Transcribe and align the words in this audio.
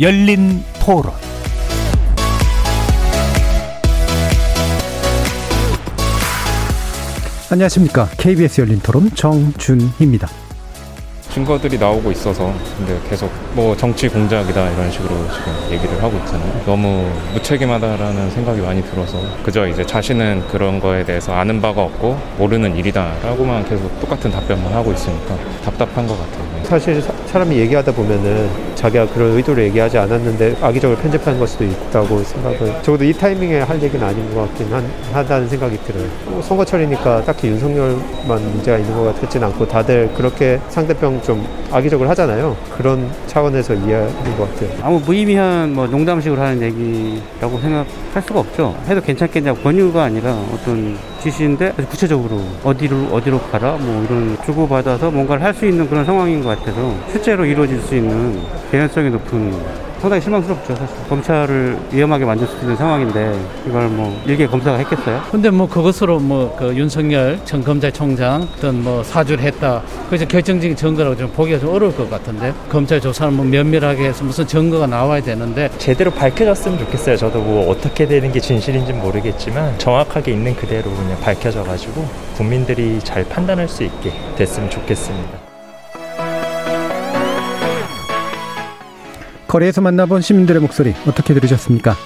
열린 0.00 0.62
토론 0.80 1.12
안녕하십니까. 7.50 8.06
KBS 8.16 8.60
열린 8.60 8.78
토론 8.78 9.10
정준희입니다. 9.12 10.28
증거들이 11.32 11.78
나오고 11.78 12.12
있어서 12.12 12.54
근데 12.76 12.96
계속 13.08 13.28
뭐 13.54 13.76
정치 13.76 14.08
공작이다 14.08 14.70
이런 14.70 14.90
식으로 14.90 15.08
지금 15.32 15.72
얘기를 15.72 16.00
하고 16.00 16.16
있잖아요. 16.18 16.62
너무 16.64 17.10
무책임하다라는 17.34 18.30
생각이 18.30 18.60
많이 18.60 18.82
들어서 18.82 19.18
그저 19.42 19.66
이제 19.66 19.84
자신은 19.84 20.46
그런 20.48 20.78
거에 20.78 21.04
대해서 21.04 21.32
아는 21.34 21.60
바가 21.60 21.82
없고 21.82 22.16
모르는 22.38 22.76
일이다라고만 22.76 23.68
계속 23.68 24.00
똑같은 24.00 24.30
답변만 24.30 24.72
하고 24.72 24.92
있으니까 24.92 25.36
답답한 25.64 26.06
것 26.06 26.16
같아요. 26.18 26.64
사실 26.64 27.02
사, 27.28 27.38
람이 27.38 27.56
얘기하다 27.58 27.92
보면은 27.92 28.48
자기가 28.74 29.06
그런 29.08 29.36
의도로 29.36 29.60
얘기하지 29.64 29.98
않았는데 29.98 30.56
악의적으로 30.62 30.98
편집한 30.98 31.38
걸 31.38 31.46
수도 31.46 31.64
있다고 31.64 32.22
생각을 32.22 32.82
적어도 32.82 33.04
이 33.04 33.12
타이밍에 33.12 33.60
할 33.60 33.82
얘기는 33.82 34.04
아닌 34.04 34.34
것 34.34 34.42
같긴 34.48 34.72
한, 34.72 34.90
하다는 35.12 35.48
생각이 35.48 35.76
들어요. 35.84 36.06
뭐 36.26 36.40
선거철이니까 36.40 37.24
딱히 37.24 37.48
윤석열만 37.48 38.42
문제가 38.52 38.78
있는 38.78 38.94
것 38.94 39.20
같지는 39.20 39.48
않고 39.48 39.68
다들 39.68 40.10
그렇게 40.14 40.58
상대편 40.68 41.22
좀 41.22 41.46
악의적으로 41.70 42.08
하잖아요. 42.10 42.56
그런 42.76 43.10
차원에서 43.26 43.74
이해하는 43.74 44.36
것 44.38 44.50
같아요. 44.54 44.70
아무 44.82 44.98
무의미한 45.00 45.74
뭐 45.74 45.86
농담식으로 45.86 46.40
하는 46.40 46.62
얘기라고 46.62 47.58
생각할 47.60 48.22
수가 48.26 48.40
없죠. 48.40 48.74
해도 48.88 49.00
괜찮겠냐고 49.02 49.60
권유가 49.60 50.04
아니라 50.04 50.34
어떤 50.54 50.96
지시인데 51.22 51.72
구체적으로 51.90 52.40
어디로 52.62 53.08
어디로 53.12 53.40
가라 53.50 53.72
뭐 53.72 54.04
이런 54.04 54.38
주고받아서 54.46 55.10
뭔가를 55.10 55.42
할 55.44 55.58
수 55.58 55.66
있는 55.66 55.88
그런 55.88 56.04
상황인 56.04 56.40
것 56.44 56.50
같아서 56.56 56.94
실제로 57.18 57.44
이루어질 57.44 57.80
수 57.80 57.96
있는 57.96 58.40
개연성이 58.70 59.10
높은 59.10 59.52
상당히 60.00 60.22
실망스럽죠. 60.22 60.76
사실 60.76 60.96
검찰을 61.08 61.76
위험하게 61.90 62.24
만들 62.24 62.46
수 62.46 62.56
있는 62.60 62.76
상황인데 62.76 63.36
이걸 63.66 63.88
뭐 63.88 64.22
일개 64.24 64.46
검사가 64.46 64.78
했겠어요? 64.78 65.20
근데 65.32 65.50
뭐 65.50 65.68
그것으로 65.68 66.20
뭐 66.20 66.54
그 66.56 66.76
윤석열 66.76 67.40
전 67.44 67.64
검찰총장 67.64 68.46
어떤 68.56 68.84
뭐 68.84 69.02
사주를 69.02 69.42
했다. 69.42 69.82
그래서 70.08 70.26
결정적인 70.26 70.76
증거라고 70.76 71.16
좀 71.16 71.28
보기가 71.32 71.58
좀 71.58 71.74
어려울 71.74 71.96
것 71.96 72.08
같은데 72.08 72.54
검찰 72.68 73.00
조사는 73.00 73.34
뭐 73.34 73.44
면밀하게 73.44 74.04
해서 74.04 74.22
무슨 74.22 74.46
증거가 74.46 74.86
나와야 74.86 75.20
되는데 75.20 75.68
제대로 75.78 76.12
밝혀졌으면 76.12 76.78
좋겠어요. 76.78 77.16
저도 77.16 77.40
뭐 77.40 77.68
어떻게 77.68 78.06
되는 78.06 78.30
게 78.30 78.38
진실인지는 78.38 79.00
모르겠지만 79.02 79.76
정확하게 79.80 80.30
있는 80.30 80.54
그대로 80.54 80.88
그냥 80.92 81.18
밝혀져 81.20 81.64
가지고 81.64 82.06
국민들이 82.36 83.00
잘 83.00 83.24
판단할 83.24 83.66
수 83.66 83.82
있게 83.82 84.12
됐으면 84.36 84.70
좋겠습니다. 84.70 85.47
거리에서 89.48 89.80
만나본 89.80 90.20
시민들의 90.20 90.60
목소리 90.60 90.94
어떻게 91.06 91.32
들으셨습니까? 91.34 91.96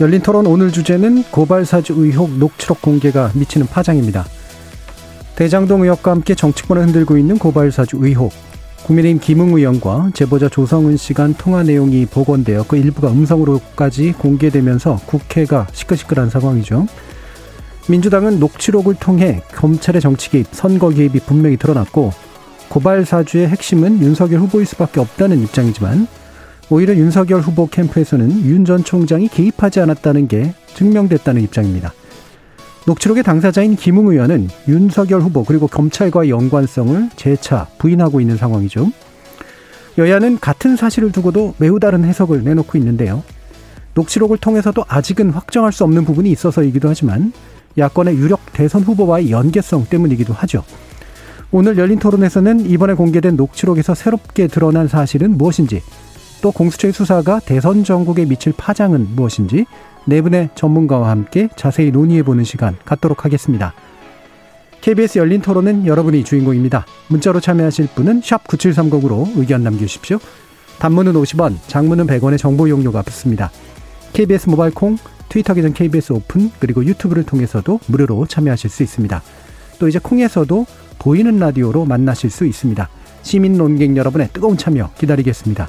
열린 0.00 0.20
토론 0.20 0.46
오늘 0.46 0.70
주제는 0.70 1.24
고발사주 1.30 1.94
의혹 1.96 2.32
녹취록 2.36 2.82
공개가 2.82 3.30
미치는 3.34 3.66
파장입니다. 3.66 4.26
대장동 5.34 5.82
의혹과 5.82 6.10
함께 6.10 6.34
정치권을 6.34 6.86
흔들고 6.86 7.16
있는 7.16 7.38
고발사주 7.38 7.98
의혹. 8.00 8.32
국민의힘 8.84 9.18
김웅 9.20 9.56
의원과 9.56 10.10
제보자 10.14 10.48
조성은 10.48 10.96
씨 10.96 11.12
간 11.14 11.34
통화 11.34 11.62
내용이 11.62 12.06
복원되어 12.06 12.66
그 12.68 12.76
일부가 12.76 13.10
음성으로까지 13.10 14.12
공개되면서 14.12 15.00
국회가 15.06 15.66
시끌시끌한 15.72 16.30
상황이죠. 16.30 16.86
민주당은 17.88 18.38
녹취록을 18.38 18.94
통해 18.94 19.42
검찰의 19.54 20.00
정치 20.00 20.30
개입, 20.30 20.48
선거 20.52 20.90
개입이 20.90 21.20
분명히 21.20 21.56
드러났고 21.56 22.12
고발 22.68 23.04
사주의 23.06 23.48
핵심은 23.48 24.00
윤석열 24.02 24.40
후보일 24.40 24.66
수밖에 24.66 25.00
없다는 25.00 25.42
입장이지만 25.42 26.06
오히려 26.70 26.94
윤석열 26.94 27.40
후보 27.40 27.68
캠프에서는 27.68 28.44
윤 28.44 28.64
전 28.64 28.82
총장이 28.82 29.28
개입하지 29.28 29.80
않았다는 29.80 30.26
게 30.26 30.54
증명됐다는 30.74 31.40
입장입니다. 31.42 31.92
녹취록의 32.86 33.22
당사자인 33.22 33.76
김웅 33.76 34.08
의원은 34.08 34.48
윤석열 34.68 35.20
후보 35.20 35.44
그리고 35.44 35.66
검찰과의 35.68 36.30
연관성을 36.30 37.10
재차 37.16 37.66
부인하고 37.78 38.20
있는 38.20 38.36
상황이죠. 38.36 38.90
여야는 39.98 40.40
같은 40.40 40.76
사실을 40.76 41.12
두고도 41.12 41.54
매우 41.58 41.80
다른 41.80 42.04
해석을 42.04 42.44
내놓고 42.44 42.76
있는데요. 42.78 43.22
녹취록을 43.94 44.38
통해서도 44.38 44.84
아직은 44.88 45.30
확정할 45.30 45.72
수 45.72 45.84
없는 45.84 46.04
부분이 46.04 46.30
있어서이기도 46.30 46.88
하지만 46.88 47.32
야권의 47.78 48.16
유력 48.16 48.40
대선 48.52 48.82
후보와의 48.82 49.30
연계성 49.30 49.86
때문이기도 49.88 50.32
하죠. 50.34 50.64
오늘 51.50 51.78
열린 51.78 51.98
토론에서는 51.98 52.68
이번에 52.68 52.94
공개된 52.94 53.36
녹취록에서 53.36 53.94
새롭게 53.94 54.48
드러난 54.48 54.88
사실은 54.88 55.38
무엇인지 55.38 55.80
또 56.42 56.52
공수처의 56.52 56.92
수사가 56.92 57.40
대선 57.40 57.84
전국에 57.84 58.24
미칠 58.24 58.52
파장은 58.56 59.14
무엇인지 59.14 59.66
네 60.04 60.20
분의 60.20 60.50
전문가와 60.54 61.10
함께 61.10 61.48
자세히 61.56 61.90
논의해보는 61.90 62.44
시간 62.44 62.76
갖도록 62.84 63.24
하겠습니다. 63.24 63.74
KBS 64.80 65.18
열린 65.18 65.40
토론은 65.42 65.86
여러분이 65.86 66.22
주인공입니다. 66.22 66.86
문자로 67.08 67.40
참여하실 67.40 67.88
분은 67.94 68.20
9730으로 68.20 69.32
의견 69.36 69.64
남겨주십시오. 69.64 70.18
단문은 70.78 71.14
50원, 71.14 71.56
장문은 71.66 72.06
100원의 72.06 72.38
정보 72.38 72.68
이용료가 72.68 73.02
붙습니다. 73.02 73.50
KBS 74.12 74.48
모바일 74.48 74.72
콩, 74.72 74.96
트위터 75.28 75.54
계정 75.54 75.72
KBS 75.72 76.12
오픈, 76.12 76.52
그리고 76.60 76.84
유튜브를 76.84 77.24
통해서도 77.24 77.80
무료로 77.86 78.26
참여하실 78.26 78.70
수 78.70 78.82
있습니다. 78.84 79.22
또 79.80 79.88
이제 79.88 79.98
콩에서도 79.98 80.66
보이는 80.98 81.38
라디오로 81.38 81.84
만나실 81.84 82.30
수 82.30 82.46
있습니다. 82.46 82.88
시민 83.22 83.54
논객 83.54 83.96
여러분의 83.96 84.28
뜨거운 84.32 84.56
참여 84.56 84.92
기다리겠습니다. 84.96 85.68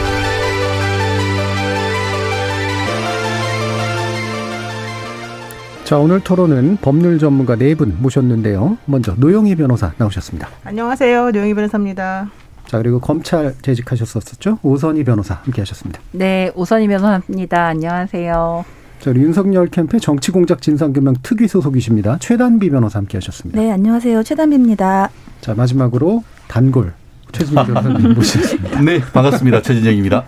자, 5.91 5.97
오늘 5.97 6.21
토론은 6.21 6.77
법률 6.81 7.19
전문가 7.19 7.57
네 7.57 7.75
분 7.75 7.97
모셨는데요. 7.99 8.77
먼저 8.85 9.13
노영희 9.17 9.55
변호사 9.55 9.91
나오셨습니다. 9.97 10.47
안녕하세요. 10.63 11.31
노영희 11.31 11.53
변호사입니다. 11.53 12.29
자, 12.65 12.77
그리고 12.77 13.01
검찰 13.01 13.53
재직하셨었죠. 13.61 14.59
오선희 14.63 15.03
변호사 15.03 15.39
함께 15.43 15.59
하셨습니다. 15.63 15.99
네, 16.13 16.49
오선희 16.55 16.87
변호사입니다. 16.87 17.65
안녕하세요. 17.65 18.63
자, 19.01 19.11
윤석열 19.13 19.67
캠페 19.67 19.99
정치공작 19.99 20.61
진상규명 20.61 21.15
특위 21.23 21.49
소속이십니다. 21.49 22.19
최단비 22.21 22.69
변호사 22.69 22.99
함께 22.99 23.17
하셨습니다. 23.17 23.59
네, 23.59 23.69
안녕하세요. 23.73 24.23
최단비입니다. 24.23 25.09
자, 25.41 25.53
마지막으로 25.55 26.23
단골 26.47 26.93
최진영 27.33 27.65
변호사님 27.65 28.13
모셨습니다. 28.13 28.79
네, 28.83 29.01
반갑습니다. 29.11 29.61
최진영입니다. 29.61 30.23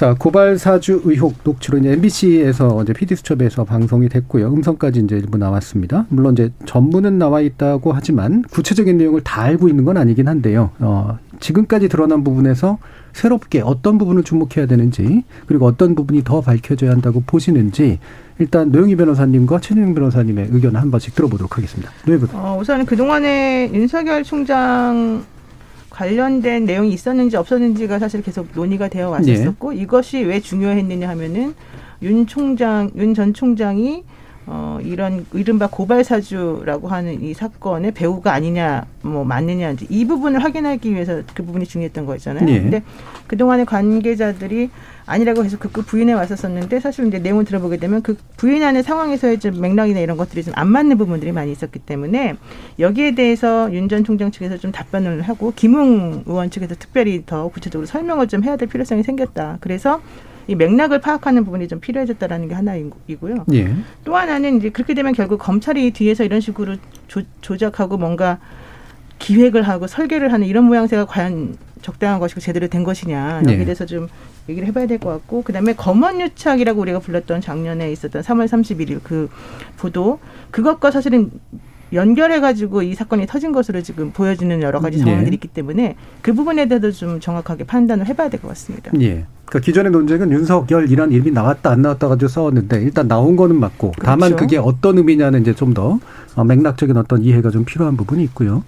자, 0.00 0.14
고발 0.18 0.56
사주 0.56 1.02
의혹 1.04 1.34
녹취록 1.44 1.78
이제 1.78 1.92
MBC에서 1.92 2.68
어제 2.68 2.94
PD 2.94 3.16
수첩에서 3.16 3.64
방송이 3.64 4.08
됐고요. 4.08 4.50
음성까지 4.50 5.00
이제 5.00 5.16
일부 5.16 5.36
나왔습니다. 5.36 6.06
물론 6.08 6.32
이제 6.32 6.50
전문은 6.64 7.18
나와 7.18 7.42
있다고 7.42 7.92
하지만 7.92 8.40
구체적인 8.50 8.96
내용을 8.96 9.20
다 9.20 9.42
알고 9.42 9.68
있는 9.68 9.84
건 9.84 9.98
아니긴 9.98 10.26
한데요. 10.26 10.70
어, 10.78 11.18
지금까지 11.38 11.90
드러난 11.90 12.24
부분에서 12.24 12.78
새롭게 13.12 13.60
어떤 13.60 13.98
부분을 13.98 14.22
주목해야 14.22 14.64
되는지 14.66 15.24
그리고 15.44 15.66
어떤 15.66 15.94
부분이 15.94 16.24
더 16.24 16.40
밝혀져야 16.40 16.92
한다고 16.92 17.22
보시는지 17.26 17.98
일단 18.38 18.70
노영희 18.72 18.96
변호사님과 18.96 19.60
최진영 19.60 19.92
변호사님의 19.92 20.48
의견을 20.50 20.80
한 20.80 20.90
번씩 20.90 21.14
들어보도록 21.14 21.58
하겠습니다. 21.58 21.92
노영희 22.06 22.24
어, 22.32 22.56
우선 22.58 22.86
그동안에 22.86 23.70
윤석열 23.74 24.24
총장 24.24 25.22
관련된 26.00 26.64
내용이 26.64 26.94
있었는지 26.94 27.36
없었는지가 27.36 27.98
사실 27.98 28.22
계속 28.22 28.46
논의가 28.54 28.88
되어 28.88 29.10
왔었고 29.10 29.72
네. 29.74 29.82
이것이 29.82 30.22
왜 30.22 30.40
중요했느냐 30.40 31.06
하면은 31.10 31.54
윤 32.00 32.26
총장 32.26 32.90
윤 32.96 33.12
전 33.12 33.34
총장이 33.34 34.04
어, 34.52 34.80
이런 34.82 35.24
이른바 35.32 35.68
고발 35.68 36.02
사주라고 36.02 36.88
하는 36.88 37.22
이 37.22 37.34
사건의 37.34 37.92
배우가 37.92 38.32
아니냐, 38.32 38.84
뭐 39.02 39.22
맞느냐 39.24 39.70
이제 39.70 39.86
이 39.88 40.04
부분을 40.04 40.42
확인하기 40.42 40.92
위해서 40.92 41.22
그 41.34 41.44
부분이 41.44 41.66
중요했던 41.66 42.04
거였잖아요. 42.04 42.44
네. 42.44 42.60
근데 42.60 42.82
그 43.28 43.36
동안의 43.36 43.64
관계자들이 43.66 44.70
아니라고 45.06 45.44
해서 45.44 45.56
그 45.56 45.68
부인해 45.82 46.14
왔었었는데 46.14 46.80
사실 46.80 47.06
이제 47.06 47.20
내용을 47.20 47.44
들어보게 47.44 47.76
되면 47.76 48.02
그 48.02 48.16
부인하는 48.36 48.82
상황에서의 48.82 49.38
좀 49.38 49.60
맥락이나 49.60 50.00
이런 50.00 50.16
것들이 50.16 50.42
좀 50.42 50.50
안 50.56 50.66
맞는 50.66 50.98
부분들이 50.98 51.30
많이 51.30 51.52
있었기 51.52 51.78
때문에 51.78 52.34
여기에 52.80 53.14
대해서 53.14 53.72
윤 53.72 53.88
전 53.88 54.02
총장 54.04 54.32
측에서 54.32 54.56
좀 54.58 54.72
답변을 54.72 55.22
하고 55.22 55.52
김웅 55.54 56.24
의원 56.26 56.50
측에서 56.50 56.74
특별히 56.76 57.22
더 57.24 57.46
구체적으로 57.48 57.86
설명을 57.86 58.26
좀 58.26 58.42
해야 58.42 58.56
될 58.56 58.68
필요성이 58.68 59.04
생겼다. 59.04 59.58
그래서 59.60 60.00
이 60.50 60.56
맥락을 60.56 61.00
파악하는 61.00 61.44
부분이 61.44 61.68
좀 61.68 61.78
필요해졌다라는 61.78 62.48
게 62.48 62.54
하나이고요. 62.56 63.44
예. 63.54 63.72
또 64.02 64.16
하나는 64.16 64.56
이제 64.56 64.68
그렇게 64.70 64.94
되면 64.94 65.12
결국 65.12 65.38
검찰이 65.38 65.92
뒤에서 65.92 66.24
이런 66.24 66.40
식으로 66.40 66.74
조, 67.06 67.22
조작하고 67.40 67.96
뭔가 67.96 68.40
기획을 69.20 69.62
하고 69.62 69.86
설계를 69.86 70.32
하는 70.32 70.48
이런 70.48 70.64
모양새가 70.64 71.04
과연 71.04 71.56
적당한 71.82 72.18
것이고 72.18 72.40
제대로 72.40 72.66
된 72.66 72.82
것이냐 72.82 73.42
여기에 73.44 73.58
네. 73.58 73.64
대해서 73.64 73.86
좀 73.86 74.08
얘기를 74.48 74.66
해봐야 74.66 74.88
될 74.88 74.98
것 74.98 75.10
같고 75.10 75.42
그다음에 75.42 75.72
검언유착이라고 75.74 76.80
우리가 76.80 76.98
불렀던 76.98 77.40
작년에 77.40 77.92
있었던 77.92 78.22
3월 78.22 78.46
31일 78.48 79.00
그 79.04 79.28
보도 79.76 80.18
그것과 80.50 80.90
사실은 80.90 81.30
연결해가지고 81.92 82.82
이 82.82 82.94
사건이 82.94 83.26
터진 83.26 83.52
것으로 83.52 83.82
지금 83.82 84.10
보여지는 84.12 84.62
여러 84.62 84.80
가지 84.80 84.98
네. 84.98 85.04
상황들이 85.04 85.34
있기 85.34 85.48
때문에 85.48 85.96
그 86.22 86.32
부분에 86.34 86.66
대해서 86.68 86.90
좀 86.92 87.20
정확하게 87.20 87.64
판단을 87.64 88.06
해봐야 88.06 88.28
될 88.28 88.40
것 88.40 88.48
같습니다. 88.48 88.90
예. 89.00 89.26
그러니까 89.44 89.64
기존의 89.64 89.90
논쟁은 89.90 90.30
윤석열이란 90.30 91.10
이름이 91.10 91.32
나왔다 91.32 91.70
안 91.70 91.82
나왔다 91.82 92.06
가지고 92.08 92.28
싸웠는데 92.28 92.82
일단 92.82 93.08
나온 93.08 93.34
거는 93.36 93.58
맞고 93.58 93.92
다만 94.00 94.30
그렇죠. 94.30 94.36
그게 94.36 94.56
어떤 94.58 94.98
의미냐는 94.98 95.40
이제 95.40 95.54
좀 95.54 95.74
더 95.74 95.98
맥락적인 96.44 96.96
어떤 96.96 97.22
이해가 97.22 97.50
좀 97.50 97.64
필요한 97.64 97.96
부분이 97.96 98.22
있고요. 98.24 98.62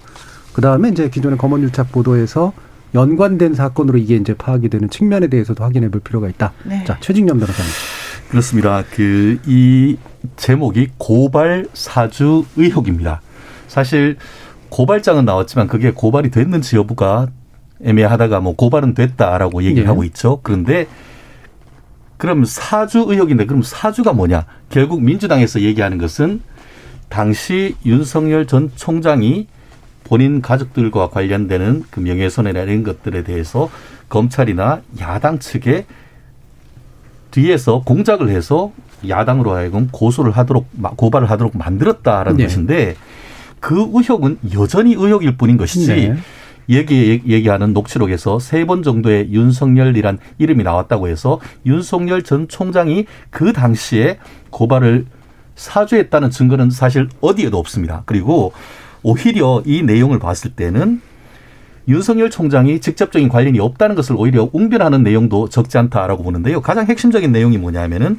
그 0.53 0.61
다음에 0.61 0.89
이제 0.89 1.09
기존의 1.09 1.39
검언유착 1.39 1.93
보도에서 1.93 2.53
연관된 2.95 3.55
사건으로 3.55 3.97
이게 3.99 4.17
이제 4.17 4.35
파악이 4.35 4.69
되는 4.69 4.91
측면에 4.91 5.29
대해서도 5.29 5.63
확인해 5.65 5.89
볼 5.89 6.01
필요가 6.01 6.29
있다. 6.29 6.53
네. 6.65 6.85
자, 6.85 6.99
최진영 7.01 7.39
변호사님. 7.39 7.71
그렇습니다. 8.33 8.83
그 8.91 9.39
이 9.47 9.99
제목이 10.37 10.89
고발 10.97 11.67
사주 11.75 12.47
의혹입니다. 12.57 13.21
사실 13.69 14.17
고발장은 14.71 15.27
나왔지만 15.27 15.67
그게 15.67 15.91
고발이 15.91 16.31
됐는지 16.31 16.77
여부가 16.77 17.29
애매하다가 17.85 18.41
뭐 18.41 18.57
고발은 18.57 18.95
됐다라고 18.95 19.65
얘기를 19.65 19.85
예. 19.85 19.87
하고 19.87 20.03
있죠. 20.05 20.41
그런데 20.43 20.87
그럼 22.17 22.47
사주 22.47 23.05
의혹인데 23.07 23.45
그럼 23.45 23.63
사주가 23.63 24.15
뭐냐? 24.15 24.47
결국 24.71 25.03
민주당에서 25.03 25.61
얘기하는 25.61 25.99
것은 25.99 26.41
당시 27.11 27.77
윤석열 27.85 28.47
전 28.47 28.71
총장이 28.75 29.47
본인 30.05 30.41
가족들과 30.41 31.11
관련되는 31.11 31.85
그 31.91 32.01
명예훼손이나 32.01 32.61
이런 32.61 32.83
것들에 32.83 33.25
대해서 33.25 33.69
검찰이나 34.09 34.81
야당 35.01 35.39
측에 35.39 35.85
뒤에서 37.37 37.83
공작을 37.85 38.29
해서 38.29 38.71
야당으로 39.09 39.53
하여금 39.53 39.89
고소를 39.91 40.31
하도록 40.33 40.67
마- 40.73 40.91
고발을 40.91 41.29
하도록 41.31 41.57
만들었다라는 41.57 42.37
네. 42.37 42.45
것인데 42.45 42.95
그 43.59 43.89
의혹은 43.93 44.39
여전히 44.55 44.93
의혹일 44.95 45.37
뿐인 45.37 45.57
것이지 45.57 45.87
네. 45.95 46.17
얘기 46.69 47.21
얘기하는 47.27 47.73
녹취록에서 47.73 48.39
세 48.39 48.65
번 48.65 48.83
정도의 48.85 49.33
윤석열이란 49.33 50.19
이름이 50.39 50.63
나왔다고 50.63 51.09
해서 51.09 51.41
윤석열 51.67 52.23
전 52.23 52.47
총장이 52.47 53.07
그 53.31 53.53
당시에 53.53 54.19
고발을 54.51 55.07
사주했다는 55.57 56.31
증거는 56.31 56.71
사실 56.71 57.09
어디에도 57.21 57.59
없습니다. 57.59 58.03
그리고 58.07 58.53
오히려 59.03 59.63
이 59.67 59.83
내용을 59.83 60.19
봤을 60.21 60.53
때는 60.53 61.01
윤석열 61.89 62.31
총장이 62.31 62.81
직접적인 62.81 63.29
관련이 63.29 63.59
없다는 63.59 63.97
것을 63.97 64.17
오히려 64.17 64.49
웅변하는 64.53 65.03
내용도 65.03 65.49
적지 65.49 65.79
않다라고 65.79 66.23
보는데요. 66.23 66.61
가장 66.61 66.87
핵심적인 66.87 67.33
내용이 67.33 67.59
뭐냐면은 67.59 68.19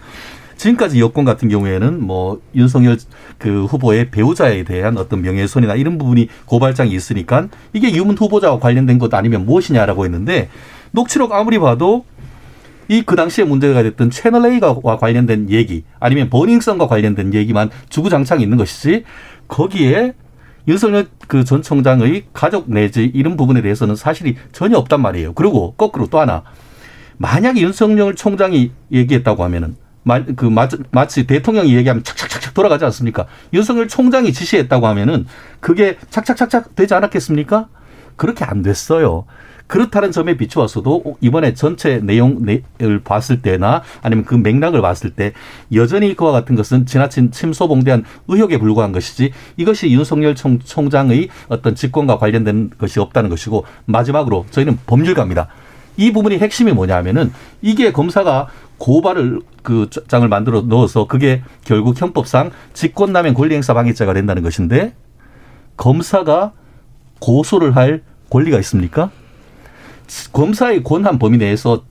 지금까지 0.58 1.00
여권 1.00 1.26
같은 1.26 1.50
경우에는 1.50 2.02
뭐 2.02 2.40
윤석열 2.56 2.98
그 3.38 3.66
후보의 3.66 4.12
배우자에 4.12 4.64
대한 4.64 4.98
어떤 4.98 5.22
명예훼손이나 5.22 5.76
이런 5.76 5.98
부분이 5.98 6.30
고발장이 6.46 6.92
있으니까 6.92 7.48
이게 7.74 7.94
유문 7.94 8.18
후보자와 8.18 8.60
관련된 8.60 9.00
것 9.00 9.14
아니면 9.14 9.46
무엇이냐라고 9.46 10.06
했는데 10.06 10.50
녹취록 10.92 11.34
아무리 11.34 11.60
봐도 11.60 12.06
이그 12.88 13.16
당시에 13.16 13.46
문제가 13.46 13.82
됐던 13.84 14.10
채널 14.10 14.46
A와 14.46 14.98
관련된 14.98 15.50
얘기 15.50 15.84
아니면 16.00 16.30
버닝썬과 16.30 16.88
관련된 16.88 17.34
얘기만 17.34 17.70
주구장창 17.90 18.42
있는 18.42 18.58
것이지 18.58 19.04
거기에 19.48 20.14
윤석열 20.68 21.08
그 21.28 21.44
전 21.44 21.62
총장의 21.62 22.26
가족 22.34 22.70
내지 22.70 23.04
이런 23.14 23.36
부분에 23.38 23.62
대해서는 23.62 23.96
사실이 23.96 24.38
전혀 24.52 24.78
없단 24.78 25.02
말이에요. 25.02 25.34
그리고 25.34 25.74
거꾸로 25.76 26.08
또 26.08 26.20
하나 26.20 26.44
만약에 27.18 27.62
윤석열 27.62 28.16
총장이 28.16 28.72
얘기했다고 28.92 29.44
하면은 29.44 29.76
마- 30.04 30.24
그 30.24 30.46
마치 30.92 31.26
대통령이 31.28 31.76
얘기하면 31.76 32.04
착착착착 32.04 32.54
돌아가지 32.54 32.84
않습니까? 32.86 33.26
윤석열 33.54 33.88
총장이 33.88 34.34
지시했다고 34.34 34.88
하면은 34.88 35.26
그게 35.60 35.98
착착착착 36.10 36.76
되지 36.76 36.94
않았겠습니까? 36.94 37.68
그렇게 38.16 38.44
안 38.46 38.62
됐어요. 38.62 39.26
그렇다는 39.74 40.12
점에 40.12 40.38
비추어서도 40.38 41.18
이번에 41.20 41.56
전체 41.56 41.98
내용을 41.98 42.62
봤을 43.04 43.42
때나 43.42 43.82
아니면 44.04 44.24
그 44.24 44.36
맥락을 44.36 44.84
봤을 44.84 45.10
때 45.10 45.34
여전히 45.74 46.16
그와 46.16 46.32
같은 46.32 46.56
것은 46.56 46.86
지나친 46.86 47.32
침소봉대한 47.32 48.04
의혹에 48.28 48.60
불과한 48.60 48.92
것이지 48.92 49.32
이것이 49.58 49.90
윤석열 49.90 50.36
총, 50.36 50.60
총장의 50.60 51.30
어떤 51.48 51.74
직권과 51.74 52.20
관련된 52.20 52.70
것이 52.78 53.00
없다는 53.00 53.32
것이고 53.32 53.66
마지막으로 53.86 54.46
저희는 54.52 54.78
법률가입니다. 54.86 55.48
이 55.98 56.14
부분이 56.14 56.38
핵심이 56.38 56.72
뭐냐 56.72 56.96
하면은 56.98 57.34
이게 57.64 57.92
검사가 57.92 58.50
고발을 58.78 59.42
그 59.64 59.90
장을 60.08 60.28
만들어 60.28 60.62
넣어서 60.62 61.08
그게 61.08 61.42
결국 61.66 62.00
형법상 62.00 62.52
직권남용 62.74 63.34
권리행사 63.34 63.74
방해죄가 63.74 64.14
된다는 64.14 64.44
것인데 64.44 64.94
검사가 65.78 66.52
고소를 67.18 67.76
할 67.76 68.04
권리가 68.30 68.60
있습니까? 68.60 69.10
검사의 70.32 70.84
권한 70.84 71.20
범위 71.20 71.38
내에서 71.38 71.84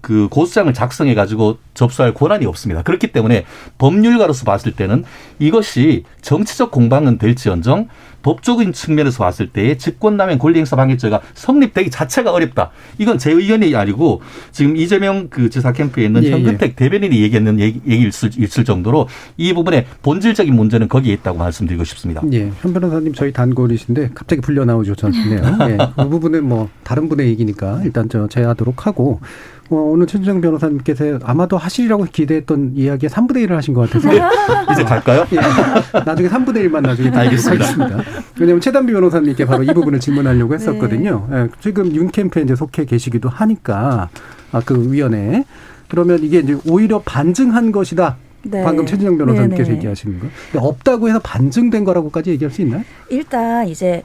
그 0.00 0.28
고소장을 0.28 0.72
작성해 0.72 1.14
가지고 1.14 1.58
접수할 1.74 2.14
권한이 2.14 2.46
없습니다. 2.46 2.82
그렇기 2.82 3.08
때문에 3.08 3.44
법률가로서 3.78 4.44
봤을 4.44 4.72
때는 4.72 5.04
이것이 5.38 6.04
정치적 6.22 6.70
공방은 6.70 7.18
될지언정 7.18 7.88
법적인 8.22 8.72
측면에서 8.72 9.24
봤을 9.24 9.48
때의 9.48 9.78
직권남용 9.78 10.38
권리행사 10.38 10.76
방해죄가 10.76 11.20
성립되기 11.34 11.90
자체가 11.90 12.32
어렵다. 12.32 12.70
이건 12.98 13.18
제 13.18 13.30
의견이 13.30 13.74
아니고 13.74 14.22
지금 14.52 14.76
이재명 14.76 15.28
그 15.28 15.50
지사 15.50 15.72
캠프에 15.72 16.04
있는 16.04 16.24
예, 16.24 16.30
현근택 16.30 16.76
대변인이 16.76 17.20
얘기했는 17.22 17.60
얘기, 17.60 17.80
얘기일 17.86 18.12
수 18.12 18.28
있을 18.36 18.64
정도로 18.64 19.08
이 19.36 19.52
부분의 19.52 19.86
본질적인 20.02 20.54
문제는 20.54 20.88
거기에 20.88 21.12
있다고 21.14 21.38
말씀드리고 21.38 21.84
싶습니다. 21.84 22.22
예, 22.32 22.50
현 22.60 22.72
변호사님 22.72 23.12
저희 23.14 23.32
단골이신데 23.32 24.10
갑자기 24.14 24.40
불려 24.40 24.64
나오셔서 24.64 25.10
좋네요. 25.10 25.58
예, 25.70 25.78
그 25.96 26.08
부분은 26.08 26.44
뭐 26.44 26.68
다른 26.82 27.08
분의 27.08 27.28
얘기니까 27.28 27.80
일단 27.84 28.08
저 28.08 28.26
제하도록 28.28 28.86
하고 28.86 29.20
어, 29.70 29.76
오늘 29.76 30.06
최준정 30.06 30.40
변호사님께서 30.40 31.18
아마도 31.24 31.58
하시리라고 31.58 32.04
기대했던 32.10 32.72
이야기에 32.74 33.10
3분의 33.10 33.46
1을 33.46 33.50
하신 33.50 33.74
것 33.74 33.82
같아서 33.90 34.08
이제 34.72 34.82
갈까요? 34.82 35.26
예, 35.32 35.36
나중에 36.06 36.28
3분의 36.28 36.68
1만 36.68 36.80
나중에 36.80 37.10
알겠습니다. 37.14 37.66
하겠습니다. 37.66 38.07
왜냐하면 38.38 38.60
최단비 38.60 38.92
변호사님께 38.92 39.44
바로 39.44 39.62
이 39.62 39.66
부분을 39.66 40.00
질문하려고 40.00 40.54
했었거든요. 40.54 41.28
예, 41.32 41.48
지금 41.60 41.94
윤 41.94 42.10
캠프에 42.10 42.42
이제 42.42 42.54
속해 42.56 42.84
계시기도 42.84 43.28
하니까 43.28 44.08
아, 44.52 44.60
그 44.64 44.90
위원회 44.92 45.44
그러면 45.88 46.22
이게 46.22 46.38
이제 46.40 46.56
오히려 46.66 47.00
반증한 47.04 47.72
것이다. 47.72 48.16
네. 48.42 48.62
방금 48.62 48.86
최진영 48.86 49.18
변호사님께서 49.18 49.64
네네. 49.64 49.76
얘기하시는 49.76 50.20
거. 50.20 50.26
없다고 50.54 51.08
해서 51.08 51.18
반증된 51.18 51.84
거라고까지 51.84 52.30
얘기할 52.30 52.52
수 52.52 52.62
있나요? 52.62 52.82
일단 53.10 53.66
이제 53.68 54.02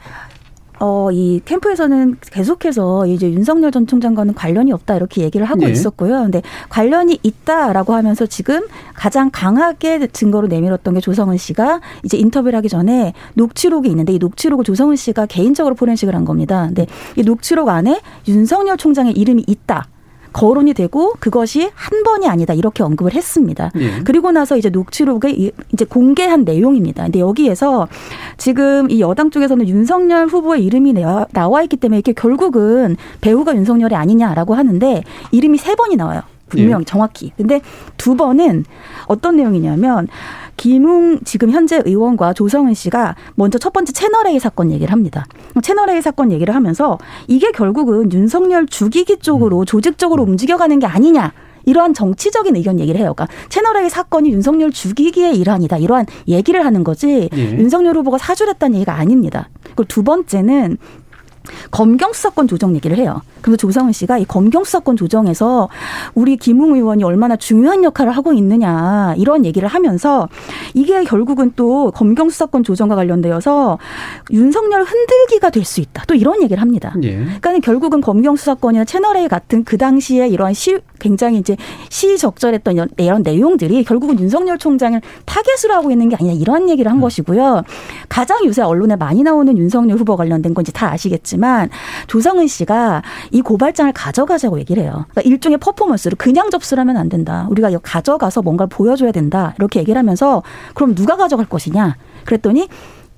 어, 0.80 1.10
이 1.12 1.40
캠프에서는 1.46 2.18
계속해서 2.32 3.08
이제 3.08 3.32
윤석열 3.32 3.72
전 3.72 3.88
총장과는 3.88 4.34
관련이 4.34 4.72
없다 4.72 4.96
이렇게 4.96 5.22
얘기를 5.22 5.46
하고 5.46 5.62
네. 5.62 5.72
있었고요. 5.72 6.24
근데 6.24 6.42
관련이 6.70 7.20
있다라고 7.24 7.94
하면서 7.94 8.26
지금 8.26 8.62
가장 8.94 9.30
강하게 9.32 10.08
증거로 10.08 10.48
내밀었던 10.48 10.96
게 10.96 11.00
조성은 11.00 11.38
씨가 11.38 11.82
이제 12.04 12.18
인터뷰를 12.18 12.58
하기 12.58 12.70
전에 12.70 13.14
녹취록이 13.36 13.90
있는데 13.90 14.14
이 14.14 14.18
녹취록을 14.18 14.66
조성은 14.66 14.96
씨가 14.96 15.28
개인적으로 15.28 15.76
포렌식을 15.76 16.16
한 16.16 16.26
겁니다. 16.26 16.66
근데 16.66 16.88
이 17.16 17.24
녹취록 17.24 17.70
안에 17.70 18.02
윤석열 18.28 18.78
총장의 18.78 19.14
이름이 19.14 19.46
있다. 19.48 19.88
거론이 20.34 20.74
되고 20.74 21.14
그것이 21.20 21.70
한 21.76 22.04
번이 22.04 22.28
아니다 22.28 22.54
이렇게 22.54 22.84
언급을 22.84 23.14
했습니다. 23.14 23.72
예. 23.78 24.02
그리고 24.04 24.32
나서 24.32 24.58
이제 24.58 24.70
녹취록에 24.70 25.30
이- 25.32 25.52
이제 25.72 25.86
공개한 25.86 26.44
내용입니다. 26.44 27.04
근데 27.04 27.20
여기에서 27.20 27.88
지금 28.38 28.90
이 28.90 29.00
여당 29.00 29.30
쪽에서는 29.30 29.68
윤석열 29.68 30.28
후보의 30.28 30.66
이름이 30.66 30.94
나와, 30.94 31.26
나와 31.32 31.62
있기 31.64 31.78
때문에 31.78 32.00
이게 32.00 32.14
결국은 32.14 32.98
배우가 33.22 33.56
윤석열이 33.56 33.96
아니냐라고 33.96 34.56
하는데 34.56 35.04
이름이 35.32 35.58
세 35.60 35.76
번이 35.76 35.96
나와요. 35.96 36.22
분명 36.50 36.82
예. 36.82 36.86
정확히. 36.86 37.32
근데 37.38 37.62
두 37.98 38.16
번은 38.16 38.66
어떤 39.08 39.36
내용이냐면 39.38 40.08
김웅 40.58 41.22
지금 41.26 41.50
현재 41.50 41.82
의원과 41.84 42.34
조성은 42.34 42.74
씨가 42.76 43.16
먼저 43.36 43.58
첫 43.58 43.74
번째 43.74 43.92
채널 43.92 44.28
A 44.28 44.40
사건 44.40 44.72
얘기를 44.72 44.92
합니다. 44.92 45.26
채널 45.62 45.90
A 45.90 46.02
사건 46.02 46.32
얘기를 46.32 46.56
하면서 46.56 46.98
이게 47.28 47.52
결국은 47.52 48.12
윤석열 48.12 48.66
죽이기 48.66 49.18
쪽으로 49.20 49.66
조직적으로 49.66 50.24
움직여가는 50.24 50.80
게 50.80 50.86
아니냐. 50.86 51.34
이러한 51.66 51.94
정치적인 51.94 52.56
의견 52.58 52.80
얘기를 52.80 53.00
해요. 53.00 53.14
그러니까 53.16 53.34
채널 53.50 53.78
A 53.78 53.90
사건이 53.90 54.32
윤석열 54.32 54.72
죽이기의 54.72 55.38
일환이다. 55.38 55.78
이러한 55.78 56.06
얘기를 56.28 56.66
하는 56.66 56.84
거지. 56.84 57.30
예. 57.34 57.58
윤석열 57.58 57.96
후보가 57.98 58.18
사주했다는 58.18 58.76
얘기가 58.76 58.94
아닙니다. 58.94 59.50
그리고 59.64 59.86
두 59.86 60.04
번째는 60.04 60.78
검경 61.72 62.14
수사권 62.14 62.48
조정 62.48 62.76
얘기를 62.76 62.98
해요. 62.98 63.22
그래서 63.42 63.58
조성은 63.58 63.92
씨가 63.92 64.20
이 64.20 64.26
검경 64.26 64.64
수사권 64.64 64.96
조정에서 64.96 65.70
우리 66.14 66.38
김웅 66.38 66.76
의원이 66.76 67.04
얼마나 67.04 67.36
중요한 67.36 67.84
역할을 67.84 68.12
하고 68.16 68.32
있느냐 68.34 69.14
이런 69.18 69.46
얘기를 69.46 69.68
하면서 69.68 70.30
이게 70.74 71.04
결국은 71.04 71.52
또 71.56 71.92
검경 71.92 72.30
수사권 72.30 72.64
조정과 72.64 72.96
관련되어서 72.96 73.80
윤석열 74.32 74.84
흔들기가 74.84 75.50
될 75.50 75.64
수 75.64 75.82
있다. 75.82 76.04
또 76.08 76.14
이런 76.14 76.42
얘기를 76.42 76.62
합니다. 76.62 76.94
예. 77.04 77.26
그러니까 77.42 77.60
결국은 77.64 78.02
검경 78.02 78.36
수사권이나 78.36 78.84
채널 78.86 79.16
A 79.18 79.28
같은 79.28 79.64
그 79.64 79.78
당시에 79.78 80.28
이러한 80.28 80.54
시 80.54 80.78
굉장히 81.00 81.38
이제 81.38 81.56
시적절했던 81.90 82.74
이런, 82.76 82.90
이런 82.98 83.24
내용들이 83.24 83.84
결국은 83.84 84.20
윤석열 84.20 84.58
총장을 84.58 85.00
타겟으로 85.26 85.74
하고 85.74 85.92
있는 85.92 86.10
게 86.10 86.16
아니냐 86.16 86.34
이런 86.34 86.70
얘기를 86.70 86.92
한 86.92 87.00
것이고요. 87.00 87.64
가장 88.10 88.46
요새 88.46 88.62
언론에 88.62 88.96
많이 88.96 89.24
나오는 89.24 89.58
윤석열 89.58 89.98
후보 89.98 90.16
관련된 90.16 90.54
건지 90.54 90.72
다 90.74 90.92
아시겠 90.92 91.24
지만 91.34 91.70
조성은 92.06 92.46
씨가 92.48 93.02
이 93.32 93.42
고발장을 93.42 93.92
가져가자고 93.94 94.60
얘기를 94.60 94.84
해요. 94.84 95.06
그러니까 95.10 95.22
일종의 95.22 95.58
퍼포먼스로 95.58 96.16
그냥 96.18 96.52
접수를 96.52 96.82
하면 96.82 96.96
안 96.98 97.10
된다. 97.10 97.48
우리가 97.50 97.72
이거 97.72 97.80
가져가서 97.82 98.44
뭔가를 98.44 98.70
보여줘야 98.70 99.12
된다. 99.12 99.56
이렇게 99.58 99.80
얘기를 99.80 99.98
하면서 99.98 100.44
그럼 100.76 100.94
누가 100.94 101.18
가져갈 101.18 101.48
것이냐? 101.48 101.96
그랬더니 102.26 102.68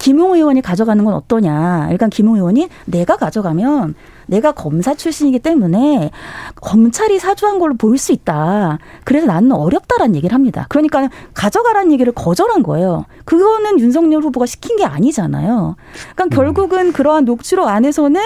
김웅 0.06 0.36
의원이 0.36 0.62
가져가는 0.62 1.04
건 1.04 1.16
어떠냐. 1.16 1.86
그러니까 1.86 2.10
김웅 2.10 2.36
의원이 2.36 2.70
내가 2.86 3.18
가져가면 3.18 3.96
내가 4.28 4.52
검사 4.52 4.94
출신이기 4.94 5.40
때문에 5.40 6.12
검찰이 6.58 7.18
사주한 7.18 7.58
걸로 7.58 7.74
보일 7.74 7.98
수 7.98 8.12
있다. 8.12 8.78
그래서 9.04 9.26
나는 9.26 9.52
어렵다라는 9.52 10.16
얘기를 10.16 10.36
합니다. 10.36 10.68
그러니까 10.70 11.10
가져가라는 11.34 11.92
얘기를 11.92 12.14
거절한 12.14 12.62
거예요. 12.62 13.06
그거는 13.24 13.80
윤석열 13.80 14.22
후보가 14.22 14.46
시킨 14.46 14.78
게 14.78 14.86
아니잖아요. 14.86 15.76
그러니까 16.16 16.36
결국은 16.36 16.94
그러한 16.94 17.26
녹취록 17.26 17.68
안에서는 17.68 18.22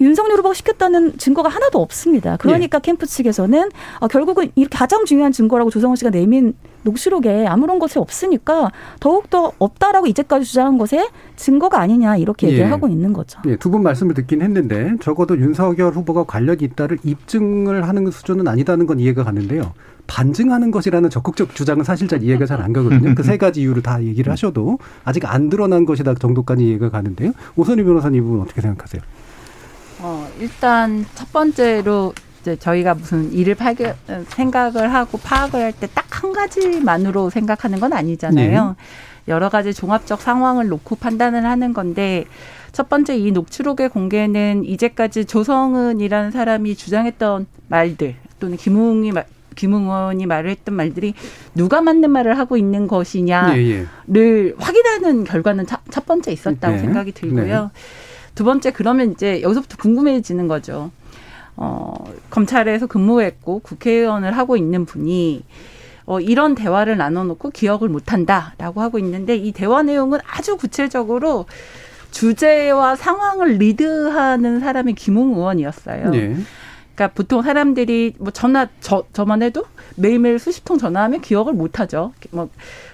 윤석열 0.00 0.38
후보가 0.38 0.54
시켰다는 0.54 1.18
증거가 1.18 1.48
하나도 1.48 1.80
없습니다. 1.80 2.36
그러니까 2.36 2.78
캠프 2.78 3.04
측에서는 3.04 3.70
아, 3.98 4.06
결국은 4.06 4.52
이 4.54 4.64
가장 4.66 5.04
중요한 5.04 5.32
증거라고 5.32 5.70
조성원 5.70 5.96
씨가 5.96 6.10
내민 6.10 6.54
녹취록에 6.86 7.46
아무런 7.46 7.78
것이 7.78 7.98
없으니까 7.98 8.70
더욱더 9.00 9.52
없다라고 9.58 10.06
이제까지 10.06 10.46
주장한 10.46 10.78
것에 10.78 11.08
증거가 11.36 11.80
아니냐 11.80 12.16
이렇게 12.16 12.46
얘기를 12.46 12.66
예. 12.66 12.70
하고 12.70 12.88
있는 12.88 13.12
거죠. 13.12 13.40
예, 13.46 13.56
두 13.56 13.70
분 13.70 13.82
말씀을 13.82 14.14
듣긴 14.14 14.40
했는데 14.40 14.92
적어도 15.00 15.36
윤석열 15.38 15.92
후보가 15.92 16.24
관련이 16.24 16.62
있다를 16.62 16.98
입증을 17.04 17.86
하는 17.86 18.10
수준은 18.10 18.48
아니다는 18.48 18.86
건 18.86 19.00
이해가 19.00 19.24
가는데요. 19.24 19.72
반증하는 20.06 20.70
것이라는 20.70 21.10
적극적 21.10 21.54
주장은 21.56 21.82
사실 21.84 22.06
잘 22.08 22.22
이해가 22.22 22.46
잘 22.46 22.60
안 22.62 22.72
가거든요. 22.72 23.14
그 23.16 23.22
세 23.24 23.36
가지 23.36 23.60
이유를 23.62 23.82
다 23.82 24.00
얘기를 24.02 24.30
하셔도 24.32 24.78
아직 25.04 25.24
안 25.26 25.50
드러난 25.50 25.84
것이다 25.84 26.14
정도까지 26.14 26.64
이해가 26.64 26.90
가는데요. 26.90 27.32
오선희 27.56 27.82
변호사님 27.82 28.34
은 28.34 28.40
어떻게 28.40 28.60
생각하세요? 28.60 29.02
어, 30.00 30.28
일단 30.38 31.04
첫 31.14 31.32
번째로 31.32 32.12
이제 32.46 32.54
저희가 32.56 32.94
무슨 32.94 33.32
일을 33.32 33.56
파견, 33.56 33.96
생각을 34.28 34.94
하고 34.94 35.18
파악을 35.18 35.60
할 35.60 35.72
때 35.72 35.88
딱 35.88 36.06
한 36.22 36.32
가지만으로 36.32 37.28
생각하는 37.28 37.78
건 37.80 37.92
아니잖아요. 37.92 38.76
여러 39.28 39.48
가지 39.50 39.74
종합적 39.74 40.22
상황을 40.22 40.68
놓고 40.68 40.96
판단을 40.96 41.44
하는 41.44 41.74
건데 41.74 42.24
첫 42.72 42.88
번째 42.88 43.16
이 43.18 43.32
녹취록의 43.32 43.88
공개는 43.90 44.64
이제까지 44.64 45.24
조성은이라는 45.26 46.30
사람이 46.30 46.76
주장했던 46.76 47.46
말들 47.68 48.14
또는 48.38 48.56
김웅이 48.56 49.10
말- 49.12 49.26
김웅 49.56 49.84
의원이 49.90 50.24
말을 50.26 50.50
했던 50.50 50.74
말들이 50.76 51.12
누가 51.54 51.80
맞는 51.82 52.10
말을 52.10 52.38
하고 52.38 52.56
있는 52.56 52.86
것이냐를 52.86 53.66
예, 53.66 53.86
예. 54.16 54.52
확인하는 54.58 55.24
결과는 55.24 55.66
첫, 55.66 55.80
첫 55.90 56.06
번째 56.06 56.30
있었다고 56.32 56.76
네. 56.76 56.78
생각이 56.80 57.12
들고요. 57.12 57.70
두 58.34 58.44
번째 58.44 58.70
그러면 58.70 59.12
이제 59.12 59.42
여기서부터 59.42 59.76
궁금해지는 59.78 60.46
거죠. 60.48 60.90
어, 61.56 61.94
검찰에서 62.30 62.86
근무했고 62.86 63.60
국회의원을 63.60 64.36
하고 64.36 64.56
있는 64.56 64.84
분이 64.84 65.42
어, 66.06 66.20
이런 66.20 66.54
대화를 66.54 66.96
나눠놓고 66.96 67.50
기억을 67.50 67.88
못한다라고 67.88 68.80
하고 68.80 68.98
있는데 68.98 69.36
이 69.36 69.52
대화 69.52 69.82
내용은 69.82 70.20
아주 70.26 70.56
구체적으로 70.56 71.46
주제와 72.10 72.96
상황을 72.96 73.54
리드하는 73.58 74.60
사람이 74.60 74.94
김웅 74.94 75.34
의원이었어요. 75.34 76.10
예. 76.14 76.36
그러니까 76.94 77.14
보통 77.14 77.42
사람들이 77.42 78.14
뭐 78.18 78.30
전화 78.30 78.68
저 78.80 79.04
저만 79.12 79.42
해도 79.42 79.64
매일매일 79.96 80.38
수십 80.38 80.64
통 80.64 80.78
전화하면 80.78 81.20
기억을 81.20 81.52
못 81.52 81.78
하죠. 81.80 82.12
뭐 82.30 82.48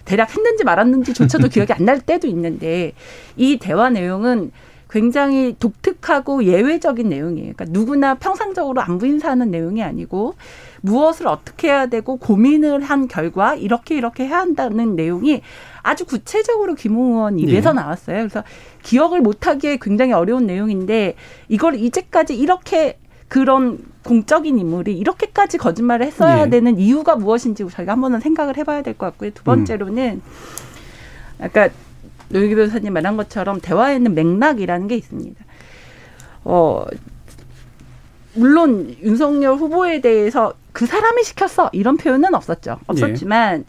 대략 0.05 0.35
했는지 0.35 0.65
말았는지조차도 0.65 1.49
기억이 1.51 1.73
안 1.73 1.85
날 1.85 2.01
때도 2.01 2.27
있는데 2.29 2.93
이 3.37 3.59
대화 3.59 3.91
내용은 3.91 4.51
굉장히 4.93 5.57
독특하고 5.59 6.45
예외적인 6.45 7.09
내용이에요. 7.09 7.55
그러니까 7.55 7.65
누구나 7.69 8.15
평상적으로 8.15 8.83
안부 8.83 9.07
인사하는 9.07 9.51
내용이 9.51 9.83
아니고 9.83 10.35
무엇을 10.83 11.29
어떻게 11.29 11.69
해야 11.69 11.87
되고 11.87 12.19
고민을 12.19 12.83
한 12.83 13.09
결과 13.09 13.55
이렇게 13.55 13.97
이렇게 13.97 14.27
해야 14.27 14.41
한다는 14.41 14.95
내용이 14.95 15.41
아주 15.83 16.05
구체적으로 16.05 16.75
김웅 16.75 17.15
의원 17.15 17.39
입에서 17.39 17.71
예. 17.71 17.73
나왔어요. 17.73 18.19
그래서 18.19 18.45
기억을 18.83 19.23
못하기에 19.23 19.79
굉장히 19.81 20.13
어려운 20.13 20.47
내용인데 20.47 21.15
이걸 21.49 21.77
이제까지 21.77 22.37
이렇게 22.37 22.99
그런 23.29 23.79
공적인 24.05 24.59
인물이 24.59 24.99
이렇게까지 24.99 25.57
거짓말을 25.57 26.05
했어야 26.05 26.43
예. 26.45 26.51
되는 26.51 26.79
이유가 26.79 27.17
무엇인지 27.17 27.67
저희가 27.67 27.93
한번은 27.93 28.21
생각을 28.21 28.59
해봐야 28.59 28.83
될 28.83 28.93
것 28.93 29.07
같고요. 29.07 29.31
두 29.31 29.43
번째로는 29.43 30.21
아까 31.41 31.71
노영기 32.33 32.55
변호사님 32.55 32.93
말한 32.93 33.17
것처럼 33.17 33.61
대화에는 33.61 34.15
맥락이라는 34.15 34.89
게 34.89 34.97
있습니다. 34.97 35.45
어, 36.45 36.85
물론 38.35 38.95
윤석열 39.03 39.57
후보에 39.57 40.01
대해서 40.01 40.55
그 40.73 40.87
사람이 40.87 41.23
시켰어 41.23 41.71
이런 41.73 41.97
표현은 41.97 42.35
없었죠. 42.35 42.79
없었지만 42.87 43.65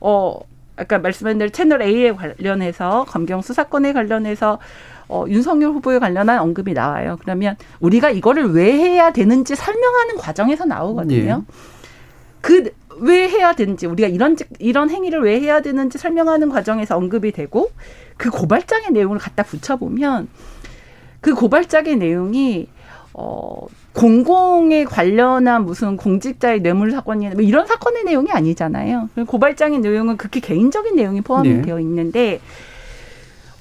어 0.00 0.40
아까 0.76 0.98
말씀한 0.98 1.36
대로 1.36 1.50
채널 1.50 1.82
A에 1.82 2.12
관련해서 2.12 3.04
검경 3.08 3.42
수사권에 3.42 3.92
관련해서 3.92 4.58
어, 5.08 5.24
윤석열 5.28 5.72
후보에 5.72 5.98
관련한 5.98 6.38
언급이 6.38 6.72
나와요. 6.72 7.18
그러면 7.20 7.56
우리가 7.80 8.10
이거를 8.10 8.52
왜 8.52 8.72
해야 8.72 9.12
되는지 9.12 9.54
설명하는 9.56 10.16
과정에서 10.16 10.64
나오거든요. 10.64 11.44
그 12.40 12.70
왜 13.00 13.28
해야 13.28 13.52
되는지 13.54 13.86
우리가 13.86 14.08
이런 14.08 14.36
직- 14.36 14.48
이런 14.58 14.90
행위를 14.90 15.22
왜 15.22 15.40
해야 15.40 15.60
되는지 15.60 15.98
설명하는 15.98 16.48
과정에서 16.50 16.96
언급이 16.96 17.32
되고 17.32 17.70
그 18.16 18.30
고발장의 18.30 18.90
내용을 18.92 19.18
갖다 19.18 19.42
붙여보면 19.42 20.28
그 21.20 21.34
고발장의 21.34 21.96
내용이 21.96 22.68
어 23.12 23.66
공공에 23.92 24.84
관련한 24.84 25.64
무슨 25.64 25.96
공직자의 25.96 26.60
뇌물 26.60 26.92
사건이나 26.92 27.34
뭐 27.34 27.42
이런 27.42 27.66
사건의 27.66 28.04
내용이 28.04 28.30
아니잖아요. 28.30 29.08
그 29.14 29.24
고발장의 29.24 29.80
내용은 29.80 30.16
극히 30.16 30.40
개인적인 30.40 30.94
내용이 30.94 31.20
포함이 31.22 31.48
네. 31.48 31.62
되어 31.62 31.80
있는데 31.80 32.40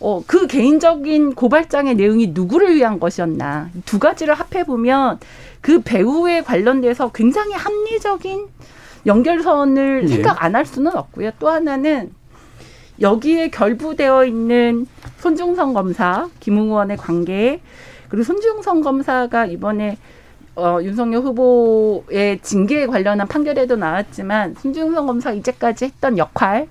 어, 0.01 0.23
그 0.25 0.47
개인적인 0.47 1.35
고발장의 1.35 1.95
내용이 1.95 2.27
누구를 2.27 2.73
위한 2.75 2.99
것이었나. 2.99 3.69
두 3.85 3.99
가지를 3.99 4.33
합해보면 4.33 5.19
그 5.61 5.81
배우에 5.81 6.41
관련돼서 6.41 7.11
굉장히 7.11 7.53
합리적인 7.53 8.47
연결선을 9.05 10.03
예. 10.03 10.07
생각 10.07 10.43
안 10.43 10.55
할 10.55 10.65
수는 10.65 10.95
없고요. 10.95 11.31
또 11.39 11.49
하나는 11.49 12.11
여기에 13.01 13.49
결부되어 13.49 14.25
있는 14.25 14.85
손중성 15.17 15.73
검사, 15.73 16.27
김웅 16.39 16.65
의원의 16.67 16.97
관계, 16.97 17.61
그리고 18.09 18.23
손중성 18.23 18.81
검사가 18.81 19.45
이번에 19.45 19.97
어, 20.55 20.79
윤석열 20.81 21.21
후보의 21.21 22.39
징계에 22.41 22.87
관련한 22.87 23.27
판결에도 23.27 23.77
나왔지만 23.77 24.55
손중성 24.59 25.05
검사가 25.05 25.33
이제까지 25.35 25.85
했던 25.85 26.17
역할 26.17 26.67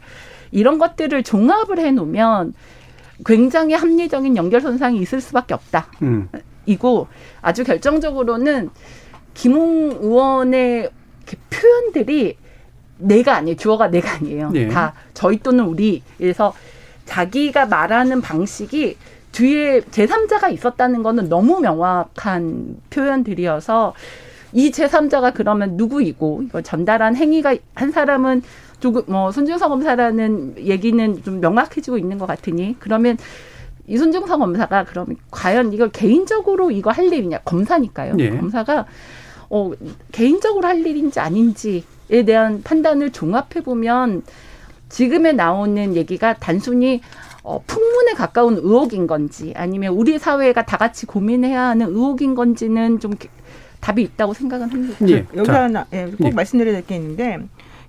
이런 0.50 0.78
것들을 0.78 1.22
종합을 1.22 1.78
해놓으면 1.78 2.52
굉장히 3.24 3.74
합리적인 3.74 4.36
연결선상이 4.36 4.98
있을 5.00 5.20
수밖에 5.20 5.54
없다. 5.54 5.86
음. 6.02 6.28
이고 6.66 7.08
아주 7.40 7.64
결정적으로는 7.64 8.68
김웅 9.32 9.98
의원의 10.02 10.90
이렇게 11.28 11.36
표현들이 11.50 12.36
내가 12.98 13.36
아니에요. 13.36 13.56
주어가 13.56 13.88
내가 13.88 14.14
아니에요. 14.14 14.50
네. 14.50 14.68
다 14.68 14.94
저희 15.14 15.38
또는 15.38 15.64
우리. 15.66 16.02
그래서 16.16 16.54
자기가 17.04 17.66
말하는 17.66 18.20
방식이 18.20 18.96
뒤에 19.32 19.80
제3자가 19.80 20.52
있었다는 20.52 21.02
거는 21.02 21.28
너무 21.28 21.60
명확한 21.60 22.76
표현들이어서 22.90 23.94
이 24.52 24.70
제3자가 24.70 25.34
그러면 25.34 25.76
누구이고 25.76 26.42
이거 26.44 26.62
전달한 26.62 27.14
행위가 27.14 27.56
한 27.74 27.92
사람은 27.92 28.42
조금 28.80 29.02
뭐 29.06 29.30
손준성 29.30 29.68
검사라는 29.68 30.54
얘기는 30.58 31.22
좀 31.22 31.40
명확해지고 31.40 31.98
있는 31.98 32.18
것 32.18 32.26
같으니 32.26 32.76
그러면 32.78 33.16
이 33.86 33.96
손준성 33.96 34.38
검사가 34.38 34.84
그러면 34.84 35.16
과연 35.30 35.72
이걸 35.72 35.90
개인적으로 35.90 36.70
이거 36.70 36.90
할 36.90 37.12
일이냐 37.12 37.38
검사니까요. 37.40 38.14
예. 38.18 38.30
검사가 38.30 38.86
어 39.50 39.72
개인적으로 40.12 40.66
할 40.66 40.84
일인지 40.86 41.20
아닌지에 41.20 42.24
대한 42.26 42.62
판단을 42.62 43.10
종합해 43.12 43.62
보면 43.64 44.22
지금에 44.88 45.32
나오는 45.32 45.94
얘기가 45.96 46.34
단순히 46.34 47.00
어, 47.42 47.62
풍문에 47.66 48.12
가까운 48.12 48.56
의혹인 48.56 49.06
건지 49.06 49.54
아니면 49.56 49.94
우리 49.94 50.18
사회가 50.18 50.66
다 50.66 50.76
같이 50.76 51.06
고민해야 51.06 51.62
하는 51.62 51.86
의혹인 51.86 52.34
건지는 52.34 53.00
좀 53.00 53.14
답이 53.80 54.02
있다고 54.02 54.34
생각은 54.34 54.68
합니다. 54.70 54.96
예. 55.08 55.24
여기서 55.34 55.52
하나 55.52 55.86
예, 55.92 56.04
꼭 56.06 56.26
예. 56.26 56.30
말씀드려야 56.30 56.74
될 56.74 56.84
게 56.86 56.96
있는데 56.96 57.38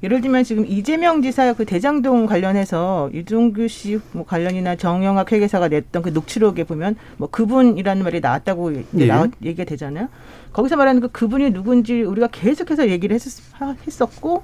예를 0.01 0.21
들면 0.21 0.43
지금 0.43 0.65
이재명 0.65 1.21
지사 1.21 1.53
그 1.53 1.65
대장동 1.65 2.25
관련해서 2.25 3.09
유종규 3.13 3.67
씨 3.67 3.99
뭐 4.13 4.25
관련이나 4.25 4.75
정영학 4.75 5.31
회계사가 5.31 5.67
냈던 5.67 6.01
그 6.01 6.09
녹취록에 6.09 6.63
보면 6.63 6.95
뭐 7.17 7.29
그분이라는 7.29 8.03
말이 8.03 8.19
나왔다고 8.21 8.73
예. 8.75 9.07
나와, 9.07 9.27
얘기가 9.43 9.65
되잖아요. 9.65 10.07
거기서 10.53 10.77
말하는 10.77 11.01
그 11.01 11.09
그분이 11.09 11.51
누군지 11.51 12.01
우리가 12.01 12.27
계속해서 12.27 12.89
얘기를 12.89 13.13
했었, 13.13 13.43
했었고 13.85 14.43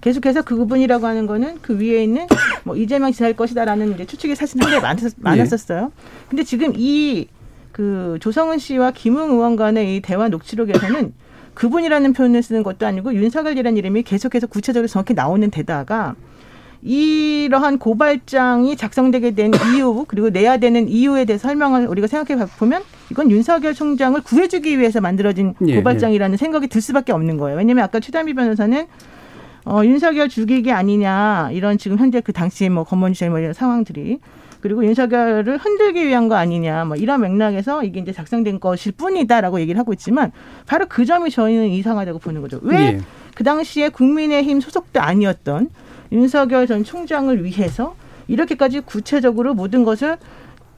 계속해서 0.00 0.42
그 0.42 0.56
그분이라고 0.56 1.06
하는 1.06 1.26
거는 1.26 1.58
그 1.62 1.78
위에 1.78 2.02
있는 2.02 2.26
뭐 2.64 2.76
이재명 2.76 3.12
지사일 3.12 3.34
것이다라는 3.36 3.94
이제 3.94 4.04
추측이 4.04 4.34
사실 4.34 4.58
상당히 4.60 4.82
많았, 4.82 5.12
많았었어요. 5.18 5.92
근데 6.28 6.42
지금 6.42 6.72
이 6.76 7.28
그 7.76 8.16
조성은 8.22 8.56
씨와 8.56 8.92
김웅 8.92 9.32
의원 9.32 9.54
간의 9.54 9.96
이 9.96 10.00
대화 10.00 10.28
녹취록에서는 10.30 11.12
그분이라는 11.56 12.12
표현을 12.12 12.42
쓰는 12.42 12.62
것도 12.62 12.86
아니고 12.86 13.14
윤석열이라는 13.14 13.76
이름이 13.76 14.02
계속해서 14.04 14.46
구체적으로 14.46 14.86
정확히 14.86 15.14
나오는 15.14 15.50
데다가 15.50 16.14
이러한 16.82 17.78
고발장이 17.78 18.76
작성되게 18.76 19.32
된 19.32 19.50
이유 19.74 20.04
그리고 20.06 20.30
내야 20.30 20.58
되는 20.58 20.88
이유에 20.88 21.24
대해서 21.24 21.48
설명을 21.48 21.86
우리가 21.88 22.06
생각해 22.06 22.46
보면 22.58 22.82
이건 23.10 23.30
윤석열 23.30 23.74
총장을 23.74 24.20
구해주기 24.20 24.78
위해서 24.78 25.00
만들어진 25.00 25.54
예, 25.66 25.76
고발장이라는 25.76 26.34
예. 26.34 26.36
생각이 26.36 26.68
들 26.68 26.80
수밖에 26.80 27.12
없는 27.12 27.38
거예요. 27.38 27.56
왜냐하면 27.56 27.84
아까 27.84 27.98
최담비 27.98 28.34
변호사는 28.34 28.86
어, 29.64 29.82
윤석열 29.84 30.28
죽이기 30.28 30.70
아니냐 30.70 31.50
이런 31.52 31.78
지금 31.78 31.98
현재 31.98 32.20
그 32.20 32.32
당시 32.32 32.68
뭐 32.68 32.84
검언주의 32.84 33.30
뭐 33.30 33.40
이런 33.40 33.52
상황들이 33.52 34.20
그리고 34.66 34.84
윤석열을 34.84 35.58
흔들기 35.58 36.08
위한 36.08 36.28
거 36.28 36.34
아니냐 36.34 36.86
뭐 36.86 36.96
이런 36.96 37.20
맥락에서 37.20 37.84
이게 37.84 38.00
이제 38.00 38.10
작성된 38.10 38.58
것일 38.58 38.92
뿐이다라고 38.96 39.60
얘기를 39.60 39.78
하고 39.78 39.92
있지만 39.92 40.32
바로 40.66 40.86
그 40.88 41.04
점이 41.04 41.30
저희는 41.30 41.68
이상하다고 41.68 42.18
보는 42.18 42.42
거죠. 42.42 42.58
왜그 42.62 42.82
예. 42.82 43.00
그 43.36 43.44
당시에 43.44 43.90
국민의힘 43.90 44.60
소속도 44.60 45.00
아니었던 45.00 45.70
윤석열 46.10 46.66
전 46.66 46.82
총장을 46.82 47.44
위해서 47.44 47.94
이렇게까지 48.26 48.80
구체적으로 48.80 49.54
모든 49.54 49.84
것을 49.84 50.16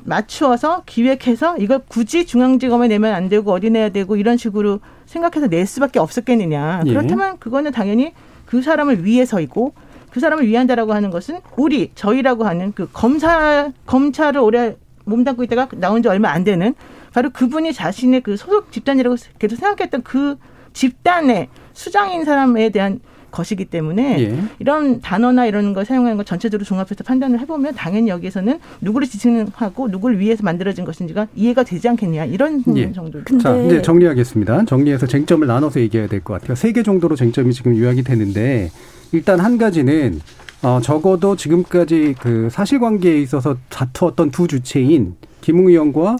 맞추어서 0.04 0.82
기획해서 0.84 1.56
이걸 1.56 1.80
굳이 1.88 2.26
중앙지검에 2.26 2.88
내면 2.88 3.14
안 3.14 3.30
되고 3.30 3.52
어디 3.52 3.70
내야 3.70 3.88
되고 3.88 4.16
이런 4.16 4.36
식으로 4.36 4.80
생각해서 5.06 5.48
낼 5.48 5.64
수밖에 5.64 5.98
없었겠느냐. 5.98 6.82
예. 6.84 6.90
그렇다면 6.90 7.38
그거는 7.38 7.72
당연히 7.72 8.12
그 8.44 8.60
사람을 8.60 9.06
위해서이고 9.06 9.72
그 10.18 10.20
사람을 10.20 10.48
위한다라고 10.48 10.94
하는 10.94 11.10
것은 11.10 11.38
우리 11.56 11.92
저희라고 11.94 12.44
하는 12.44 12.72
그 12.72 12.88
검사 12.92 13.70
검찰을 13.86 14.40
오래 14.40 14.76
몸담고 15.04 15.44
있다가 15.44 15.68
나온 15.76 16.02
지 16.02 16.08
얼마 16.08 16.30
안 16.30 16.42
되는 16.42 16.74
바로 17.14 17.30
그분이 17.30 17.72
자신의 17.72 18.22
그 18.22 18.36
소속 18.36 18.72
집단이라고 18.72 19.14
계속 19.38 19.54
생각했던 19.54 20.02
그 20.02 20.36
집단의 20.72 21.48
수장인 21.72 22.24
사람에 22.24 22.70
대한 22.70 22.98
것이기 23.30 23.66
때문에 23.66 24.20
예. 24.20 24.38
이런 24.58 25.00
단어나 25.00 25.46
이런 25.46 25.74
걸 25.74 25.84
사용하는 25.84 26.16
걸 26.16 26.24
전체적으로 26.24 26.64
종합해서 26.64 27.04
판단을 27.04 27.40
해보면 27.40 27.74
당연히 27.74 28.08
여기에서는 28.08 28.58
누구를 28.80 29.06
지칭하고 29.08 29.88
누구를 29.88 30.18
위해서 30.18 30.42
만들어진 30.42 30.84
것인지가 30.84 31.26
이해가 31.34 31.62
되지 31.64 31.88
않겠냐 31.88 32.24
이런 32.26 32.62
예. 32.76 32.92
정도. 32.92 33.22
자 33.40 33.56
이제 33.56 33.82
정리하겠습니다. 33.82 34.64
정리해서 34.64 35.06
쟁점을 35.06 35.46
나눠서 35.46 35.80
얘기해야 35.80 36.08
될 36.08 36.20
것 36.20 36.34
같아요. 36.40 36.54
세 36.54 36.72
개 36.72 36.82
정도로 36.82 37.16
쟁점이 37.16 37.52
지금 37.52 37.76
요약이 37.78 38.02
되는데 38.02 38.70
일단 39.12 39.40
한 39.40 39.56
가지는 39.58 40.20
어, 40.62 40.80
적어도 40.82 41.36
지금까지 41.36 42.14
그 42.20 42.48
사실관계에 42.50 43.20
있어서 43.20 43.56
다투었던 43.68 44.30
두 44.32 44.46
주체인 44.48 45.14
김웅 45.40 45.68
의원과 45.68 46.16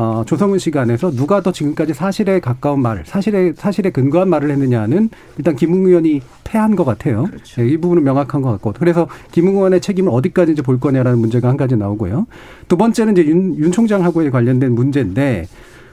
어, 0.00 0.22
조성은 0.24 0.60
씨 0.60 0.70
간에서 0.70 1.10
누가 1.10 1.40
더 1.40 1.50
지금까지 1.50 1.92
사실에 1.92 2.38
가까운 2.38 2.80
말, 2.82 3.02
사실에 3.04 3.52
사실에 3.56 3.90
근거한 3.90 4.28
말을 4.28 4.48
했느냐는 4.48 5.10
일단 5.38 5.56
김웅 5.56 5.86
의원이 5.86 6.20
패한 6.44 6.76
것 6.76 6.84
같아요. 6.84 7.24
그렇죠. 7.24 7.62
네, 7.62 7.68
이 7.68 7.76
부분은 7.78 8.04
명확한 8.04 8.40
것 8.40 8.52
같고 8.52 8.74
그래서 8.78 9.08
김웅 9.32 9.56
의원의 9.56 9.80
책임을 9.80 10.12
어디까지 10.12 10.52
이제 10.52 10.62
볼 10.62 10.78
거냐라는 10.78 11.18
문제가 11.18 11.48
한 11.48 11.56
가지 11.56 11.76
나오고요. 11.76 12.28
두 12.68 12.76
번째는 12.76 13.14
이제 13.14 13.26
윤, 13.26 13.58
윤 13.58 13.72
총장하고의 13.72 14.30
관련된 14.30 14.72
문제인데 14.72 15.48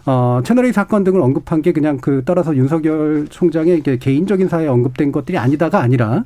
어, 0.06 0.40
채널A 0.46 0.72
사건 0.72 1.04
등을 1.04 1.20
언급한 1.20 1.64
게 1.64 1.72
그냥 1.72 1.98
그 1.98 2.22
따라서 2.26 2.56
윤석열 2.56 3.26
총장의 3.28 3.82
개인적인 3.82 4.50
사회에 4.50 4.68
언급된 4.68 5.12
것들이 5.12 5.40
아니다가 5.40 5.80
아니라 5.80 6.26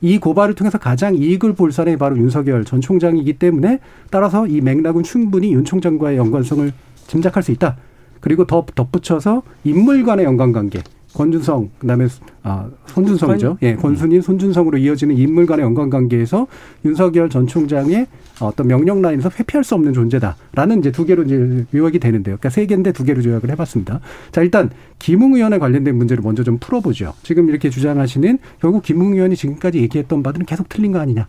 이 0.00 0.18
고발을 0.18 0.54
통해서 0.54 0.78
가장 0.78 1.16
이익을 1.16 1.54
볼 1.54 1.72
사람이 1.72 1.96
바로 1.96 2.16
윤석열 2.18 2.64
전 2.64 2.80
총장이기 2.80 3.32
때문에 3.32 3.80
따라서 4.12 4.46
이 4.46 4.60
맥락은 4.60 5.02
충분히 5.02 5.52
윤 5.52 5.64
총장과의 5.64 6.18
연관성을 6.18 6.72
짐작할 7.06 7.42
수 7.42 7.52
있다. 7.52 7.76
그리고 8.20 8.46
더 8.46 8.64
덧붙여서 8.74 9.42
인물 9.64 10.04
간의 10.04 10.24
연관관계. 10.24 10.82
권준성 11.14 11.70
그다음에 11.78 12.08
아 12.42 12.68
손준성이죠. 12.86 13.56
예, 13.62 13.74
권순인 13.74 14.20
손준성으로 14.20 14.76
이어지는 14.76 15.16
인물 15.16 15.46
간의 15.46 15.64
연관관계에서 15.64 16.46
윤석열 16.84 17.30
전 17.30 17.46
총장의 17.46 18.06
어떤 18.40 18.66
명령 18.66 19.00
라인에서 19.00 19.30
회피할 19.30 19.64
수 19.64 19.74
없는 19.74 19.94
존재다라는 19.94 20.80
이제 20.80 20.92
두 20.92 21.06
개로 21.06 21.22
이제 21.22 21.64
요약이 21.74 22.00
되는데요. 22.00 22.36
그러니까 22.36 22.50
세 22.50 22.66
개인데 22.66 22.92
두 22.92 23.04
개로 23.04 23.24
요약을 23.24 23.50
해봤습니다. 23.50 24.00
자 24.30 24.42
일단 24.42 24.70
김웅 24.98 25.34
의원에 25.34 25.58
관련된 25.58 25.96
문제를 25.96 26.22
먼저 26.22 26.42
좀 26.42 26.58
풀어보죠. 26.58 27.14
지금 27.22 27.48
이렇게 27.48 27.70
주장하시는 27.70 28.38
결국 28.60 28.82
김웅 28.82 29.14
의원이 29.14 29.36
지금까지 29.36 29.78
얘기했던 29.78 30.22
바들은 30.22 30.44
계속 30.44 30.68
틀린 30.68 30.92
거 30.92 30.98
아니냐. 30.98 31.26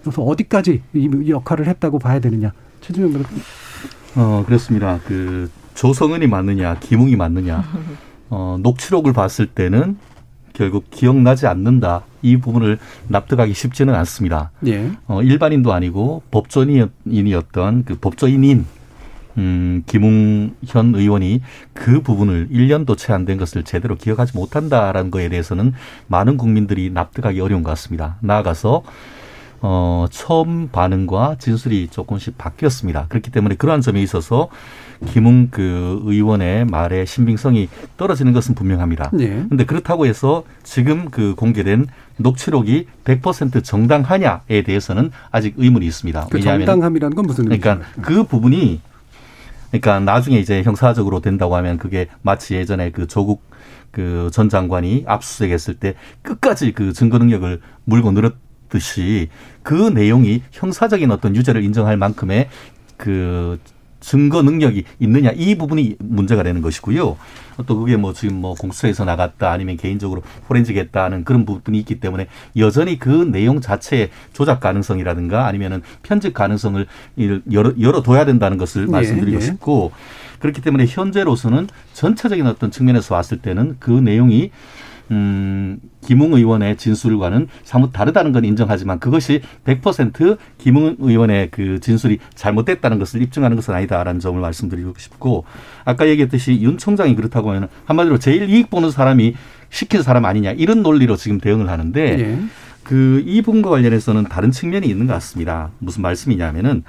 그래서 0.00 0.22
어디까지 0.22 0.82
이 0.94 1.10
역할을 1.28 1.66
했다고 1.66 1.98
봐야 1.98 2.20
되느냐. 2.20 2.52
최준영 2.80 3.12
변호 3.12 3.24
어 4.16 4.44
그렇습니다. 4.46 4.98
그 5.06 5.50
조성은이 5.74 6.26
맞느냐, 6.26 6.78
김웅이 6.80 7.16
맞느냐. 7.16 7.64
어, 8.30 8.56
녹취록을 8.60 9.12
봤을 9.12 9.46
때는 9.46 9.98
결국 10.52 10.90
기억나지 10.90 11.46
않는다. 11.46 12.02
이 12.22 12.38
부분을 12.38 12.78
납득하기 13.08 13.52
쉽지는 13.52 13.94
않습니다. 13.94 14.50
예. 14.66 14.90
어, 15.06 15.22
일반인도 15.22 15.72
아니고 15.72 16.22
법조인이었던 16.30 17.84
그 17.84 17.96
법조인인 18.00 18.64
음, 19.38 19.82
김웅현 19.84 20.94
의원이 20.94 21.42
그 21.74 22.00
부분을 22.00 22.48
1년도 22.50 22.96
채 22.96 23.12
안 23.12 23.26
된 23.26 23.36
것을 23.36 23.64
제대로 23.64 23.94
기억하지 23.96 24.34
못한다라는 24.34 25.10
거에 25.10 25.28
대해서는 25.28 25.74
많은 26.06 26.38
국민들이 26.38 26.88
납득하기 26.90 27.38
어려운 27.40 27.62
것 27.62 27.68
같습니다. 27.72 28.16
나아가서 28.22 28.82
어, 29.60 30.06
처음 30.10 30.68
반응과 30.68 31.36
진술이 31.38 31.88
조금씩 31.88 32.36
바뀌었습니다. 32.38 33.06
그렇기 33.08 33.30
때문에 33.30 33.54
그러한 33.56 33.80
점에 33.80 34.02
있어서 34.02 34.48
김웅 35.06 35.48
그 35.50 36.00
의원의 36.04 36.66
말의 36.66 37.06
신빙성이 37.06 37.68
떨어지는 37.96 38.32
것은 38.32 38.54
분명합니다. 38.54 39.10
그런데 39.10 39.56
예. 39.60 39.64
그렇다고 39.64 40.06
해서 40.06 40.44
지금 40.62 41.10
그 41.10 41.34
공개된 41.34 41.86
녹취록이 42.18 42.86
100% 43.04 43.62
정당하냐에 43.64 44.62
대해서는 44.64 45.10
아직 45.30 45.54
의문이 45.56 45.86
있습니다. 45.86 46.28
그 46.30 46.40
정당함이라는 46.40 47.14
건 47.14 47.26
무슨 47.26 47.44
의미죠? 47.44 47.60
그러니까 47.60 47.86
그 48.00 48.24
부분이 48.24 48.80
그러니까 49.70 50.00
나중에 50.00 50.38
이제 50.38 50.62
형사적으로 50.62 51.20
된다고 51.20 51.56
하면 51.56 51.76
그게 51.76 52.06
마치 52.22 52.54
예전에 52.54 52.90
그 52.90 53.06
조국 53.06 53.42
그 53.90 54.28
전 54.32 54.48
장관이 54.50 55.04
압수수색했을 55.06 55.74
때 55.74 55.94
끝까지 56.22 56.72
그 56.72 56.92
증거 56.92 57.16
능력을 57.18 57.60
물고 57.84 58.12
늘었 58.12 58.34
듯이 58.68 59.28
그 59.62 59.74
내용이 59.74 60.42
형사적인 60.52 61.10
어떤 61.10 61.34
유죄를 61.36 61.62
인정할 61.62 61.96
만큼의 61.96 62.48
그 62.96 63.58
증거 64.00 64.42
능력이 64.42 64.84
있느냐 65.00 65.30
이 65.34 65.56
부분이 65.56 65.96
문제가 65.98 66.42
되는 66.42 66.62
것이고요. 66.62 67.16
또 67.66 67.78
그게 67.78 67.96
뭐 67.96 68.12
지금 68.12 68.36
뭐 68.36 68.54
공수처에서 68.54 69.04
나갔다 69.04 69.50
아니면 69.50 69.76
개인적으로 69.76 70.22
포렌식 70.46 70.76
했다는 70.76 71.24
그런 71.24 71.44
부분이 71.44 71.78
있기 71.80 71.98
때문에 71.98 72.28
여전히 72.56 72.98
그 72.98 73.08
내용 73.08 73.60
자체의 73.60 74.10
조작 74.32 74.60
가능성이라든가 74.60 75.46
아니면은 75.46 75.82
편집 76.02 76.34
가능성을 76.34 76.86
열어, 77.50 77.72
열어둬야 77.80 78.24
된다는 78.26 78.58
것을 78.58 78.86
네, 78.86 78.92
말씀드리고 78.92 79.38
네. 79.38 79.44
싶고 79.44 79.92
그렇기 80.38 80.60
때문에 80.60 80.86
현재로서는 80.86 81.66
전체적인 81.94 82.46
어떤 82.46 82.70
측면에서 82.70 83.14
봤을 83.14 83.38
때는 83.38 83.76
그 83.80 83.90
내용이 83.90 84.50
음, 85.10 85.78
김웅 86.02 86.34
의원의 86.34 86.76
진술과는 86.76 87.48
사뭇 87.64 87.92
다르다는 87.92 88.32
건 88.32 88.44
인정하지만 88.44 88.98
그것이 88.98 89.40
100% 89.64 90.38
김웅 90.58 90.96
의원의 90.98 91.50
그 91.50 91.80
진술이 91.80 92.18
잘못됐다는 92.34 92.98
것을 92.98 93.22
입증하는 93.22 93.56
것은 93.56 93.74
아니다라는 93.74 94.20
점을 94.20 94.40
말씀드리고 94.40 94.94
싶고 94.96 95.44
아까 95.84 96.08
얘기했듯이 96.08 96.60
윤 96.60 96.78
총장이 96.78 97.14
그렇다고 97.14 97.50
하면 97.50 97.68
한마디로 97.84 98.18
제일 98.18 98.48
이익 98.48 98.70
보는 98.70 98.90
사람이 98.90 99.34
시킨 99.70 100.02
사람 100.02 100.24
아니냐 100.24 100.52
이런 100.52 100.82
논리로 100.82 101.16
지금 101.16 101.38
대응을 101.38 101.68
하는데 101.68 102.00
예. 102.00 102.38
그이 102.84 103.42
부분과 103.42 103.70
관련해서는 103.70 104.24
다른 104.24 104.52
측면이 104.52 104.86
있는 104.86 105.06
것 105.06 105.12
같습니다. 105.14 105.70
무슨 105.80 106.02
말씀이냐면은 106.02 106.84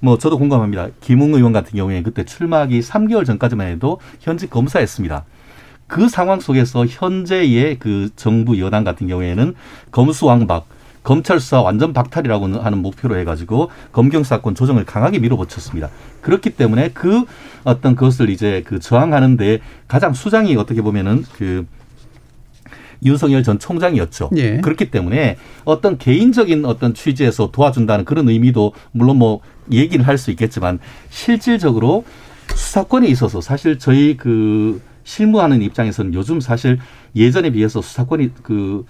뭐 0.00 0.18
저도 0.18 0.38
공감합니다. 0.38 0.88
김웅 1.00 1.34
의원 1.34 1.52
같은 1.52 1.76
경우에 1.76 2.02
그때 2.02 2.24
출마하기 2.24 2.80
3개월 2.80 3.24
전까지만 3.26 3.68
해도 3.68 4.00
현직 4.20 4.50
검사였습니다. 4.50 5.24
그 5.86 6.08
상황 6.08 6.40
속에서 6.40 6.86
현재의 6.86 7.78
그 7.78 8.10
정부 8.16 8.58
여당 8.60 8.84
같은 8.84 9.06
경우에는 9.06 9.54
검수왕박 9.90 10.66
검찰 11.02 11.38
수사 11.38 11.60
완전 11.60 11.92
박탈이라고 11.92 12.60
하는 12.60 12.78
목표로 12.78 13.18
해가지고 13.18 13.70
검경 13.92 14.24
사건 14.24 14.54
조정을 14.54 14.86
강하게 14.86 15.18
밀어붙였습니다. 15.18 15.90
그렇기 16.22 16.50
때문에 16.50 16.90
그 16.94 17.24
어떤 17.62 17.94
그것을 17.94 18.30
이제 18.30 18.62
그 18.64 18.80
저항하는데 18.80 19.60
가장 19.86 20.14
수장이 20.14 20.56
어떻게 20.56 20.80
보면은 20.80 21.24
그 21.36 21.66
윤석열 23.04 23.42
전 23.42 23.58
총장이었죠. 23.58 24.30
예. 24.36 24.60
그렇기 24.62 24.90
때문에 24.90 25.36
어떤 25.66 25.98
개인적인 25.98 26.64
어떤 26.64 26.94
취지에서 26.94 27.50
도와준다는 27.52 28.06
그런 28.06 28.28
의미도 28.30 28.72
물론 28.92 29.18
뭐 29.18 29.40
얘기는 29.70 30.02
할수 30.02 30.30
있겠지만 30.30 30.78
실질적으로 31.10 32.04
수사권에 32.54 33.06
있어서 33.08 33.42
사실 33.42 33.78
저희 33.78 34.16
그 34.16 34.80
실무하는 35.04 35.62
입장에서는 35.62 36.14
요즘 36.14 36.40
사실 36.40 36.78
예전에 37.14 37.50
비해서 37.50 37.80
수사권이 37.80 38.30
그 38.42 38.84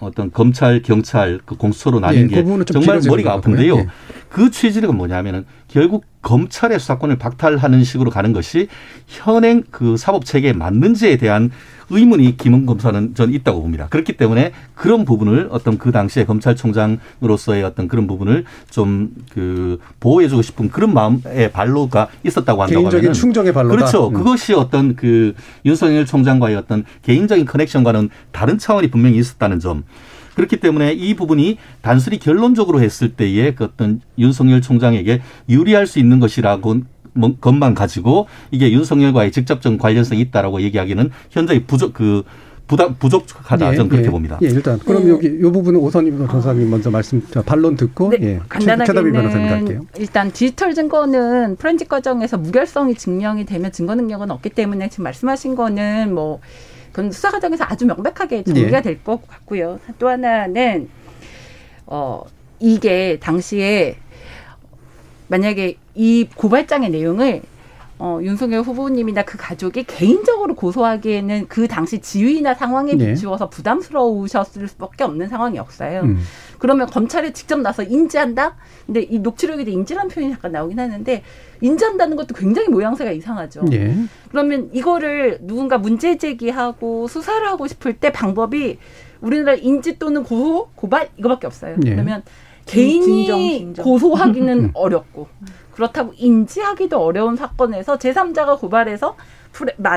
어떤 0.00 0.32
검찰, 0.32 0.82
경찰, 0.82 1.40
그 1.44 1.56
공수처로 1.56 2.00
나뉜 2.00 2.28
예, 2.32 2.42
게 2.42 2.64
정말 2.72 3.00
머리가 3.06 3.34
아픈데요. 3.34 3.76
예. 3.76 3.86
그 4.28 4.50
취지가 4.50 4.90
뭐냐면은 4.92 5.44
결국 5.68 6.04
검찰의 6.22 6.80
수사권을 6.80 7.16
박탈하는 7.18 7.84
식으로 7.84 8.10
가는 8.10 8.32
것이 8.32 8.68
현행 9.06 9.62
그 9.70 9.96
사법 9.96 10.24
체계에 10.24 10.52
맞는지에 10.52 11.16
대한 11.18 11.50
의문이 11.90 12.36
김은 12.36 12.66
검사는 12.66 13.14
전 13.14 13.32
있다고 13.32 13.62
봅니다. 13.62 13.86
그렇기 13.88 14.16
때문에 14.16 14.52
그런 14.74 15.04
부분을 15.04 15.48
어떤 15.50 15.78
그 15.78 15.92
당시에 15.92 16.24
검찰총장으로서의 16.24 17.64
어떤 17.64 17.88
그런 17.88 18.06
부분을 18.06 18.44
좀 18.70 19.12
그 19.32 19.78
보호해주고 20.00 20.42
싶은 20.42 20.70
그런 20.70 20.92
마음의 20.94 21.52
발로가 21.52 22.08
있었다고 22.24 22.62
한다고 22.62 22.80
개인적인 22.82 23.06
하면 23.06 23.14
충정의 23.14 23.52
발로다. 23.52 23.76
그렇죠. 23.76 24.08
음. 24.08 24.14
그것이 24.14 24.52
어떤 24.52 24.96
그 24.96 25.34
윤석열 25.64 26.06
총장과의 26.06 26.56
어떤 26.56 26.84
개인적인 27.02 27.46
커넥션과는 27.46 28.10
다른 28.30 28.58
차원이 28.58 28.90
분명히 28.90 29.18
있었다는 29.18 29.60
점. 29.60 29.84
그렇기 30.34 30.58
때문에 30.58 30.92
이 30.92 31.14
부분이 31.14 31.58
단순히 31.82 32.18
결론적으로 32.18 32.80
했을 32.80 33.10
때의 33.12 33.54
그 33.54 33.64
어떤 33.64 34.00
윤석열 34.18 34.62
총장에게 34.62 35.20
유리할 35.48 35.86
수 35.86 35.98
있는 35.98 36.20
것이라고 36.20 36.74
뭐 36.74 36.82
것만 37.40 37.74
가지고 37.74 38.26
이게 38.50 38.72
윤석열과의 38.72 39.32
직접적 39.32 39.78
관련성이 39.78 40.20
있다라고 40.22 40.62
얘기하기는 40.62 41.10
현저히 41.30 41.64
부족 41.64 41.92
그 41.92 42.22
부담 42.66 42.94
부족하다 42.94 43.72
예, 43.72 43.76
저는 43.76 43.90
그렇게 43.90 44.06
예. 44.06 44.10
봅니다. 44.10 44.38
예, 44.42 44.46
일단 44.46 44.78
그럼 44.78 45.04
네. 45.04 45.10
여기 45.10 45.26
이 45.26 45.40
부분은 45.40 45.78
오선임 45.78 46.16
변호사님 46.16 46.70
먼저 46.70 46.90
말씀 46.90 47.20
반론 47.44 47.76
듣고 47.76 48.10
네, 48.10 48.18
예, 48.22 48.40
간단하게는 48.48 49.12
변호사님 49.12 49.48
갈게요. 49.48 49.80
일단 49.98 50.32
디지털 50.32 50.74
증거는 50.74 51.56
프렌직 51.56 51.88
과정에서 51.88 52.38
무결성이 52.38 52.94
증명이 52.94 53.44
되면 53.44 53.72
증거 53.72 53.94
능력은 53.94 54.30
없기 54.30 54.50
때문에 54.50 54.88
지금 54.88 55.02
말씀하신 55.04 55.54
거는 55.54 56.14
뭐 56.14 56.40
그건 56.92 57.10
수사 57.10 57.30
과정에서 57.30 57.64
아주 57.66 57.84
명백하게 57.84 58.44
정리가 58.44 58.78
예. 58.78 58.82
될것 58.82 59.28
같고요. 59.28 59.78
또 59.98 60.08
하나는 60.08 60.88
어 61.86 62.22
이게 62.58 63.18
당시에 63.20 63.96
만약에 65.28 65.76
이 65.94 66.28
고발장의 66.34 66.90
내용을 66.90 67.42
어, 68.04 68.18
윤석열 68.20 68.62
후보님이나 68.62 69.22
그 69.22 69.38
가족이 69.38 69.84
개인적으로 69.84 70.56
고소하기에는 70.56 71.46
그 71.46 71.68
당시 71.68 72.00
지위나 72.00 72.54
상황에 72.54 72.94
네. 72.94 73.12
비추어서 73.12 73.48
부담스러우셨을 73.48 74.66
수밖에 74.66 75.04
없는 75.04 75.28
상황이었어요. 75.28 76.00
음. 76.00 76.18
그러면 76.58 76.88
검찰에 76.88 77.32
직접 77.32 77.60
나서 77.60 77.84
인지한다? 77.84 78.56
근데 78.86 79.02
이 79.02 79.20
녹취록에도 79.20 79.70
인지란 79.70 80.08
표현이 80.08 80.32
잠깐 80.32 80.50
나오긴 80.50 80.80
하는데 80.80 81.22
인지한다는 81.60 82.16
것도 82.16 82.34
굉장히 82.34 82.68
모양새가 82.70 83.12
이상하죠. 83.12 83.66
네. 83.66 83.96
그러면 84.32 84.68
이거를 84.72 85.38
누군가 85.42 85.78
문제 85.78 86.18
제기하고 86.18 87.06
수사를 87.06 87.46
하고 87.46 87.68
싶을 87.68 87.92
때 87.92 88.10
방법이 88.10 88.78
우리나라 89.20 89.54
인지 89.54 90.00
또는 90.00 90.24
고소, 90.24 90.70
고발 90.74 91.08
이거밖에 91.18 91.46
없어요. 91.46 91.76
네. 91.78 91.90
그러면 91.90 92.24
개인이 92.66 93.04
진정, 93.04 93.38
진정. 93.40 93.84
고소하기는 93.84 94.70
어렵고 94.74 95.28
그렇다고 95.72 96.12
인지하기도 96.16 96.98
어려운 96.98 97.36
사건에서 97.36 97.98
제3자가 97.98 98.58
고발해서 98.60 99.16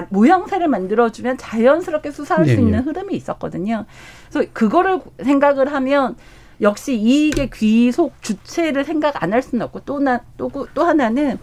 모양새를 0.09 0.67
만들어주면 0.67 1.37
자연스럽게 1.37 2.11
수사할 2.11 2.45
네, 2.45 2.55
수 2.55 2.59
있는 2.59 2.79
네. 2.79 2.83
흐름이 2.83 3.15
있었거든요. 3.15 3.85
그래서 4.29 4.49
그거를 4.53 4.99
생각을 5.23 5.71
하면 5.73 6.15
역시 6.61 6.95
이익의 6.95 7.49
귀속 7.53 8.21
주체를 8.21 8.85
생각 8.85 9.21
안 9.21 9.33
할 9.33 9.41
수는 9.41 9.65
없고 9.65 9.81
또, 9.85 9.99
나, 9.99 10.21
또, 10.37 10.49
또 10.73 10.83
하나는 10.83 11.37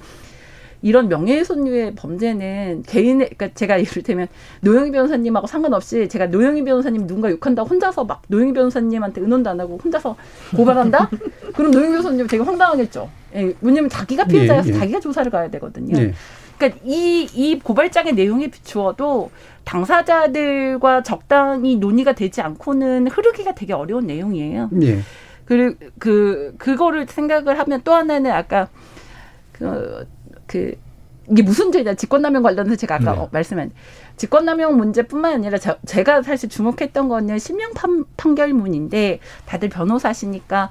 이런 0.83 1.09
명예훼손류의 1.09 1.95
범죄는 1.95 2.83
개인의 2.87 3.31
그러니까 3.31 3.49
제가 3.55 3.77
이를테면 3.79 4.27
노영희 4.61 4.91
변호사님하고 4.91 5.47
상관없이 5.47 6.09
제가 6.09 6.27
노영희 6.27 6.65
변호사님 6.65 7.07
누군가 7.07 7.31
욕한다 7.31 7.63
혼자서 7.63 8.05
막 8.05 8.23
노영희 8.29 8.53
변호사님한테 8.53 9.21
의논도 9.21 9.51
안 9.51 9.61
하고 9.61 9.79
혼자서 9.83 10.17
고발한다? 10.57 11.09
그럼 11.55 11.71
노영희 11.71 11.91
변호사님 11.91 12.27
되게 12.27 12.43
황당하겠죠. 12.43 13.09
예, 13.37 13.55
왜냐면 13.61 13.89
자기가 13.89 14.25
피해자여서 14.25 14.69
예, 14.69 14.75
예. 14.75 14.79
자기가 14.79 15.01
조사를 15.01 15.31
가야 15.31 15.49
되거든요. 15.51 15.99
예. 15.99 16.13
그러니까 16.59 16.81
이, 16.85 17.29
이 17.35 17.59
고발장의 17.59 18.15
내용에 18.15 18.49
비추어도 18.49 19.31
당사자들과 19.65 21.03
적당히 21.03 21.77
논의가 21.77 22.13
되지 22.15 22.41
않고는 22.41 23.09
흐르기가 23.09 23.55
되게 23.55 23.73
어려운 23.73 24.07
내용이에요. 24.07 24.71
예. 24.83 25.01
그리고 25.45 25.77
그 25.99 26.55
그거를 26.59 27.07
생각을 27.09 27.59
하면 27.59 27.81
또 27.85 27.93
하나는 27.95 28.31
아까 28.31 28.69
그, 29.53 30.07
그 30.53 30.75
이게 31.31 31.43
무슨 31.43 31.73
죄냐 31.73 31.95
직권남용 31.95 32.43
관련해서 32.43 32.77
제가 32.77 32.97
아까 32.97 33.13
네. 33.13 33.19
어, 33.19 33.29
말씀한 33.33 33.71
직권남용 34.17 34.77
문제뿐만 34.77 35.33
아니라 35.33 35.57
저, 35.57 35.77
제가 35.87 36.23
사실 36.23 36.51
주목했던 36.51 37.09
거는 37.09 37.39
실명 37.39 37.73
판, 37.73 38.05
판결문인데 38.19 39.21
다들 39.47 39.71
변호사시니까 39.71 40.71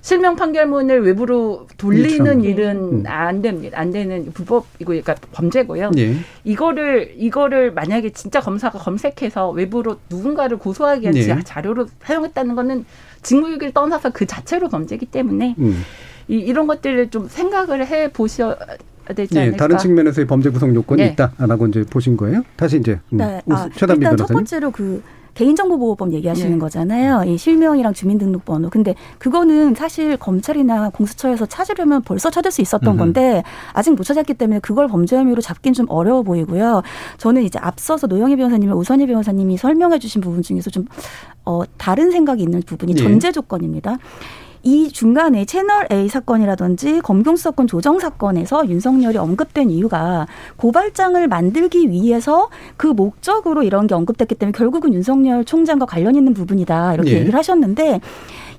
실명 0.00 0.34
판결문을 0.34 1.04
외부로 1.04 1.68
돌리는 1.76 2.24
그렇죠. 2.24 2.48
일은 2.48 2.76
음. 2.76 3.04
안 3.06 3.40
됩니다. 3.42 3.78
안 3.78 3.92
되는 3.92 4.32
불법이고 4.32 4.86
그러니까 4.86 5.14
범죄고요. 5.30 5.90
네. 5.90 6.16
이거를 6.42 7.14
이거를 7.16 7.72
만약에 7.72 8.10
진짜 8.10 8.40
검사가 8.40 8.80
검색해서 8.80 9.50
외부로 9.50 9.98
누군가를 10.08 10.58
고소하기 10.58 11.02
위한 11.02 11.38
네. 11.38 11.44
자료로 11.44 11.86
사용했다는 12.02 12.56
거는 12.56 12.84
직무유기를 13.22 13.72
떠나서 13.72 14.10
그 14.10 14.26
자체로 14.26 14.68
범죄이기 14.68 15.06
때문에 15.06 15.54
음. 15.58 15.84
이, 16.26 16.34
이런 16.34 16.66
것들을 16.66 17.10
좀 17.10 17.28
생각을 17.28 17.86
해 17.86 18.10
보셔 18.10 18.56
되지 19.12 19.38
않을까. 19.38 19.54
예, 19.54 19.56
다른 19.56 19.78
측면에서의 19.78 20.26
범죄 20.26 20.50
구성 20.50 20.74
요건이 20.74 21.02
네. 21.02 21.08
있다라고 21.10 21.66
이제 21.68 21.84
보신 21.88 22.16
거예요. 22.16 22.42
다시 22.56 22.78
이제 22.78 22.98
음, 23.12 23.18
네. 23.18 23.40
아, 23.50 23.68
일단 23.80 23.98
변호사님. 23.98 24.16
첫 24.16 24.26
번째로 24.28 24.70
그 24.70 25.02
개인정보보호법 25.34 26.12
얘기하시는 26.12 26.52
네. 26.52 26.58
거잖아요. 26.58 27.24
이 27.26 27.38
실명이랑 27.38 27.94
주민등록번호. 27.94 28.68
근데 28.68 28.94
그거는 29.18 29.74
사실 29.74 30.16
검찰이나 30.18 30.90
공수처에서 30.90 31.46
찾으려면 31.46 32.02
벌써 32.02 32.30
찾을 32.30 32.50
수 32.50 32.60
있었던 32.60 32.86
음흠. 32.86 32.98
건데 32.98 33.42
아직 33.72 33.94
못 33.94 34.04
찾았기 34.04 34.34
때문에 34.34 34.60
그걸 34.60 34.88
범죄 34.88 35.16
혐의로 35.16 35.40
잡긴 35.40 35.72
좀 35.72 35.86
어려워 35.88 36.22
보이고요. 36.22 36.82
저는 37.16 37.44
이제 37.44 37.58
앞서서 37.62 38.06
노영희 38.08 38.36
변호사님과 38.36 38.74
우선희 38.74 39.06
변호사님이 39.06 39.56
설명해 39.56 39.98
주신 40.00 40.20
부분 40.20 40.42
중에서 40.42 40.68
좀 40.68 40.84
어, 41.46 41.62
다른 41.78 42.10
생각이 42.10 42.42
있는 42.42 42.60
부분이 42.60 42.94
네. 42.94 43.02
전제 43.02 43.32
조건입니다. 43.32 43.96
이 44.62 44.90
중간에 44.92 45.44
채널 45.44 45.88
A 45.90 46.08
사건이라든지 46.08 47.00
검경 47.00 47.36
수사권 47.36 47.66
조정 47.66 47.98
사건에서 47.98 48.68
윤석열이 48.68 49.18
언급된 49.18 49.70
이유가 49.70 50.26
고발장을 50.56 51.26
만들기 51.26 51.90
위해서 51.90 52.48
그 52.76 52.86
목적으로 52.86 53.64
이런 53.64 53.86
게 53.86 53.94
언급됐기 53.94 54.36
때문에 54.36 54.56
결국은 54.56 54.94
윤석열 54.94 55.44
총장과 55.44 55.86
관련 55.86 56.14
있는 56.14 56.32
부분이다 56.32 56.94
이렇게 56.94 57.10
네. 57.10 57.20
얘기를 57.20 57.36
하셨는데 57.36 58.00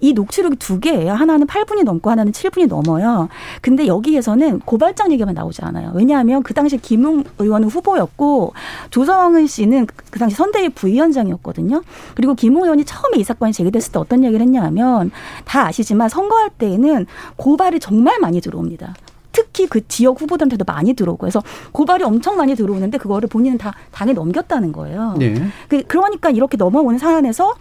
이 0.03 0.11
녹취록이 0.11 0.57
두 0.57 0.81
개예요. 0.81 1.13
하나는 1.13 1.47
8분이 1.47 1.85
넘고 1.85 2.11
하나는 2.11 2.33
7분이 2.33 2.67
넘어요. 2.67 3.29
근데 3.61 3.87
여기에서는 3.87 4.59
고발장 4.59 5.13
얘기만 5.13 5.33
나오지 5.33 5.61
않아요. 5.63 5.93
왜냐하면 5.95 6.43
그 6.43 6.53
당시 6.53 6.77
김웅 6.77 7.23
의원은 7.39 7.69
후보였고 7.69 8.53
조성은 8.89 9.47
씨는 9.47 9.87
그 10.11 10.19
당시 10.19 10.35
선대위 10.35 10.69
부위원장이었거든요. 10.69 11.81
그리고 12.15 12.35
김웅 12.35 12.63
의원이 12.63 12.83
처음에 12.83 13.17
이 13.17 13.23
사건이 13.23 13.53
제기됐을 13.53 13.93
때 13.93 13.99
어떤 13.99 14.25
얘기를 14.25 14.45
했냐면 14.45 15.09
다 15.45 15.67
아시지만 15.67 15.92
선거할 16.09 16.49
때에는 16.51 17.05
고발이 17.35 17.79
정말 17.79 18.19
많이 18.19 18.41
들어옵니다. 18.41 18.93
특히 19.31 19.67
그 19.67 19.85
지역 19.87 20.21
후보들한테도 20.21 20.63
많이 20.65 20.93
들어오고 20.93 21.19
그래서 21.19 21.41
고발이 21.71 22.03
엄청 22.03 22.37
많이 22.37 22.55
들어오는데 22.55 22.99
그거를 22.99 23.27
본인은 23.27 23.57
다 23.57 23.73
당에 23.91 24.13
넘겼다는 24.13 24.71
거예요. 24.71 25.15
네. 25.17 25.33
그, 25.67 25.83
그러니까 25.83 26.29
이렇게 26.29 26.55
넘어오는 26.55 26.99
사안에서 26.99 27.55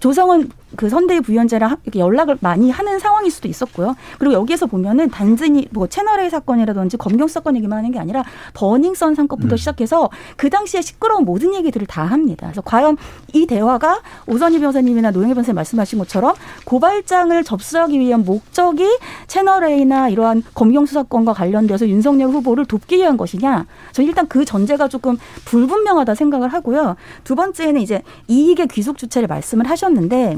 조성은 0.00 0.50
그 0.76 0.88
선대위 0.88 1.20
부위원장이랑 1.20 1.76
연락을 1.96 2.38
많이 2.40 2.70
하는 2.70 2.98
상황일 2.98 3.30
수도 3.30 3.48
있었고요. 3.48 3.96
그리고 4.18 4.34
여기에서 4.34 4.66
보면은 4.66 5.10
단순히 5.10 5.66
뭐 5.70 5.86
채널 5.86 6.20
A 6.20 6.30
사건이라든지 6.30 6.96
검경 6.96 7.28
사건 7.28 7.56
얘기만 7.56 7.78
하는 7.78 7.90
게 7.90 7.98
아니라 7.98 8.24
버닝썬 8.54 9.14
사건부터 9.14 9.54
음. 9.54 9.56
시작해서 9.56 10.10
그 10.36 10.50
당시에 10.50 10.80
시끄러운 10.80 11.24
모든 11.24 11.54
얘기들을 11.54 11.86
다 11.86 12.04
합니다. 12.04 12.46
그래서 12.46 12.60
과연 12.62 12.96
이 13.32 13.46
대화가 13.46 14.00
오선희 14.26 14.58
변호사님이나 14.58 15.10
노영희 15.10 15.34
변호사님 15.34 15.56
말씀하신 15.56 15.98
것처럼 15.98 16.34
고발장을 16.64 17.42
접수하기 17.44 17.98
위한 17.98 18.24
목적이 18.24 18.98
채널 19.26 19.64
A나 19.64 20.08
이러한 20.08 20.42
검경 20.54 20.86
수사권과 20.86 21.32
관련돼서 21.32 21.88
윤석열 21.88 22.28
후보를 22.30 22.64
돕기 22.66 22.96
위한 22.96 23.16
것이냐? 23.16 23.66
저 23.92 24.02
일단 24.02 24.28
그 24.28 24.44
전제가 24.44 24.88
조금 24.88 25.18
불분명하다 25.44 26.14
생각을 26.14 26.52
하고요. 26.52 26.96
두 27.24 27.34
번째는 27.34 27.80
이제 27.80 28.02
이익의 28.28 28.68
귀속 28.68 28.98
주체를 28.98 29.28
말씀을 29.28 29.68
하셨는데 29.68 30.36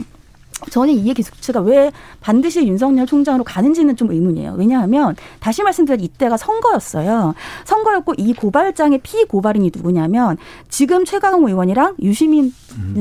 저는 0.71 0.95
이해 0.95 1.13
기숙처가 1.15 1.61
왜 1.61 1.91
반드시 2.21 2.67
윤석열 2.67 3.07
총장으로 3.07 3.45
가는지는 3.45 3.97
좀 3.97 4.11
의문이에요. 4.11 4.55
왜냐하면 4.57 5.17
다시 5.41 5.63
말씀드린 5.63 6.01
이때가 6.01 6.37
선거였어요. 6.37 7.35
선거였고 7.65 8.15
이 8.17 8.33
고발장의 8.35 9.01
피고발인이 9.03 9.71
누구냐면 9.75 10.37
지금 10.69 11.05
최강욱 11.05 11.49
의원이랑 11.49 11.97
유시민 12.03 12.53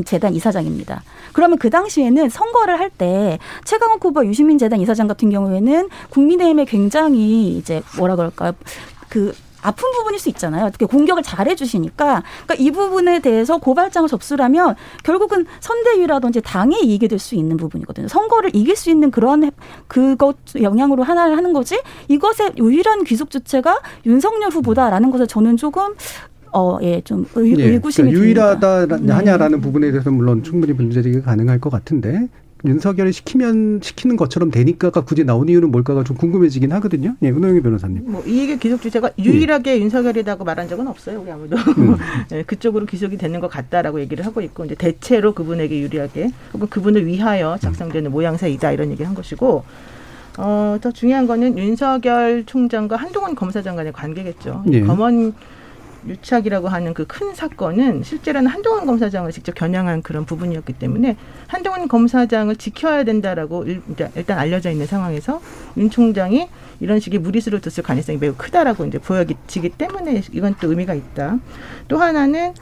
재단 0.06 0.34
이사장입니다. 0.34 1.04
그러면 1.34 1.58
그 1.58 1.70
당시에는 1.70 2.30
선거를 2.30 2.80
할 2.80 2.92
때 2.98 3.40
최강욱 3.64 4.04
후보 4.04 4.26
유시민 4.26 4.58
재단 4.58 4.82
이사장 4.82 5.08
같은 5.08 5.30
경우에는 5.30 5.88
국민의힘에 6.10 6.66
굉장히 6.66 7.56
이제 7.58 7.82
뭐라 7.98 8.18
그럴까요? 8.18 8.52
그 9.08 9.34
아픈 9.62 9.92
부분일 9.92 10.20
수 10.20 10.30
있잖아요. 10.30 10.66
어떻게 10.66 10.86
공격을 10.86 11.24
잘 11.24 11.48
해 11.48 11.56
주시니까. 11.56 12.24
그러니까 12.46 12.56
이 12.58 12.72
부분에 12.72 13.20
대해서 13.20 13.58
고발장을 13.58 14.08
접수하면 14.10 14.76
결국은 15.04 15.46
선대위라든지 15.60 16.42
당에 16.42 16.78
이익이 16.82 17.08
될 17.08 17.20
수 17.20 17.36
있는 17.36 17.58
부분이거든요. 17.58 18.08
선거를 18.08 18.52
이길 18.56 18.76
수 18.76 18.90
있는 18.90 19.12
그런 19.12 19.52
그것 19.88 20.38
영향으로 20.60 21.04
하나를 21.04 21.38
하는 21.38 21.54
거지. 21.54 21.80
이것의 22.08 22.54
유일한 22.58 23.04
귀속 23.04 23.30
주체가 23.30 23.80
윤석열 24.06 24.50
후보다라는 24.52 25.12
것을 25.12 25.28
저는 25.28 25.58
조금 25.58 25.94
어, 26.54 26.78
예, 26.82 27.02
좀 27.02 27.26
의, 27.36 27.58
예, 27.60 27.66
의구심이 27.70 28.12
그러니까. 28.12 28.26
유일하다 28.26 29.14
하냐라는 29.16 29.62
부분에 29.62 29.92
대해서 29.92 30.12
물론 30.12 30.44
충분히 30.44 30.74
문제제기가 30.74 31.24
가능할 31.24 31.60
것 31.60 31.70
같은데 31.70 32.28
윤석열이 32.66 33.12
시키면 33.12 33.80
시키는 33.82 34.18
것처럼 34.18 34.52
되니까가 34.52 35.02
굳이 35.02 35.24
나온 35.24 35.50
이유는 35.50 35.72
뭘까가 35.72 36.04
좀 36.04 36.16
궁금해지긴 36.18 36.72
하거든요. 36.74 37.16
예, 37.24 37.30
은호영희 37.30 37.62
변호사님. 37.62 38.12
뭐 38.12 38.24
이익의 38.26 38.60
귀속 38.60 38.82
주체가 38.82 39.12
유일하게 39.18 39.80
윤석열이라고 39.82 40.44
말한 40.44 40.68
적은 40.68 40.88
없어요. 40.88 41.22
우리 41.22 41.32
아무도 41.32 41.58
음. 41.78 41.98
예, 42.32 42.44
그쪽으로 42.44 42.86
귀속이 42.86 43.18
되는 43.18 43.40
것 43.40 43.48
같다라고 43.48 44.00
얘기를 44.02 44.26
하고 44.26 44.42
있고 44.42 44.66
이제 44.66 44.76
대체로 44.76 45.34
그분에게 45.34 45.80
유리하게 45.80 46.30
혹은 46.54 46.68
그분을 46.70 47.06
위하여 47.06 47.58
작성되는 47.60 48.12
모양새이다 48.12 48.72
이런 48.72 48.92
얘기를 48.92 49.08
한 49.08 49.16
것이고 49.16 49.64
어, 50.38 50.78
더 50.82 50.92
중요한 50.92 51.28
거는 51.28 51.58
윤석열 51.58 52.46
총장과 52.46 52.96
한동훈 52.96 53.36
검사장 53.36 53.76
간의 53.76 53.92
관계겠죠. 53.92 54.64
예. 54.72 54.82
검언 54.82 55.34
유착이라고 56.08 56.68
하는 56.68 56.94
그 56.94 57.06
큰 57.06 57.34
사건은 57.36 58.04
실제로는 58.04 58.50
한동훈 58.50 58.86
검사장을 58.86 59.30
직접 59.32 59.54
겨냥한 59.56 60.02
그런 60.02 60.26
부분이었기 60.26 60.74
때문에 60.74 61.18
한동훈 61.48 61.88
검사장을 61.88 62.56
지켜야 62.56 63.04
된다라고 63.04 63.66
일- 63.66 63.82
일단 64.16 64.40
알려져 64.40 64.72
있는 64.72 64.86
상황에서 64.88 65.42
윤 65.78 65.90
총장이 65.90 66.48
이런 66.80 67.00
식의 67.00 67.20
무리수를 67.20 67.60
뒀을 67.62 67.84
가능성이 67.84 68.18
매우 68.18 68.34
크다라고 68.36 68.86
이제 68.86 68.98
보여지기 68.98 69.70
때문에 69.70 70.22
이건 70.32 70.56
또 70.62 70.70
의미가 70.70 70.94
있다. 70.94 71.38
또 71.88 71.98
하나는 71.98 72.54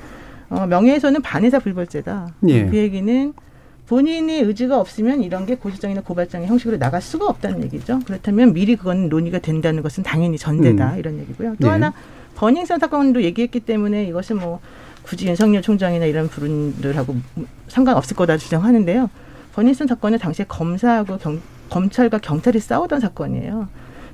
어, 0.49 0.65
명예훼손은 0.65 1.21
반의사 1.21 1.59
불벌죄다. 1.59 2.33
예. 2.47 2.65
그 2.65 2.75
얘기는 2.77 3.33
본인이 3.87 4.39
의지가 4.39 4.79
없으면 4.79 5.23
이런 5.23 5.45
게 5.45 5.55
고소장이나 5.55 6.01
고발장의 6.01 6.47
형식으로 6.47 6.77
나갈 6.77 7.01
수가 7.01 7.25
없다는 7.27 7.63
얘기죠. 7.65 7.99
그렇다면 8.05 8.53
미리 8.53 8.75
그건 8.75 9.09
논의가 9.09 9.39
된다는 9.39 9.81
것은 9.83 10.03
당연히 10.03 10.37
전제다 10.37 10.93
음. 10.93 10.99
이런 10.99 11.19
얘기고요. 11.19 11.51
또 11.59 11.67
네. 11.67 11.69
하나 11.69 11.93
버닝썬 12.39 12.79
사건도 12.79 13.21
얘기했기 13.23 13.59
때문에 13.59 14.05
이것은 14.05 14.39
뭐 14.39 14.61
굳이 15.03 15.27
윤석열 15.27 15.61
총장이나 15.61 16.05
이런 16.05 16.29
분들하고 16.29 17.17
상관없을 17.67 18.15
거다 18.15 18.37
주장하는데요. 18.37 19.09
버닝썬 19.53 19.87
사건은 19.87 20.19
당시에 20.19 20.45
검사하고 20.47 21.17
경- 21.17 21.41
검찰과 21.69 22.19
경찰이 22.19 22.59
싸우던 22.61 23.01
사건이에요. 23.01 23.67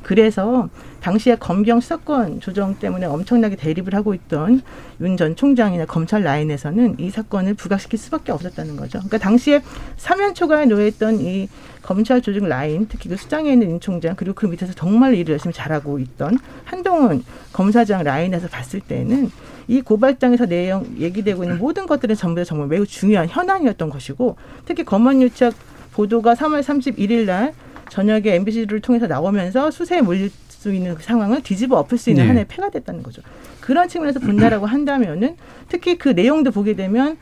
그래서 0.06 0.70
당시에 1.02 1.36
검경 1.36 1.80
수사권 1.80 2.40
조정 2.40 2.76
때문에 2.76 3.08
엄청나게 3.08 3.56
대립을 3.56 3.96
하고 3.96 4.14
있던 4.14 4.62
윤 5.02 5.18
전 5.18 5.36
총장이나 5.36 5.86
검찰 5.88 6.22
라인에서는 6.22 6.98
이 7.00 7.10
사건을 7.10 7.56
부각시킬 7.56 7.98
수밖에 7.98 8.32
없었다는 8.32 8.76
거죠. 8.76 9.00
그러니까 9.00 9.18
당시에 9.18 9.64
사면 9.98 10.36
초과에 10.36 10.66
놓여있던 10.68 11.22
이 11.22 11.50
검찰 11.82 12.22
조직 12.22 12.46
라인, 12.46 12.86
특히 12.88 13.10
그 13.10 13.18
수장에 13.18 13.52
있는 13.52 13.72
윤 13.72 13.80
총장 13.80 14.16
그리고 14.16 14.36
그 14.36 14.46
밑에서 14.46 14.74
정말 14.74 15.16
일을 15.16 15.32
열심히 15.34 15.54
잘하고 15.54 15.98
있던 15.98 16.38
한동훈 16.66 17.24
검사장 17.52 18.04
라인에서 18.04 18.48
봤을 18.48 18.82
때는 18.82 19.32
이 19.68 19.82
고발장에서 19.82 20.46
내용 20.46 20.86
얘기되고 21.00 21.44
있는 21.44 21.58
모든 21.58 21.88
것들은 21.88 22.16
전부 22.16 22.42
다 22.42 22.46
정말 22.46 22.68
매우 22.68 22.86
중요한 22.86 23.28
현안이었던 23.28 23.90
것이고 23.90 24.36
특히 24.66 24.84
검언유착 24.86 25.56
보도가 25.94 26.36
3월 26.36 26.62
31일 26.62 27.26
날 27.26 27.54
저녁에 27.90 28.36
MBC를 28.36 28.82
통해서 28.82 29.08
나오면서 29.08 29.72
수세에 29.72 30.02
몰릴 30.02 30.30
수 30.50 30.74
있는 30.74 30.96
그 30.96 31.04
상황을 31.04 31.42
뒤집어 31.42 31.78
엎을 31.80 31.98
수 31.98 32.10
있는 32.10 32.24
네. 32.24 32.28
하나의 32.30 32.46
패가 32.48 32.70
됐다는 32.70 33.04
거죠. 33.04 33.22
그런 33.62 33.88
측면에서 33.88 34.20
본다라고 34.20 34.66
한다면은 34.66 35.36
특히 35.70 35.98
그 35.98 36.10
내용도 36.10 36.52
보게 36.52 36.76
되면 36.76 37.18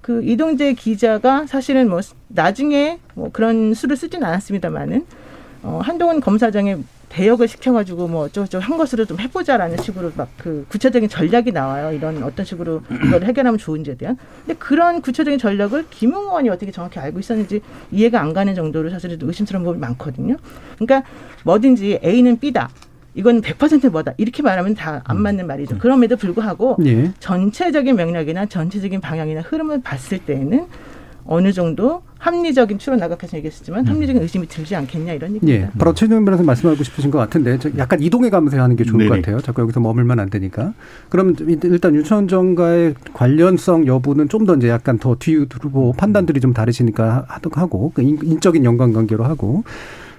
그 0.00 0.22
이동재 0.22 0.74
기자가 0.74 1.46
사실은 1.46 1.88
뭐 1.88 2.00
나중에 2.28 2.98
뭐 3.14 3.30
그런 3.32 3.74
수를 3.74 3.96
쓰진 3.96 4.22
않았습니다만은 4.22 5.04
어, 5.62 5.80
한동훈 5.82 6.20
검사장의 6.20 6.78
대역을 7.16 7.48
시켜가지고 7.48 8.08
뭐 8.08 8.24
어쩌고저쩌고 8.24 8.62
한 8.62 8.76
것으로 8.76 9.06
좀 9.06 9.18
해보자라는 9.18 9.78
식으로 9.78 10.12
막 10.16 10.26
그 10.36 10.66
구체적인 10.68 11.08
전략이 11.08 11.50
나와요. 11.50 11.92
이런 11.96 12.22
어떤 12.22 12.44
식으로 12.44 12.82
이걸 13.06 13.24
해결하면 13.24 13.56
좋은지에 13.58 13.94
대한. 13.94 14.18
근데 14.44 14.58
그런 14.58 15.00
구체적인 15.00 15.38
전략을 15.38 15.86
김웅 15.88 16.24
의원이 16.24 16.50
어떻게 16.50 16.70
정확히 16.70 16.98
알고 17.00 17.18
있었는지 17.18 17.62
이해가 17.90 18.20
안 18.20 18.34
가는 18.34 18.54
정도로 18.54 18.90
사실은 18.90 19.16
의심스러운 19.22 19.64
부분이 19.64 19.80
많거든요. 19.80 20.36
그러니까 20.78 21.08
뭐든지 21.44 22.00
A는 22.04 22.38
B다. 22.38 22.68
이건 23.14 23.40
100% 23.40 23.90
뭐다. 23.90 24.12
이렇게 24.18 24.42
말하면 24.42 24.74
다 24.74 25.00
안 25.06 25.22
맞는 25.22 25.46
말이죠. 25.46 25.78
그럼에도 25.78 26.16
불구하고 26.16 26.76
예. 26.84 27.12
전체적인 27.18 27.96
맥락이나 27.96 28.44
전체적인 28.46 29.00
방향이나 29.00 29.40
흐름을 29.40 29.80
봤을 29.80 30.18
때에는 30.18 30.66
어느 31.24 31.52
정도 31.52 32.02
합리적인 32.18 32.78
추론 32.78 32.98
나각해서 32.98 33.36
얘기했지만 33.36 33.86
합리적인 33.86 34.20
의심이 34.22 34.48
들지 34.48 34.74
않겠냐 34.74 35.12
이런 35.12 35.32
예. 35.32 35.34
얘기입니다. 35.36 35.70
바로 35.78 35.92
최종 35.94 36.24
변호사 36.24 36.42
말씀하고 36.42 36.82
싶으신 36.82 37.10
것 37.10 37.18
같은데 37.18 37.58
저 37.58 37.70
약간 37.78 38.00
이동해 38.02 38.30
가면서 38.30 38.60
하는 38.60 38.74
게 38.74 38.84
좋을 38.84 39.06
것 39.06 39.14
네네. 39.14 39.20
같아요. 39.22 39.40
자꾸 39.42 39.62
여기서 39.62 39.80
머물면 39.80 40.18
안 40.18 40.30
되니까. 40.30 40.72
그럼 41.10 41.34
일단 41.38 41.94
윤천정과의 41.94 42.94
관련성 43.12 43.86
여부는 43.86 44.28
좀 44.28 44.46
더 44.46 44.54
이제 44.54 44.68
약간 44.68 44.96
더 44.98 45.16
뒤로 45.18 45.92
판단들이 45.96 46.38
좀 46.40 46.52
다르시니까 46.52 47.24
하도록 47.28 47.58
하고 47.58 47.90
그 47.94 48.02
인- 48.02 48.18
인적인 48.22 48.64
연관관계로 48.64 49.24
하고 49.24 49.64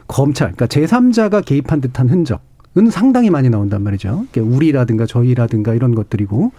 검찰 0.07 0.51
그러니까 0.51 0.65
제3자가 0.67 1.45
개입한 1.45 1.79
듯한 1.79 2.09
흔적은 2.09 2.89
상당히 2.91 3.29
많이 3.29 3.49
나온단 3.49 3.81
말이죠. 3.83 4.25
그러니까 4.31 4.55
우리라든가 4.55 5.05
저희라든가 5.05 5.73
이런 5.73 5.95
것들이고 5.95 6.51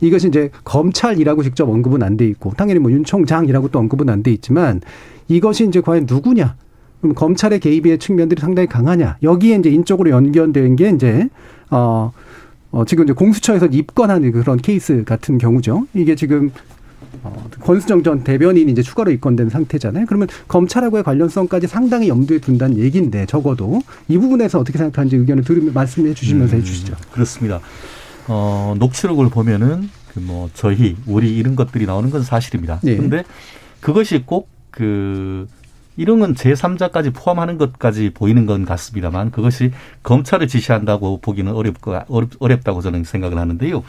이것이 0.00 0.28
이제 0.28 0.50
검찰이라고 0.64 1.42
직접 1.42 1.68
언급은 1.68 2.02
안 2.02 2.16
돼 2.16 2.26
있고 2.26 2.52
당연히 2.56 2.80
뭐 2.80 2.90
윤 2.90 3.04
총장이라고 3.04 3.68
또 3.68 3.78
언급은 3.78 4.08
안 4.08 4.22
돼 4.22 4.32
있지만 4.32 4.80
이것이 5.28 5.66
이제 5.66 5.80
과연 5.80 6.06
누구냐? 6.08 6.56
그럼 7.00 7.14
검찰의 7.14 7.60
개입의 7.60 7.98
측면들이 7.98 8.40
상당히 8.40 8.68
강하냐? 8.68 9.18
여기에 9.22 9.56
이제 9.56 9.70
인적으로 9.70 10.10
연결된 10.10 10.76
게 10.76 10.90
이제 10.90 11.28
어, 11.70 12.12
어 12.70 12.84
지금 12.84 13.04
이제 13.04 13.12
공수처에서 13.12 13.66
입건한 13.66 14.30
그런 14.32 14.56
케이스 14.58 15.04
같은 15.04 15.38
경우죠. 15.38 15.86
이게 15.94 16.14
지금 16.14 16.50
어, 17.22 17.48
권수정 17.60 18.02
전 18.02 18.24
대변인이 18.24 18.70
이제 18.70 18.82
추가로 18.82 19.10
입건된 19.10 19.48
상태잖아요. 19.50 20.06
그러면 20.06 20.28
검찰하고의 20.48 21.02
관련성까지 21.02 21.66
상당히 21.66 22.08
염두에 22.08 22.38
둔다는 22.38 22.78
얘기인데 22.78 23.26
적어도 23.26 23.80
이 24.08 24.18
부분에서 24.18 24.58
어떻게 24.58 24.78
생각하는지 24.78 25.16
의견을 25.16 25.44
들으면 25.44 25.72
말씀해 25.72 26.14
주시면서 26.14 26.56
음, 26.56 26.60
해주시죠. 26.60 26.94
그렇습니다. 27.12 27.60
어, 28.28 28.74
녹취록을 28.78 29.28
보면은 29.30 29.90
그 30.12 30.20
뭐 30.20 30.48
저희, 30.54 30.96
우리 31.06 31.36
이런 31.36 31.56
것들이 31.56 31.84
나오는 31.84 32.08
건 32.10 32.22
사실입니다. 32.22 32.80
예. 32.84 32.96
그런데 32.96 33.24
그것이 33.80 34.22
꼭 34.24 34.56
그 34.76 35.48
이런 35.96 36.20
건 36.20 36.34
제3자까지 36.34 37.14
포함하는 37.14 37.56
것까지 37.56 38.10
보이는 38.10 38.44
건 38.44 38.66
같습니다만 38.66 39.30
그것이 39.30 39.72
검찰을 40.02 40.46
지시한다고 40.46 41.20
보기는 41.22 41.50
어렵, 41.50 41.76
어렵, 42.08 42.30
어렵다고 42.38 42.82
저는 42.82 43.04
생각을 43.04 43.38
하는데요. 43.38 43.82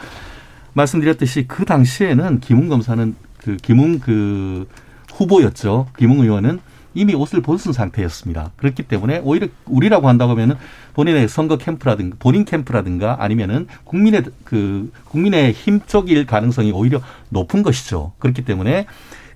말씀드렸듯이 0.71 1.45
그 1.47 1.65
당시에는 1.65 2.39
김웅 2.39 2.69
검사는 2.69 3.13
그 3.43 3.58
김웅 3.58 4.00
그 4.00 4.67
후보였죠. 5.13 5.88
김웅 5.97 6.21
의원은 6.21 6.62
이미 6.97 7.13
옷을 7.13 7.41
벗은 7.41 7.73
상태였습니다. 7.73 8.51
그렇기 8.57 8.83
때문에 8.83 9.21
오히려 9.23 9.47
우리라고 9.65 10.07
한다고 10.07 10.31
하면은 10.31 10.55
본인의 10.93 11.27
선거 11.27 11.57
캠프라든가 11.57 12.15
본인 12.19 12.45
캠프라든가 12.45 13.17
아니면은 13.19 13.67
국민의 13.83 14.23
그 14.43 14.91
국민의 15.05 15.53
힘 15.53 15.81
쪽일 15.86 16.25
가능성이 16.25 16.71
오히려 16.71 17.01
높은 17.29 17.63
것이죠. 17.63 18.13
그렇기 18.19 18.43
때문에 18.45 18.88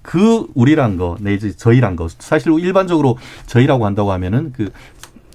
그 0.01 0.47
우리란 0.55 0.97
거 0.97 1.17
내지 1.19 1.55
저희란 1.55 1.95
거 1.95 2.07
사실 2.09 2.51
일반적으로 2.59 3.17
저희라고 3.45 3.85
한다고 3.85 4.11
하면은 4.11 4.51
그 4.51 4.69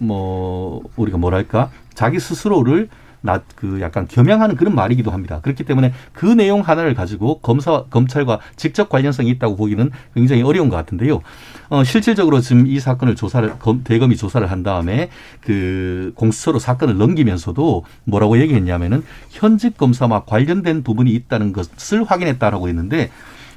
뭐 0.00 0.82
우리가 0.96 1.18
뭐랄까 1.18 1.70
자기 1.94 2.20
스스로를 2.20 2.88
나그 3.22 3.80
약간 3.80 4.06
겸양하는 4.06 4.54
그런 4.56 4.74
말이기도 4.74 5.10
합니다. 5.10 5.40
그렇기 5.42 5.64
때문에 5.64 5.92
그 6.12 6.26
내용 6.26 6.60
하나를 6.60 6.94
가지고 6.94 7.40
검사 7.40 7.84
검찰과 7.84 8.38
직접 8.54 8.88
관련성이 8.88 9.30
있다고 9.30 9.56
보기는 9.56 9.90
굉장히 10.14 10.42
어려운 10.42 10.68
것 10.68 10.76
같은데요. 10.76 11.22
어, 11.68 11.84
실질적으로 11.84 12.40
지금 12.40 12.66
이 12.66 12.78
사건을 12.78 13.16
조사를 13.16 13.58
검, 13.58 13.82
대검이 13.82 14.16
조사를 14.16 14.48
한 14.50 14.62
다음에 14.62 15.10
그 15.40 16.12
공수처로 16.14 16.58
사건을 16.58 16.96
넘기면서도 16.96 17.84
뭐라고 18.04 18.38
얘기했냐면은 18.40 19.04
현직 19.30 19.76
검사와 19.76 20.24
관련된 20.24 20.82
부분이 20.82 21.10
있다는 21.10 21.52
것을 21.52 22.04
확인했다라고 22.04 22.68
했는데 22.68 23.10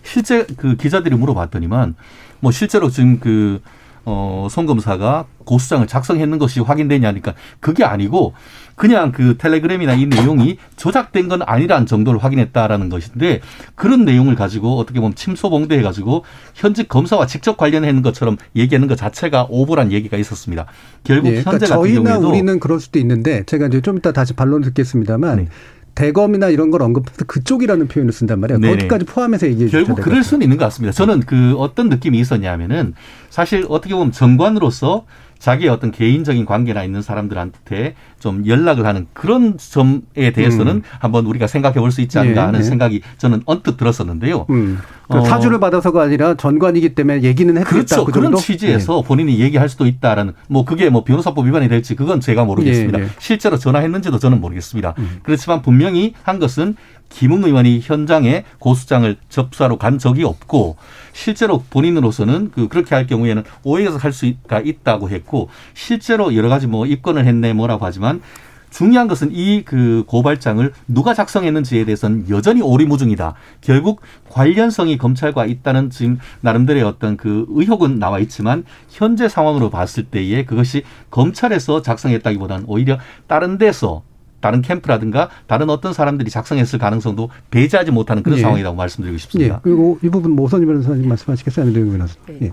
실제 0.04 0.45
그 0.58 0.76
기자들이 0.76 1.15
물어봤더니만 1.15 1.95
뭐 2.39 2.52
실제로 2.52 2.89
지금 2.89 3.19
그 3.19 3.62
어, 4.06 4.48
송 4.50 4.65
검사가 4.65 5.26
고수장을 5.45 5.86
작성했는 5.86 6.39
것이 6.39 6.60
확인되냐니까 6.62 7.34
그게 7.60 7.84
아니고 7.84 8.34
그냥 8.80 9.12
그 9.12 9.36
텔레그램이나 9.38 9.94
이 9.94 10.06
내용이 10.06 10.58
조작된 10.78 11.28
건 11.28 11.42
아니라는 11.46 11.86
정도를 11.86 12.24
확인했다라는 12.24 12.88
것인데 12.88 13.42
그런 13.76 14.06
내용을 14.06 14.36
가지고 14.36 14.80
어떻게 14.80 15.02
보면 15.02 15.15
침소봉대해 15.15 15.82
가지고 15.82 16.24
현직 16.56 16.88
검사와 16.88 17.28
직접 17.28 17.58
관련했는 17.58 18.02
것처럼 18.02 18.38
얘기하는 18.56 18.88
것 18.88 18.96
자체가 18.96 19.48
오보란 19.50 19.92
얘기가 19.92 20.15
있었습니다. 20.15 20.65
결국 21.04 21.26
네, 21.26 21.30
그러니까 21.32 21.52
현재 21.52 21.65
같은 21.65 21.82
저희나 21.82 22.13
경우에도 22.13 22.30
우리는 22.30 22.60
그럴 22.62 22.80
수도 22.80 23.00
있는데 23.00 23.44
제가 23.48 23.68
이제 23.68 23.82
좀 23.82 23.98
이따 23.98 24.13
다시 24.13 24.32
반론 24.32 24.62
듣겠습니다만 24.62 25.38
네. 25.39 25.48
대검이나 25.96 26.48
이런 26.48 26.72
걸 26.72 26.82
언급해서 26.82 27.26
그쪽이라는 27.26 27.89
표현을 27.89 28.13
쓴단 28.13 28.39
말이에요. 28.39 28.60
네네. 28.60 28.74
거기까지 28.76 29.04
포함해서 29.04 29.48
얘기해 29.48 29.68
주셔야 29.68 29.84
결국 29.84 30.02
그럴. 30.02 30.24
수는 30.24 30.44
있는 30.44 30.56
것 30.56 30.63
같습니다. 30.65 30.94
저는 30.94 31.22
그 31.22 31.56
어떤 31.58 31.89
느낌이 31.89 32.18
있었냐면은 32.18 32.94
사실 33.30 33.65
어떻게 33.68 33.94
보면 33.94 34.13
정관으로서 34.13 35.06
자기의 35.39 35.69
어떤 35.69 35.91
개인적인 35.91 36.45
관계나 36.45 36.84
있는 36.84 37.02
사람들한테 37.02 37.95
좀 38.19 38.45
연락을 38.45 38.86
하는 38.86 39.08
그런 39.13 39.58
점에 39.58 40.32
대해서는 40.34 40.75
음. 40.75 40.82
한번 40.99 41.25
우리가 41.25 41.47
생각해 41.47 41.80
볼 41.80 41.89
수 41.89 42.02
있지 42.02 42.19
않나 42.19 42.34
네, 42.34 42.39
하는 42.39 42.60
네. 42.60 42.65
생각이 42.65 43.02
저는 43.17 43.41
언뜻 43.45 43.78
들었었는데요. 43.78 44.45
음. 44.52 44.80
그 45.10 45.17
어. 45.17 45.25
사주를 45.25 45.60
받아서가 45.60 46.04
아니라 46.04 46.36
전관이기 46.36 46.93
때문에 46.93 47.23
얘기는 47.23 47.52
했겠다. 47.58 47.69
그렇죠. 47.69 48.06
그 48.06 48.12
그런? 48.12 48.36
취지에서 48.36 49.02
본인이 49.02 49.39
얘기할 49.39 49.69
수도 49.69 49.88
있다라는 49.88 50.34
뭐 50.47 50.65
그게 50.65 50.89
뭐 50.89 51.04
변호사법 51.04 51.47
위반이 51.47 51.67
될지 51.67 51.95
그건 51.95 52.19
제가 52.19 52.45
모르겠습니다. 52.45 52.99
예, 52.99 53.04
예. 53.06 53.10
실제로 53.17 53.58
전화했는지도 53.58 54.19
저는 54.19 54.39
모르겠습니다. 54.39 54.93
음. 54.99 55.19
그렇지만 55.23 55.63
분명히 55.63 56.13
한 56.21 56.38
것은 56.38 56.75
김웅 57.10 57.43
의원이 57.43 57.80
현장에 57.84 58.43
고수장을 58.60 59.17
접수하러 59.30 59.78
간 59.80 59.97
적이 59.97 60.25
없고 60.25 60.78
실제로 61.13 61.63
본인으로서는 61.69 62.52
그 62.52 62.67
그렇게 62.67 62.95
할 62.95 63.08
경우에는 63.08 63.43
오해가 63.63 63.98
할 63.98 64.12
수가 64.13 64.60
있다고 64.60 65.10
했고 65.10 65.50
실제로 65.74 66.36
여러 66.36 66.50
가지 66.50 66.67
뭐 66.67 66.86
입건을 66.86 67.26
했네 67.26 67.54
뭐라고 67.54 67.86
하지만 67.86 68.22
중요한 68.69 69.08
것은 69.08 69.30
이 69.32 69.63
그 69.65 70.04
고발장을 70.08 70.72
누가 70.88 71.13
작성했는지에 71.13 71.86
대해서는 71.86 72.30
여전히 72.30 72.62
오리무중이다. 72.62 73.34
결국 73.62 74.02
관련성이 74.30 74.98
검찰과 74.98 75.45
있다는 75.45 75.89
지금 75.89 76.19
나름대로의 76.41 76.84
어떤 76.86 77.17
그 77.17 77.45
의혹은 77.50 78.00
나와 78.00 78.19
있지만 78.19 78.63
현재 78.89 79.28
상황으로 79.28 79.69
봤을 79.69 80.04
때에 80.06 80.45
그것이 80.45 80.84
검찰에서 81.12 81.82
작성했다기보다는 81.82 82.65
오히려 82.67 82.98
다른 83.28 83.58
데서 83.58 84.04
다른 84.39 84.62
캠프라든가 84.62 85.30
다른 85.47 85.69
어떤 85.69 85.93
사람들이 85.93 86.30
작성했을 86.30 86.80
가능성도 86.80 87.30
배제하지 87.52 87.91
못하는 87.91 88.23
그런 88.23 88.38
예. 88.38 88.41
상황이라고 88.41 88.75
말씀드리고 88.75 89.13
예. 89.15 89.17
싶습니다. 89.17 89.60
그리고 89.63 89.99
이 90.02 90.10
부분 90.10 90.32
모선이 90.32 90.65
변호사님 90.65 91.08
말씀하시겠어요? 91.08 91.71
변호사? 91.73 92.15
예. 92.41 92.52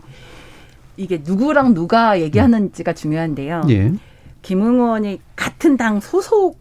이게 0.97 1.23
누구랑 1.25 1.75
누가 1.75 2.21
얘기하는지가 2.21 2.95
중요한데요. 2.95 3.63
예. 3.71 3.93
김웅 4.43 4.75
의원이 4.75 5.21
같은 5.35 5.77
당 5.77 6.01
소속 6.01 6.59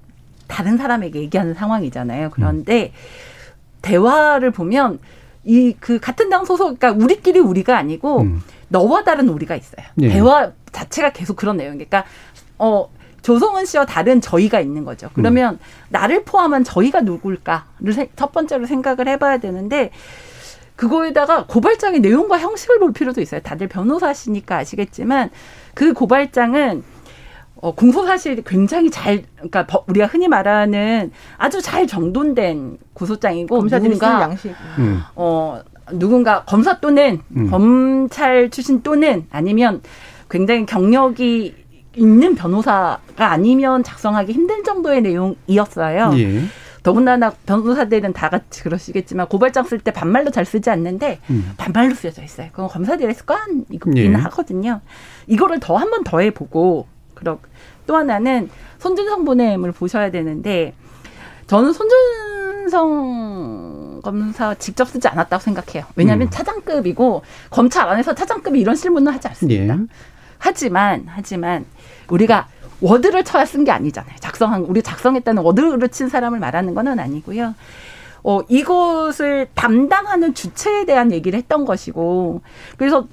다른 0.47 0.77
사람에게 0.77 1.19
얘기하는 1.21 1.53
상황이잖아요. 1.53 2.29
그런데 2.31 2.91
대화를 3.81 4.51
보면 4.51 4.99
이 5.45 5.75
그 5.79 5.99
같은 5.99 6.29
당 6.29 6.43
소속 6.45 6.79
그러니까 6.79 7.03
우리끼리 7.03 7.39
우리가 7.39 7.77
아니고 7.77 8.21
음. 8.21 8.41
너와 8.69 9.03
다른 9.03 9.29
우리가 9.29 9.55
있어요. 9.55 9.85
예. 10.01 10.09
대화 10.09 10.51
자체가 10.71 11.11
계속 11.13 11.35
그런 11.35 11.57
내용. 11.57 11.73
그러니까 11.73 12.03
어 12.57 12.89
조성은 13.25 13.65
씨와 13.65 13.87
다른 13.87 14.21
저희가 14.21 14.59
있는 14.59 14.85
거죠. 14.85 15.09
그러면 15.15 15.57
나를 15.89 16.23
포함한 16.25 16.63
저희가 16.63 17.01
누굴까를 17.01 17.91
세- 17.91 18.09
첫 18.15 18.31
번째로 18.31 18.67
생각을 18.67 19.07
해봐야 19.07 19.39
되는데 19.39 19.89
그거에다가 20.75 21.45
고발장의 21.47 22.01
내용과 22.01 22.37
형식을 22.37 22.77
볼 22.77 22.93
필요도 22.93 23.21
있어요. 23.21 23.41
다들 23.41 23.67
변호사시니까 23.67 24.57
아시겠지만 24.57 25.31
그 25.73 25.93
고발장은 25.93 26.83
어, 27.55 27.73
공소 27.73 28.05
사실이 28.05 28.43
굉장히 28.45 28.91
잘, 28.91 29.23
그러니까 29.37 29.65
버- 29.65 29.83
우리가 29.87 30.05
흔히 30.05 30.27
말하는 30.27 31.11
아주 31.37 31.63
잘 31.63 31.87
정돈된 31.87 32.77
고소장이고 32.93 33.57
검사들이 33.57 33.93
누군가 33.93 34.21
양식. 34.21 34.53
음. 34.77 35.01
어 35.15 35.61
누군가 35.93 36.43
검사 36.43 36.79
또는 36.79 37.21
음. 37.35 37.49
검찰 37.49 38.51
출신 38.51 38.83
또는 38.83 39.25
아니면 39.31 39.81
굉장히 40.29 40.67
경력이 40.67 41.64
있는 41.95 42.35
변호사가 42.35 43.31
아니면 43.31 43.83
작성하기 43.83 44.31
힘든 44.31 44.63
정도의 44.63 45.01
내용이었어요. 45.01 46.11
예. 46.17 46.41
더군다나 46.83 47.31
변호사들은 47.47 48.13
다 48.13 48.29
같이 48.29 48.61
그러시겠지만 48.61 49.27
고발장 49.27 49.63
쓸 49.63 49.79
때 49.79 49.91
반말로 49.91 50.29
잘 50.29 50.45
쓰지 50.45 50.69
않는데 50.69 51.19
음. 51.31 51.51
반말로 51.57 51.95
쓰여져 51.95 52.21
있어요. 52.23 52.49
그건 52.51 52.67
검사들의 52.67 53.11
습관이긴 53.15 53.97
예. 53.97 54.13
하거든요. 54.13 54.81
이거를 55.25 55.59
더 55.59 55.77
한 55.77 55.89
번 55.89 56.03
더 56.03 56.19
해보고 56.19 56.85
그러 57.15 57.39
또 57.87 57.95
하나는 57.95 58.49
손준성 58.79 59.25
보냄을 59.25 59.71
보셔야 59.71 60.11
되는데 60.11 60.73
저는 61.47 61.73
손준성 62.65 64.01
검사 64.03 64.53
직접 64.55 64.87
쓰지 64.87 65.07
않았다고 65.07 65.41
생각해요. 65.41 65.85
왜냐하면 65.95 66.27
음. 66.27 66.29
차장급이고 66.29 67.23
검찰 67.49 67.87
안에서 67.89 68.13
차장급이 68.13 68.59
이런 68.59 68.75
실무는 68.75 69.11
하지 69.13 69.27
않습니다. 69.29 69.73
예. 69.75 69.79
하지만 70.37 71.05
하지만 71.07 71.65
우리가 72.09 72.47
워드를 72.81 73.23
쳐야 73.23 73.45
쓴 73.45 73.63
게 73.63 73.71
아니잖아요. 73.71 74.15
작성한 74.19 74.63
우리 74.63 74.81
작성했다는 74.81 75.43
워드를 75.43 75.89
친 75.89 76.09
사람을 76.09 76.39
말하는 76.39 76.73
거는 76.75 76.99
아니고요. 76.99 77.55
어 78.23 78.41
이것을 78.49 79.47
담당하는 79.53 80.33
주체에 80.33 80.85
대한 80.85 81.11
얘기를 81.11 81.37
했던 81.37 81.63
것이고 81.63 82.41
그래서 82.77 83.07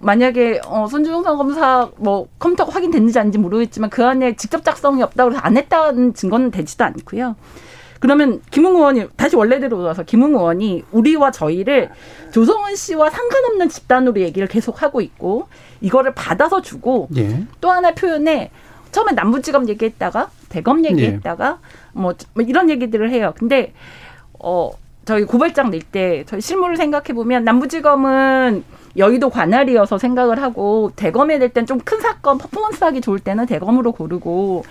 만약에 0.00 0.60
어 0.66 0.86
손준성 0.88 1.38
검사 1.38 1.88
뭐 1.96 2.28
컴퓨터가 2.38 2.72
확인됐는지 2.72 3.18
아닌지 3.18 3.38
모르겠지만 3.38 3.90
그 3.90 4.04
안에 4.04 4.36
직접 4.36 4.64
작성이 4.64 5.02
없다고 5.02 5.30
해서 5.30 5.40
안 5.40 5.56
했다는 5.56 6.14
증거는 6.14 6.50
되지도 6.50 6.84
않고요. 6.84 7.36
그러면 8.06 8.40
김웅 8.52 8.76
의원이 8.76 9.08
다시 9.16 9.34
원래대로 9.34 9.78
돌아와서 9.78 10.04
김웅 10.04 10.34
의원이 10.36 10.84
우리와 10.92 11.32
저희를 11.32 11.90
조성은 12.30 12.76
씨와 12.76 13.10
상관없는 13.10 13.68
집단으로 13.68 14.20
얘기를 14.20 14.46
계속 14.46 14.80
하고 14.80 15.00
있고 15.00 15.48
이거를 15.80 16.14
받아서 16.14 16.62
주고 16.62 17.08
예. 17.16 17.42
또 17.60 17.68
하나 17.72 17.90
표현에 17.94 18.52
처음에 18.92 19.10
남부지검 19.10 19.68
얘기했다가 19.68 20.30
대검 20.50 20.84
얘기했다가 20.84 21.58
뭐, 21.94 22.14
뭐 22.34 22.44
이런 22.46 22.70
얘기들을 22.70 23.10
해요. 23.10 23.34
근데 23.36 23.72
어 24.38 24.70
저희 25.04 25.24
고발장 25.24 25.70
낼 25.72 25.80
때 25.82 26.22
저희 26.28 26.40
실무를 26.40 26.76
생각해 26.76 27.06
보면 27.12 27.42
남부지검은 27.42 28.62
여의도 28.96 29.30
관할이어서 29.30 29.98
생각을 29.98 30.40
하고 30.40 30.92
대검에 30.94 31.38
낼 31.38 31.48
땐 31.52 31.66
좀 31.66 31.80
큰 31.80 32.00
사건 32.00 32.38
퍼포먼스 32.38 32.84
하기 32.84 33.00
좋을 33.00 33.18
때는 33.18 33.46
대검으로 33.46 33.90
고르고 33.90 34.64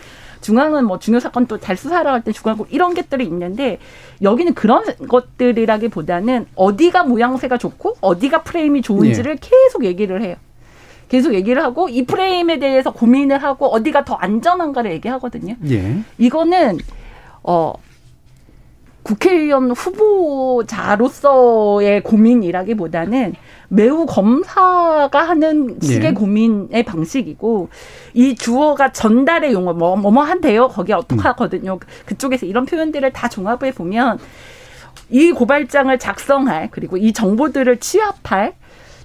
중앙은 0.46 0.86
뭐 0.86 1.00
중요 1.00 1.20
사건 1.20 1.48
또 1.48 1.58
잘 1.58 1.76
수사하러 1.76 2.12
갈 2.12 2.22
때 2.22 2.32
중앙고 2.32 2.68
이런 2.70 2.94
것들이 2.94 3.26
있는데 3.26 3.80
여기는 4.22 4.54
그런 4.54 4.84
것들이라기보다는 5.08 6.46
어디가 6.56 7.04
모양새가 7.04 7.58
좋고 7.58 7.98
어디가 8.02 8.44
프레임이 8.44 8.82
좋은지를 8.84 9.38
계속 9.42 9.86
얘기를 9.86 10.22
해요. 10.22 10.36
계속 11.10 11.34
얘기를 11.34 11.64
하고 11.64 11.90
이 11.90 12.06
프레임에 12.06 12.60
대해서 12.60 12.92
고민을 12.92 13.42
하고 13.42 13.68
어디가 13.68 14.06
더 14.06 14.16
안전한가를 14.16 14.92
얘기하거든요. 14.94 15.56
예. 15.70 15.98
이거는 16.20 16.78
어 17.44 17.74
국회의원 19.06 19.72
후보자로서의 19.72 21.24
고민이라기보다는 22.02 23.36
매우 23.68 24.08
검사가 24.08 25.22
하는 25.22 25.78
식의 25.80 26.06
예. 26.10 26.14
고민의 26.14 26.84
방식이고 26.84 27.70
이 28.16 28.34
주어가 28.34 28.92
전달의 28.92 29.54
용어 29.54 29.74
뭐 29.74 29.96
뭐뭐 29.96 30.24
한대요 30.24 30.70
거기 30.70 30.92
어떻게 30.92 31.22
음. 31.22 31.26
하거든요 31.26 31.78
그쪽에서 32.06 32.48
이런 32.48 32.66
표현들을 32.66 33.14
다 33.14 33.30
종합해 33.30 33.74
보면 33.74 34.18
이 35.12 35.32
고발장을 35.32 36.00
작성할 36.00 36.70
그리고 36.72 36.98
이 36.98 37.14
정보들을 37.14 37.78
취합할 37.80 38.56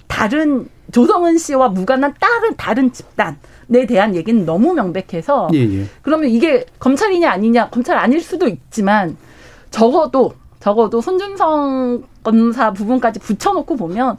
다른 0.07 0.67
조성은 0.91 1.37
씨와 1.37 1.69
무관한 1.69 2.15
다른 2.19 2.55
다른 2.57 2.91
집단 2.91 3.37
에 3.73 3.85
대한 3.85 4.15
얘기는 4.15 4.45
너무 4.45 4.73
명백해서 4.73 5.49
예, 5.53 5.59
예. 5.59 5.85
그러면 6.01 6.29
이게 6.29 6.65
검찰이냐 6.79 7.29
아니냐 7.29 7.69
검찰 7.69 7.97
아닐 7.97 8.19
수도 8.19 8.49
있지만 8.49 9.15
적어도 9.71 10.33
적어도 10.59 11.01
손준성 11.01 12.03
검사 12.23 12.71
부분까지 12.71 13.19
붙여놓고 13.19 13.75
보면 13.77 14.17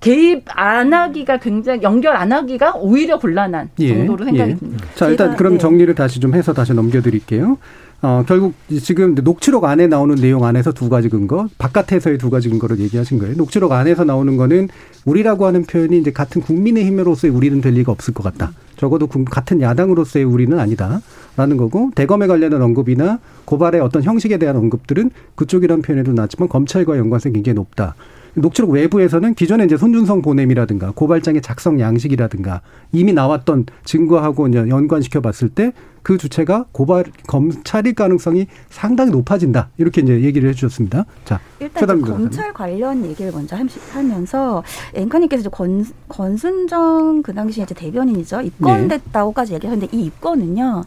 개입 0.00 0.44
안 0.48 0.92
하기가 0.92 1.38
굉장히 1.38 1.82
연결 1.82 2.16
안 2.16 2.32
하기가 2.32 2.74
오히려 2.76 3.18
곤란한 3.18 3.70
예, 3.80 3.88
정도로 3.88 4.24
생각이 4.24 4.50
예. 4.52 4.56
듭니다. 4.56 4.86
자, 4.94 5.08
일단 5.08 5.36
그럼 5.36 5.54
네. 5.54 5.58
정리를 5.58 5.92
다시 5.94 6.20
좀 6.20 6.34
해서 6.34 6.52
다시 6.52 6.72
넘겨드릴게요. 6.72 7.58
어, 8.00 8.22
결국 8.28 8.54
지금 8.80 9.16
녹취록 9.16 9.64
안에 9.64 9.88
나오는 9.88 10.14
내용 10.14 10.44
안에서 10.44 10.70
두 10.70 10.88
가지 10.88 11.08
근거, 11.08 11.48
바깥에서의 11.58 12.18
두 12.18 12.30
가지 12.30 12.48
근거를 12.48 12.78
얘기하신 12.78 13.18
거예요. 13.18 13.34
녹취록 13.36 13.72
안에서 13.72 14.04
나오는 14.04 14.36
거는 14.36 14.68
우리라고 15.04 15.46
하는 15.46 15.64
표현이 15.64 15.98
이제 15.98 16.12
같은 16.12 16.42
국민의힘으로서의 16.42 17.34
우리는 17.34 17.60
될 17.60 17.72
리가 17.74 17.90
없을 17.90 18.14
것 18.14 18.22
같다. 18.22 18.52
적어도 18.76 19.08
국- 19.08 19.24
같은 19.28 19.60
야당으로서의 19.60 20.24
우리는 20.24 20.56
아니다 20.60 21.00
라는 21.38 21.56
거고 21.56 21.92
대검에 21.94 22.26
관련한 22.26 22.60
언급이나 22.62 23.20
고발의 23.44 23.80
어떤 23.80 24.02
형식에 24.02 24.38
대한 24.38 24.56
언급들은 24.56 25.12
그쪽이란 25.36 25.82
표현에도 25.82 26.12
나왔지만 26.12 26.48
검찰과 26.48 26.98
연관성이 26.98 27.34
굉장히 27.34 27.54
높다. 27.54 27.94
녹취록 28.34 28.70
외부에서는 28.70 29.34
기존에 29.34 29.64
이제 29.64 29.76
손준성 29.76 30.20
보냄이라든가 30.20 30.90
고발장의 30.96 31.40
작성 31.42 31.78
양식이라든가 31.78 32.60
이미 32.90 33.12
나왔던 33.12 33.66
증거하고 33.84 34.48
이제 34.48 34.68
연관시켜 34.68 35.20
봤을 35.20 35.48
때 35.48 35.72
그 36.08 36.16
주체가 36.16 36.64
고발 36.72 37.04
검찰일 37.26 37.94
가능성이 37.94 38.46
상당히 38.70 39.10
높아진다 39.10 39.68
이렇게 39.76 40.00
이제 40.00 40.22
얘기를 40.22 40.48
해주셨습니다. 40.48 41.04
자, 41.26 41.38
일단 41.60 42.00
검찰 42.00 42.50
관련 42.54 43.04
얘기를 43.04 43.30
먼저 43.30 43.56
하면서 43.92 44.62
앵커님께서 44.94 45.40
이제 45.40 45.50
권, 45.50 45.84
권순정 46.08 47.22
그 47.22 47.34
당시 47.34 47.60
이제 47.60 47.74
대변인이죠 47.74 48.40
입건됐다고까지 48.40 49.52
얘기하는데 49.52 49.86
이 49.92 50.06
입건은요 50.06 50.84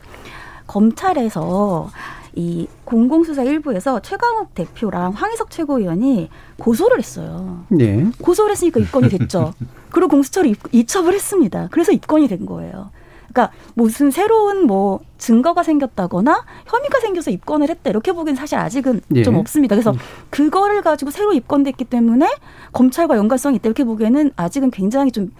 검찰에서 0.71 1.89
이 2.33 2.65
공공수사 2.85 3.43
일부에서 3.43 3.99
최강욱 3.99 4.55
대표랑 4.55 5.11
황희석 5.11 5.51
최고위원이 5.51 6.29
고소를 6.57 6.97
했어요. 6.97 7.65
네. 7.67 8.09
고소를 8.21 8.51
했으니까 8.51 8.79
입건이 8.79 9.09
됐죠. 9.09 9.53
그리고 9.91 10.07
공수처를 10.07 10.55
이첩을 10.71 11.13
했습니다. 11.13 11.67
그래서 11.71 11.91
입건이 11.91 12.29
된 12.29 12.45
거예요. 12.45 12.89
그러니까 13.33 13.53
무슨 13.73 14.11
새로운 14.11 14.65
뭐 14.65 15.01
증거가 15.17 15.61
생겼다거나 15.63 16.45
혐의가 16.65 16.99
생겨서 17.01 17.31
입건을 17.31 17.69
했다 17.69 17.89
이렇게 17.89 18.13
보기엔 18.13 18.35
사실 18.37 18.57
아직은 18.57 19.01
예. 19.15 19.23
좀 19.23 19.35
없습니다. 19.35 19.75
그래서 19.75 19.93
그거를 20.29 20.81
가지고 20.81 21.11
새로 21.11 21.33
입건됐기 21.33 21.85
때문에 21.85 22.29
검찰과 22.71 23.17
연관성이 23.17 23.57
있다 23.57 23.67
이렇게 23.67 23.83
보기에는 23.83 24.31
아직은 24.37 24.71
굉장히 24.71 25.11
좀 25.11 25.31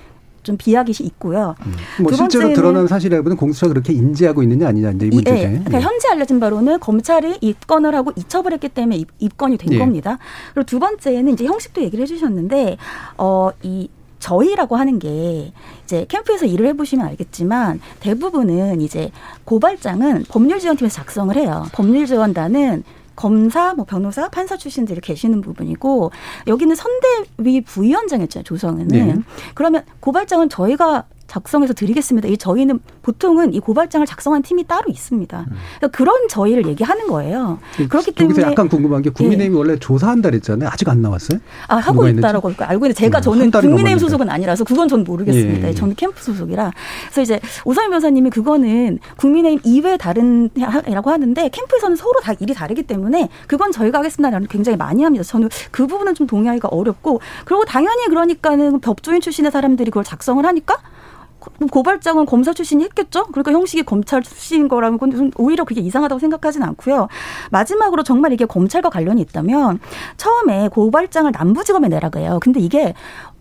좀 0.44 0.58
비약이 0.58 0.92
있고요. 1.04 1.56
음. 1.66 1.74
뭐 2.04 2.12
실제로 2.14 2.54
드러난 2.54 2.88
사실에 2.88 3.22
보면 3.22 3.38
공수처가 3.38 3.74
그렇게 3.74 3.94
인지하고 3.94 4.44
있느냐 4.44 4.68
아니냐 4.68 4.92
이제 4.92 5.08
이 5.08 5.10
문제죠. 5.10 5.38
예, 5.38 5.50
그러니까 5.50 5.78
예. 5.78 5.82
현재 5.82 6.08
알려진 6.10 6.40
바로는 6.40 6.80
검찰이 6.80 7.38
입건을 7.42 7.96
하고 7.96 8.12
이첩을 8.16 8.54
했기 8.54 8.70
때문에 8.70 8.98
입, 8.98 9.10
입건이 9.20 9.58
된 9.58 9.74
예. 9.74 9.78
겁니다. 9.78 10.18
그리고 10.54 10.66
두 10.66 10.80
번째는 10.80 11.34
이제 11.34 11.46
형식도 11.46 11.82
얘기를 11.82 12.04
해주셨는데 12.04 12.78
어이 13.18 13.90
저희라고 14.20 14.76
하는 14.76 15.00
게 15.00 15.52
이제 15.84 16.06
캠프에서 16.08 16.46
일을 16.46 16.68
해보시면 16.68 17.06
알겠지만 17.08 17.82
대부분은 18.00 18.80
이제 18.82 19.12
고발장은 19.46 20.26
법률지원팀에서 20.30 20.94
작성을 20.96 21.36
해요. 21.36 21.66
법률지원단은 21.74 22.84
검사, 23.16 23.74
뭐 23.74 23.86
변호사, 23.86 24.30
판사 24.30 24.58
출신들이 24.58 25.02
계시는 25.02 25.42
부분이고 25.42 26.12
여기는 26.48 26.76
선대위 26.76 27.62
부위원장이었잖아요. 27.62 28.44
조성은. 28.44 28.88
네. 28.88 29.16
그러면 29.54 29.84
고발장은 30.00 30.50
저희가 30.50 31.06
작성해서 31.32 31.74
드리겠습니다. 31.74 32.28
이 32.28 32.38
저희는 32.38 32.82
보통은 33.04 33.54
이 33.54 33.62
고발장을 33.62 34.06
작성한 34.06 34.42
팀이 34.42 34.66
따로 34.66 34.84
있습니다. 34.90 35.40
음. 35.40 35.56
그러니까 35.78 35.98
그런 35.98 36.28
저희를 36.28 36.68
얘기하는 36.68 37.08
거예요. 37.08 37.58
그렇기 37.88 38.12
때문에 38.12 38.42
약간 38.42 38.68
궁금한 38.68 39.02
게 39.02 39.10
국민의힘이 39.10 39.56
예. 39.56 39.58
원래 39.58 39.80
조사한다 39.80 40.30
그랬잖아요. 40.30 40.70
아직 40.70 40.90
안 40.90 41.02
나왔어요? 41.02 41.40
아 41.70 41.78
하고 41.78 42.06
있다라고 42.06 42.52
알고 42.58 42.86
있는데 42.86 42.94
제가 42.94 43.20
음, 43.20 43.22
저는 43.22 43.52
국민의힘 43.52 43.98
소속은 43.98 44.30
아니라서 44.30 44.66
그건 44.66 44.90
전 44.90 45.06
모르겠습니다. 45.06 45.70
예. 45.70 45.74
저는 45.74 45.96
캠프 45.96 46.22
소속이라. 46.22 46.72
그래서 47.06 47.22
이제 47.22 47.40
오상민 47.64 47.92
변호사님이 47.92 48.30
그거는 48.30 49.00
국민의힘 49.16 49.62
이외 49.64 49.96
다른이라고 49.96 51.10
하는데 51.12 51.50
캠프에서는 51.50 51.96
서로 51.96 52.20
다 52.22 52.34
일이 52.42 52.54
다르기 52.54 52.84
때문에 52.84 53.30
그건 53.48 53.72
저희가 53.72 54.00
하겠습니다라는 54.00 54.48
굉장히 54.50 54.76
많이 54.76 55.04
합니다. 55.04 55.24
저는 55.24 55.48
그 55.72 55.88
부분은 55.88 56.14
좀 56.14 56.28
동의하기가 56.28 56.68
어렵고 56.70 57.22
그리고 57.46 57.64
당연히 57.64 58.08
그러니까는 58.08 58.82
법조인 58.82 59.22
출신의 59.22 59.52
사람들이 59.52 59.92
그걸 59.92 60.04
작성을 60.04 60.46
하니까 60.46 60.78
고발장은 61.72 62.26
검사 62.26 62.54
출신이 62.54 62.84
했겠죠? 62.86 63.26
그러니까 63.28 63.52
형식이 63.52 63.84
검찰 63.84 64.22
출신인 64.22 64.68
거라면 64.68 65.00
오히려 65.38 65.64
그게 65.64 65.82
이상하다고 65.82 66.20
생각하진 66.20 66.64
않고요. 66.64 67.08
마지막으로 67.50 68.04
정말 68.04 68.34
이게 68.34 68.46
검찰과 68.46 68.90
관련이 68.90 69.22
있다면 69.22 69.80
처음에 70.18 70.70
고발장을 70.70 71.32
남부지검에 71.32 71.88
내라고 71.88 72.20
해요. 72.20 72.40
근데 72.42 72.60
이게 72.60 72.94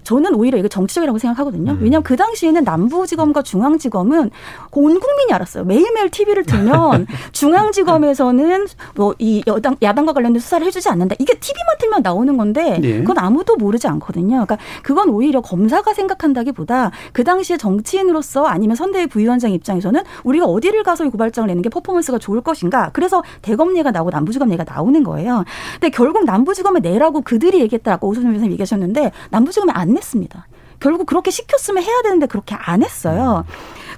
저는 0.03 0.35
오히려 0.35 0.59
이게 0.59 0.69
정치적이라고 0.69 1.19
생각하거든요. 1.19 1.73
음. 1.73 1.79
왜냐하면 1.81 2.03
그 2.03 2.17
당시에는 2.17 2.65
남부지검과 2.65 3.43
중앙지검은 3.43 4.31
온 4.73 5.01
국민이 5.01 5.33
알았어요. 5.33 5.65
매일매일 5.65 6.11
TV를 6.11 6.45
틀면 6.45 7.07
중앙지검에서는 7.33 8.67
뭐 8.97 9.15
이 9.21 9.43
여당 9.47 9.77
야당과 9.83 10.13
관련된 10.13 10.41
수사를 10.41 10.67
해주지 10.67 10.89
않는다. 10.89 11.15
이게 11.19 11.35
TV만 11.35 11.77
틀면 11.79 12.03
나오는 12.03 12.37
건데 12.37 12.79
네. 12.81 12.99
그건 13.01 13.19
아무도 13.19 13.57
모르지 13.57 13.87
않거든요. 13.87 14.47
그러니까 14.47 14.59
그건 14.83 15.11
오히려 15.11 15.41
검사가 15.41 15.93
생각한다기보다 15.95 16.91
그 17.13 17.23
당시에 17.23 17.57
정치인으로서 17.57 18.47
아니면 18.47 18.77
선대위 18.77 19.07
부위원장 19.09 19.53
입장에서는 19.53 20.03
우리가 20.25 20.47
어디를 20.47 20.83
가서 20.83 21.05
이 21.05 21.11
고발장을 21.11 21.47
내는 21.49 21.63
게 21.63 21.69
퍼포먼스가 21.69 22.19
좋을 22.19 22.41
것인가. 22.41 22.91
그래서 22.93 23.23
대검 23.43 23.77
얘가 23.77 23.91
나오고 23.91 24.11
남부지검 24.11 24.51
얘가 24.53 24.65
나오는 24.65 25.03
거예요. 25.05 25.45
근데 25.75 25.91
결국 25.91 26.25
남부지검에 26.25 26.81
내라고 26.81 27.21
그들이 27.21 27.61
얘기했다고 27.61 28.09
오선생 28.09 28.33
선생님 28.33 28.53
얘기하셨는데 28.53 29.13
남부지검에 29.31 29.73
안 29.75 29.89
냈습니다. 29.95 30.47
결국 30.80 31.07
그렇게 31.07 31.30
시켰으면 31.30 31.82
해야 31.82 32.03
되는데 32.03 32.26
그렇게 32.26 32.55
안 32.55 32.82
했어요. 32.82 33.45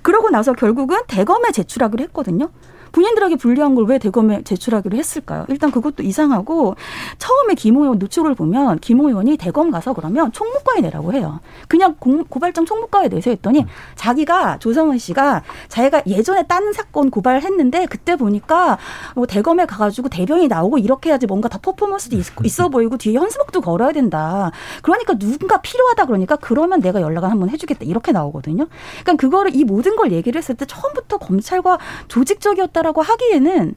그러고 0.02 0.30
나서 0.30 0.52
결국은 0.52 0.98
대검에 1.06 1.52
제출하기로 1.52 2.02
했거든요. 2.04 2.50
본인들에게 2.92 3.36
불리한 3.36 3.74
걸 3.74 3.82
왜 3.84 3.98
대검에 3.98 4.42
제출하기로 4.42 4.96
했을까요? 4.96 5.44
일단 5.48 5.70
그것도 5.70 6.02
이상하고 6.02 6.76
처음에 7.18 7.54
김호 7.54 7.82
의원 7.82 7.98
노출을 7.98 8.34
보면 8.34 8.78
김호 8.78 9.08
의원이 9.08 9.36
대검 9.36 9.70
가서 9.70 9.92
그러면 9.92 10.30
총무과에 10.32 10.80
내라고 10.80 11.12
해요. 11.12 11.40
그냥 11.68 11.96
공, 11.98 12.24
고발장 12.24 12.64
총무과에 12.64 13.08
내서 13.08 13.30
했더니 13.30 13.66
자기가 13.96 14.58
조성은 14.58 14.98
씨가 14.98 15.42
자기가 15.68 16.02
예전에 16.06 16.44
딴 16.46 16.72
사건 16.72 17.10
고발했는데 17.10 17.86
그때 17.86 18.16
보니까 18.16 18.78
뭐 19.14 19.26
대검에 19.26 19.66
가가지고 19.66 20.08
대변이 20.08 20.48
나오고 20.48 20.78
이렇게 20.78 21.10
해야지 21.10 21.26
뭔가 21.26 21.48
더 21.48 21.58
퍼포먼스도 21.58 22.16
있어 22.44 22.68
보이고 22.68 22.96
뒤에 22.96 23.14
현수막도 23.14 23.60
걸어야 23.62 23.92
된다. 23.92 24.52
그러니까 24.82 25.14
누군가 25.14 25.60
필요하다 25.60 26.06
그러니까 26.06 26.36
그러면 26.36 26.80
내가 26.80 27.00
연락을 27.00 27.30
한번 27.30 27.48
해주겠다 27.50 27.84
이렇게 27.84 28.12
나오거든요. 28.12 28.66
그러니까 29.02 29.20
그거를 29.20 29.54
이 29.54 29.64
모든 29.64 29.96
걸 29.96 30.12
얘기를 30.12 30.38
했을 30.38 30.54
때 30.54 30.64
처음부터 30.66 31.18
검찰과 31.18 31.78
조직적이었다. 32.08 32.81
있다라고 32.82 33.00
하기에는 33.02 33.74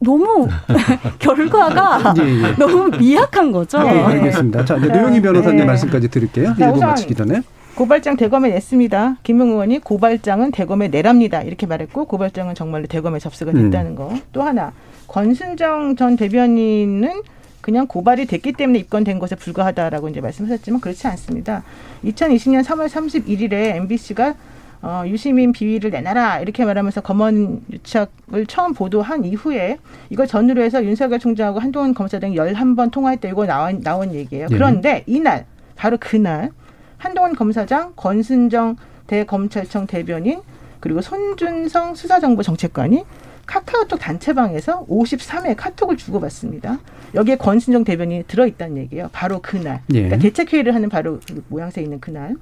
너무 0.00 0.48
결과가 1.20 2.14
예, 2.18 2.22
예. 2.22 2.52
너무 2.56 2.88
미약한 2.96 3.52
거죠. 3.52 3.82
네, 3.82 4.00
알겠습니다. 4.00 4.64
자, 4.64 4.76
이제 4.76 4.88
노영희 4.88 5.20
변호사님 5.20 5.58
네. 5.58 5.64
말씀까지 5.66 6.08
드릴게요. 6.08 6.54
자, 6.58 6.72
1부 6.72 6.80
마치기 6.80 7.14
전에. 7.14 7.42
고발장 7.74 8.16
대검에 8.16 8.48
냈습니다. 8.48 9.18
김용 9.22 9.50
의원이 9.50 9.78
고발장은 9.80 10.50
대검에 10.52 10.88
내랍니다. 10.88 11.42
이렇게 11.42 11.66
말했고 11.66 12.06
고발장은 12.06 12.54
정말로 12.54 12.86
대검에 12.86 13.18
접수가 13.18 13.52
됐다는 13.52 13.92
음. 13.92 13.96
거. 13.96 14.12
또 14.32 14.42
하나 14.42 14.72
권순정 15.06 15.96
전 15.96 16.16
대변인은 16.16 17.22
그냥 17.60 17.86
고발이 17.86 18.26
됐기 18.26 18.54
때문에 18.54 18.78
입건된 18.80 19.18
것에 19.18 19.36
불과하다라고 19.36 20.08
이제 20.08 20.20
말씀하셨지만 20.20 20.80
그렇지 20.80 21.06
않습니다. 21.08 21.62
2020년 22.04 22.64
3월 22.64 22.88
31일에 22.88 23.76
MBC가 23.76 24.34
어, 24.82 25.02
유시민 25.06 25.52
비위를 25.52 25.90
내놔라 25.90 26.40
이렇게 26.40 26.64
말하면서 26.64 27.02
검언 27.02 27.62
유착을 27.70 28.46
처음 28.48 28.72
보도한 28.72 29.24
이후에 29.24 29.78
이걸 30.08 30.26
전후로 30.26 30.62
해서 30.62 30.82
윤석열 30.82 31.18
총장하고 31.18 31.58
한동훈 31.58 31.92
검사장이 31.92 32.34
열한 32.34 32.76
번 32.76 32.90
통화했다 32.90 33.28
이거 33.28 33.44
나온 33.44 33.80
나온 33.82 34.14
얘기예요. 34.14 34.46
네. 34.48 34.54
그런데 34.54 35.04
이날 35.06 35.44
바로 35.76 35.98
그날 36.00 36.50
한동훈 36.96 37.34
검사장, 37.34 37.92
권순정 37.96 38.76
대검찰청 39.06 39.86
대변인 39.86 40.40
그리고 40.80 41.02
손준성 41.02 41.94
수사정보정책관이 41.94 43.04
카카오톡 43.50 43.98
단체방에서 43.98 44.86
53회 44.86 45.56
카톡을 45.56 45.96
주고받습니다. 45.96 46.78
여기에 47.14 47.36
권순정 47.36 47.82
대변인이 47.82 48.24
들어있다는 48.28 48.76
얘기예요. 48.76 49.10
바로 49.12 49.40
그날. 49.40 49.82
예. 49.92 50.02
그러니까 50.02 50.18
대책회의를 50.18 50.72
하는 50.72 50.88
바로 50.88 51.18
그 51.26 51.42
모양새 51.48 51.82
있는 51.82 51.98
그날. 51.98 52.36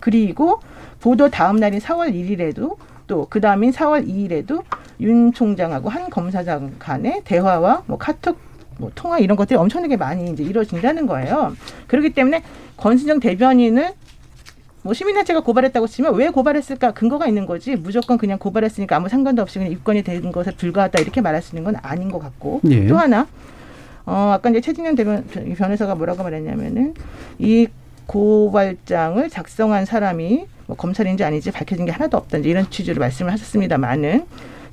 그리고 0.00 0.60
보도 1.00 1.30
다음 1.30 1.56
날인 1.56 1.80
4월 1.80 2.12
1일에도 2.12 2.76
또 3.06 3.26
그 3.30 3.40
다음인 3.40 3.70
4월 3.72 4.06
2일에도 4.06 4.62
윤 5.00 5.32
총장하고 5.32 5.88
한 5.88 6.10
검사장 6.10 6.74
간의 6.78 7.22
대화와 7.24 7.84
뭐 7.86 7.96
카톡 7.96 8.38
뭐 8.78 8.92
통화 8.94 9.18
이런 9.18 9.36
것들이 9.36 9.58
엄청나게 9.58 9.96
많이 9.96 10.30
이제 10.30 10.44
이루어진다는 10.44 11.06
거예요. 11.06 11.56
그렇기 11.86 12.10
때문에 12.10 12.42
권순정 12.76 13.18
대변인을 13.20 13.92
뭐 14.82 14.94
시민단체가 14.94 15.40
고발했다고 15.40 15.86
치면 15.86 16.14
왜 16.14 16.30
고발했을까 16.30 16.92
근거가 16.92 17.26
있는 17.26 17.46
거지 17.46 17.76
무조건 17.76 18.16
그냥 18.18 18.38
고발했으니까 18.38 18.96
아무 18.96 19.08
상관도 19.08 19.42
없이 19.42 19.58
그냥 19.58 19.72
입건이 19.72 20.02
된 20.02 20.32
것에 20.32 20.52
불과하다 20.52 21.00
이렇게 21.00 21.20
말할 21.20 21.42
수 21.42 21.54
있는 21.54 21.64
건 21.64 21.80
아닌 21.82 22.10
것 22.10 22.18
같고 22.18 22.60
예. 22.70 22.86
또 22.86 22.96
하나 22.96 23.26
어 24.06 24.32
아까 24.34 24.48
이제 24.50 24.60
최진영 24.60 24.94
대변 24.94 25.26
변호사가 25.26 25.94
뭐라고 25.94 26.22
말했냐면은 26.22 26.94
이 27.38 27.68
고발장을 28.06 29.28
작성한 29.30 29.84
사람이 29.84 30.46
뭐 30.66 30.76
검찰인지 30.76 31.22
아닌지 31.22 31.50
밝혀진 31.50 31.84
게 31.84 31.92
하나도 31.92 32.16
없다. 32.16 32.38
이런 32.38 32.68
취지로 32.70 32.98
말씀을 33.00 33.32
하셨습니다만은 33.32 34.24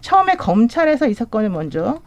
처음에 0.01 0.35
검찰에서 0.35 1.07
이 1.07 1.13
사건을 1.13 1.49
먼저 1.49 1.99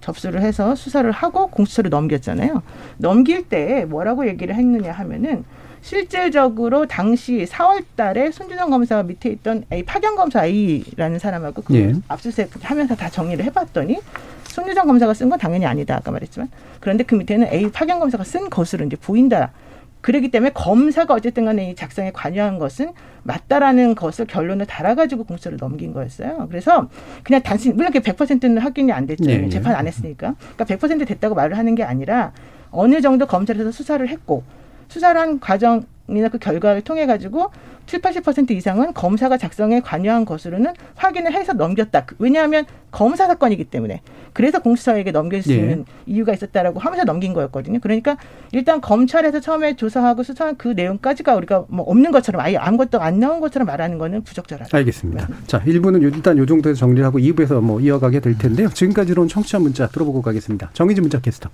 접수를 0.00 0.42
해서 0.42 0.74
수사를 0.74 1.10
하고 1.10 1.46
공수처로 1.46 1.88
넘겼잖아요. 1.88 2.62
넘길 2.98 3.48
때 3.48 3.86
뭐라고 3.86 4.26
얘기를 4.28 4.54
했느냐 4.54 4.92
하면은 4.92 5.44
실질적으로 5.84 6.86
당시 6.86 7.44
4월 7.44 7.84
달에 7.94 8.30
손준성 8.30 8.70
검사 8.70 9.02
밑에 9.02 9.28
있던 9.28 9.64
A 9.70 9.82
파견 9.82 10.16
검사 10.16 10.46
A라는 10.46 11.18
사람하고 11.18 11.60
그 11.60 11.76
예. 11.76 11.92
압수수색 12.08 12.52
하면서 12.62 12.96
다 12.96 13.10
정리를 13.10 13.44
해 13.44 13.50
봤더니 13.50 13.98
손준성 14.44 14.86
검사가 14.86 15.12
쓴 15.12 15.28
건 15.28 15.38
당연히 15.38 15.66
아니다 15.66 15.94
아까 15.96 16.10
말했지만 16.10 16.48
그런데 16.80 17.04
그 17.04 17.14
밑에는 17.14 17.48
A 17.52 17.70
파견 17.70 18.00
검사가 18.00 18.24
쓴 18.24 18.48
것으로 18.48 18.86
이제 18.86 18.96
보인다. 18.96 19.52
그렇기 20.00 20.30
때문에 20.30 20.52
검사가 20.52 21.12
어쨌든 21.14 21.44
간에 21.44 21.70
이 21.70 21.74
작성에 21.74 22.12
관여한 22.12 22.58
것은 22.58 22.92
맞다라는 23.22 23.94
것을 23.94 24.26
결론을 24.26 24.64
달아가지고 24.66 25.24
공소를 25.24 25.58
넘긴 25.58 25.92
거였어요. 25.92 26.46
그래서 26.48 26.88
그냥 27.22 27.42
단순히 27.42 27.74
물론 27.74 27.92
100%는 27.92 28.58
확인이 28.58 28.90
안 28.90 29.06
됐죠. 29.06 29.24
네, 29.24 29.38
네. 29.38 29.48
재판 29.50 29.74
안 29.74 29.86
했으니까. 29.86 30.34
그러니까 30.56 30.88
100% 30.88 31.06
됐다고 31.06 31.34
말을 31.34 31.58
하는 31.58 31.74
게 31.74 31.82
아니라 31.82 32.32
어느 32.70 33.00
정도 33.02 33.26
검찰에서 33.26 33.70
수사를 33.70 34.06
했고 34.08 34.44
수사를 34.88 35.20
한 35.20 35.40
과정이나 35.40 36.28
그 36.30 36.38
결과를 36.38 36.82
통해 36.82 37.06
가지고 37.06 37.50
7, 37.86 38.00
80% 38.00 38.52
이상은 38.52 38.94
검사가 38.94 39.36
작성에 39.36 39.80
관여한 39.80 40.24
것으로는 40.24 40.72
확인을 40.94 41.34
해서 41.34 41.52
넘겼다. 41.52 42.06
그- 42.06 42.16
왜냐하면 42.18 42.64
검사 42.90 43.26
사건이기 43.26 43.64
때문에. 43.64 44.00
그래서 44.32 44.60
공수처에게 44.60 45.12
넘길 45.12 45.42
수 45.42 45.52
예. 45.52 45.56
있는 45.56 45.84
이유가 46.06 46.32
있었다라고 46.32 46.80
하면서 46.80 47.04
넘긴 47.04 47.34
거였거든요. 47.34 47.80
그러니까 47.80 48.16
일단 48.52 48.80
검찰에서 48.80 49.40
처음에 49.40 49.76
조사하고 49.76 50.22
수사한 50.22 50.56
그 50.56 50.68
내용까지가 50.68 51.34
우리가 51.36 51.66
뭐 51.68 51.84
없는 51.84 52.10
것처럼 52.10 52.40
아예 52.40 52.56
아무것도 52.56 53.00
안 53.00 53.20
나온 53.20 53.40
것처럼 53.40 53.66
말하는 53.66 53.98
거는 53.98 54.22
부적절하다. 54.22 54.76
알겠습니다. 54.76 55.28
자, 55.46 55.60
1부는 55.60 56.02
일단 56.02 56.38
요 56.38 56.46
정도에서 56.46 56.78
정리하고 56.80 57.18
2부에서 57.18 57.60
뭐 57.60 57.80
이어가게 57.80 58.20
될 58.20 58.38
텐데요. 58.38 58.70
지금까지 58.70 59.08
들어온 59.10 59.28
청취자 59.28 59.58
문자 59.58 59.86
들어보고 59.88 60.22
가겠습니다. 60.22 60.70
정의진 60.72 61.02
문자 61.02 61.20
캐스터. 61.20 61.50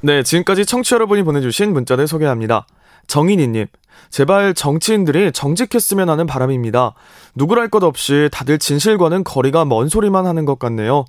네, 0.00 0.22
지금까지 0.22 0.64
청취자 0.64 0.94
여러분이 0.94 1.22
보내주신 1.24 1.72
문자들 1.72 2.06
소개합니다. 2.06 2.66
정인이님, 3.08 3.66
제발 4.10 4.54
정치인들이 4.54 5.32
정직했으면 5.32 6.08
하는 6.08 6.26
바람입니다. 6.26 6.94
누구랄 7.34 7.68
것 7.68 7.82
없이 7.82 8.28
다들 8.30 8.58
진실과는 8.58 9.24
거리가 9.24 9.64
먼 9.64 9.88
소리만 9.88 10.26
하는 10.26 10.44
것 10.44 10.58
같네요. 10.58 11.04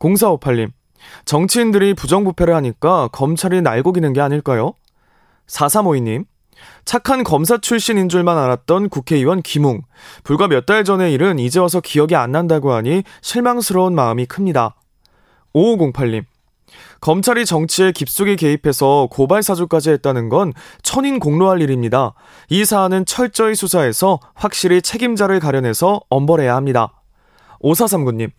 0458님, 0.00 0.70
정치인들이 1.24 1.94
부정부패를 1.94 2.54
하니까 2.54 3.08
검찰이 3.08 3.62
날고기는 3.62 4.12
게 4.12 4.20
아닐까요? 4.20 4.74
4352님, 5.46 6.24
착한 6.84 7.24
검사 7.24 7.56
출신인 7.56 8.10
줄만 8.10 8.36
알았던 8.36 8.90
국회의원 8.90 9.40
김웅. 9.40 9.80
불과 10.24 10.46
몇 10.46 10.66
달 10.66 10.84
전의 10.84 11.12
일은 11.14 11.38
이제 11.38 11.58
와서 11.58 11.80
기억이 11.80 12.16
안 12.16 12.32
난다고 12.32 12.72
하니 12.72 13.02
실망스러운 13.22 13.94
마음이 13.94 14.26
큽니다. 14.26 14.74
5508님, 15.54 16.24
검찰이 17.00 17.46
정치에 17.46 17.92
깊숙이 17.92 18.36
개입해서 18.36 19.08
고발 19.10 19.42
사주까지 19.42 19.90
했다는 19.90 20.28
건 20.28 20.52
천인 20.82 21.18
공로할 21.18 21.62
일입니다. 21.62 22.14
이 22.48 22.64
사안은 22.64 23.06
철저히 23.06 23.54
수사해서 23.54 24.20
확실히 24.34 24.82
책임자를 24.82 25.40
가려내서 25.40 26.00
엄벌해야 26.08 26.54
합니다. 26.54 26.92
5439님, 27.62 28.30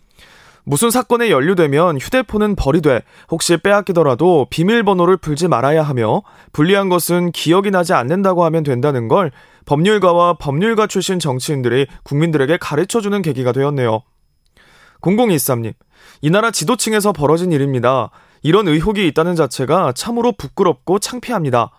무슨 0.64 0.92
사건에 0.92 1.32
연루되면 1.32 1.98
휴대폰은 1.98 2.56
버리되 2.56 3.02
혹시 3.30 3.58
빼앗기더라도 3.58 4.48
비밀번호를 4.50 5.18
풀지 5.18 5.48
말아야 5.48 5.82
하며 5.82 6.22
불리한 6.52 6.90
것은 6.90 7.32
기억이 7.32 7.72
나지 7.72 7.94
않는다고 7.94 8.46
하면 8.46 8.64
된다는 8.64 9.08
걸 9.08 9.32
법률가와 9.66 10.34
법률가 10.36 10.88
출신 10.88 11.20
정치인들이 11.20 11.88
국민들에게 12.04 12.58
가르쳐주는 12.58 13.22
계기가 13.22 13.52
되었네요. 13.52 14.02
0023님, 15.02 15.74
이 16.22 16.30
나라 16.30 16.52
지도층에서 16.52 17.14
벌어진 17.14 17.52
일입니다. 17.52 18.12
이런 18.44 18.68
의혹이 18.68 19.08
있다는 19.08 19.36
자체가 19.36 19.94
참으로 19.94 20.32
부끄럽고 20.32 21.00
창피합니다. 21.00 21.72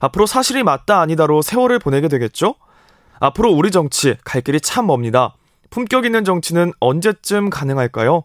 앞으로 0.00 0.26
사실이 0.26 0.62
맞다 0.62 1.00
아니다로 1.00 1.42
세월을 1.42 1.78
보내게 1.78 2.08
되겠죠? 2.08 2.54
앞으로 3.20 3.52
우리 3.52 3.70
정치 3.70 4.16
갈 4.24 4.40
길이 4.40 4.60
참 4.60 4.86
멉니다. 4.86 5.34
품격 5.70 6.04
있는 6.06 6.24
정치는 6.24 6.72
언제쯤 6.80 7.50
가능할까요? 7.50 8.24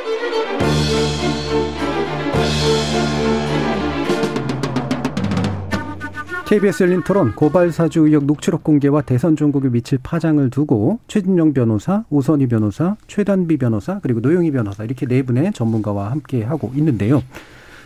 KBS 6.51 6.83
열린 6.83 7.01
토론 7.01 7.33
고발 7.33 7.71
사주 7.71 8.01
의혹 8.01 8.25
녹취록 8.25 8.61
공개와 8.65 9.03
대선 9.03 9.37
종국에 9.37 9.69
미칠 9.69 9.97
파장을 10.03 10.49
두고 10.49 10.99
최진영 11.07 11.53
변호사, 11.53 12.03
오선희 12.09 12.47
변호사, 12.47 12.97
최단비 13.07 13.55
변호사 13.55 14.01
그리고 14.01 14.19
노영희 14.19 14.51
변호사 14.51 14.83
이렇게 14.83 15.05
네 15.05 15.21
분의 15.21 15.53
전문가와 15.53 16.11
함께 16.11 16.43
하고 16.43 16.69
있는데요. 16.75 17.23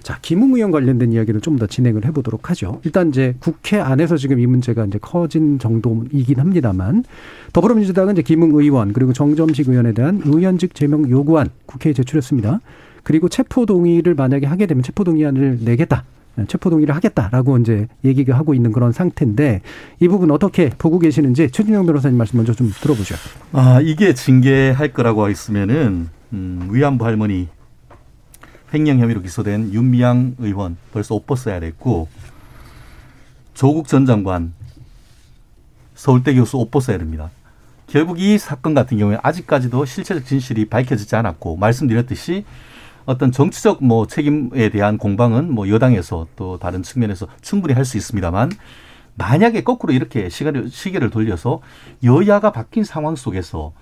자, 0.01 0.18
김웅 0.20 0.55
의원 0.55 0.72
관련된 0.72 1.13
이야기를 1.13 1.41
좀 1.41 1.59
더 1.59 1.68
진행을 1.68 2.05
해보도록 2.05 2.49
하죠. 2.49 2.82
일단 2.84 3.09
이제 3.09 3.36
국회 3.39 3.80
안에서 3.80 4.18
지금 4.18 4.39
이 4.39 4.47
문제가 4.47 4.84
이제 4.86 4.97
커진 4.99 5.59
정도이긴 5.59 6.39
합니다만 6.39 7.03
더불어민주당은 7.53 8.13
이제 8.13 8.24
김웅 8.24 8.55
의원 8.55 8.93
그리고 8.93 9.13
정점식 9.13 9.70
의원에 9.70 9.91
대한 9.91 10.24
의원직 10.26 10.74
제명 10.74 11.07
요구안 11.07 11.51
국회에 11.68 11.93
제출했습니다. 11.93 12.61
그리고 13.03 13.30
체포 13.30 13.68
동의를 13.68 14.16
만약에 14.16 14.47
하게 14.47 14.66
되면 14.66 14.82
체포 14.82 15.03
동의안을 15.03 15.59
내겠다. 15.61 16.03
체포 16.47 16.69
동의를 16.69 16.95
하겠다라고 16.95 17.57
이제 17.59 17.88
얘기가 18.03 18.38
하고 18.38 18.53
있는 18.53 18.71
그런 18.71 18.91
상태인데 18.91 19.61
이 19.99 20.07
부분 20.07 20.31
어떻게 20.31 20.69
보고 20.69 20.99
계시는지 20.99 21.49
최진영 21.51 21.86
변호사님 21.86 22.17
말씀 22.17 22.38
먼저 22.38 22.53
좀 22.53 22.71
들어보죠. 22.81 23.15
아 23.53 23.79
이게 23.81 24.13
징계할 24.13 24.93
거라고 24.93 25.29
했으면은 25.29 26.09
음, 26.33 26.67
위안부 26.71 27.05
할머니 27.05 27.47
횡령 28.73 28.99
혐의로 28.99 29.21
기소된 29.21 29.73
윤미향 29.73 30.36
의원 30.39 30.77
벌써 30.91 31.15
옷 31.15 31.25
벗어야 31.25 31.59
됐고 31.59 32.09
조국 33.53 33.88
전 33.88 34.05
장관 34.05 34.53
서울대 35.95 36.33
교수 36.33 36.57
옷 36.57 36.69
벗어야 36.69 36.97
됩니다. 36.97 37.31
결국 37.88 38.19
이 38.19 38.38
사건 38.38 38.73
같은 38.73 38.97
경우에 38.97 39.17
아직까지도 39.21 39.86
실체적 39.86 40.25
진실이 40.25 40.65
밝혀지지 40.65 41.15
않았고 41.15 41.55
말씀드렸듯이 41.55 42.43
어떤 43.06 43.32
정치적 43.32 43.84
뭐 43.84 44.08
책임에 44.08 44.70
대한 44.70 44.97
공방은 44.97 45.51
뭐 45.51 45.70
여당에서 45.70 46.28
또 46.36 46.58
다른 46.58 46.84
측면에서 46.84 47.28
충분히 47.41 47.74
할 47.74 47.86
수 47.86 47.97
있습니다만 47.97 48.51
만약에 49.18 49.64
거꾸로 49.64 49.93
이렇게 49.93 50.28
시간을 50.28 50.70
시계를 50.70 51.10
돌려서 51.10 51.62
여야가 52.03 52.51
바뀐 52.51 52.84
상황 52.84 53.16
속에서 53.16 53.74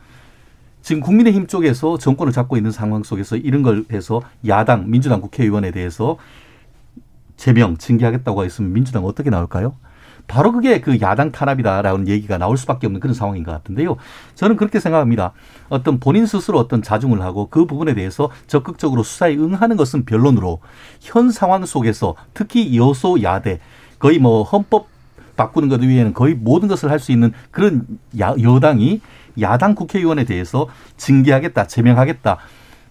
지금 0.81 1.01
국민의힘 1.01 1.47
쪽에서 1.47 1.97
정권을 1.97 2.33
잡고 2.33 2.57
있는 2.57 2.71
상황 2.71 3.03
속에서 3.03 3.37
이런 3.37 3.63
걸 3.63 3.85
해서 3.91 4.21
야당 4.45 4.91
민주당 4.91 5.21
국회의원에 5.21 5.71
대해서 5.71 6.17
제명 7.37 7.77
징계하겠다고 7.77 8.43
했으면 8.43 8.73
민주당 8.73 9.05
어떻게 9.05 9.29
나올까요? 9.29 9.75
바로 10.27 10.51
그게 10.51 10.81
그 10.81 10.99
야당 11.01 11.31
탄압이다라는 11.31 12.07
얘기가 12.07 12.37
나올 12.37 12.57
수밖에 12.57 12.87
없는 12.87 12.99
그런 12.99 13.13
상황인 13.13 13.43
것 13.43 13.51
같은데요. 13.51 13.97
저는 14.35 14.55
그렇게 14.55 14.79
생각합니다. 14.79 15.33
어떤 15.69 15.99
본인 15.99 16.25
스스로 16.25 16.59
어떤 16.59 16.81
자중을 16.81 17.21
하고 17.21 17.47
그 17.49 17.65
부분에 17.65 17.93
대해서 17.93 18.29
적극적으로 18.47 19.03
수사에 19.03 19.35
응하는 19.35 19.77
것은 19.77 20.05
변론으로 20.05 20.59
현 21.01 21.29
상황 21.31 21.65
속에서 21.65 22.15
특히 22.33 22.77
여소 22.77 23.21
야대 23.21 23.59
거의 23.99 24.19
뭐 24.19 24.43
헌법 24.43 24.87
바꾸는 25.35 25.69
것 25.69 25.81
외에는 25.81 26.13
거의 26.13 26.35
모든 26.35 26.67
것을 26.67 26.89
할 26.91 26.99
수 26.99 27.11
있는 27.11 27.33
그런 27.51 27.85
야, 28.19 28.33
여당이 28.41 29.01
야당 29.41 29.75
국회의원에 29.75 30.25
대해서 30.25 30.67
징계하겠다, 30.97 31.67
제명하겠다, 31.67 32.37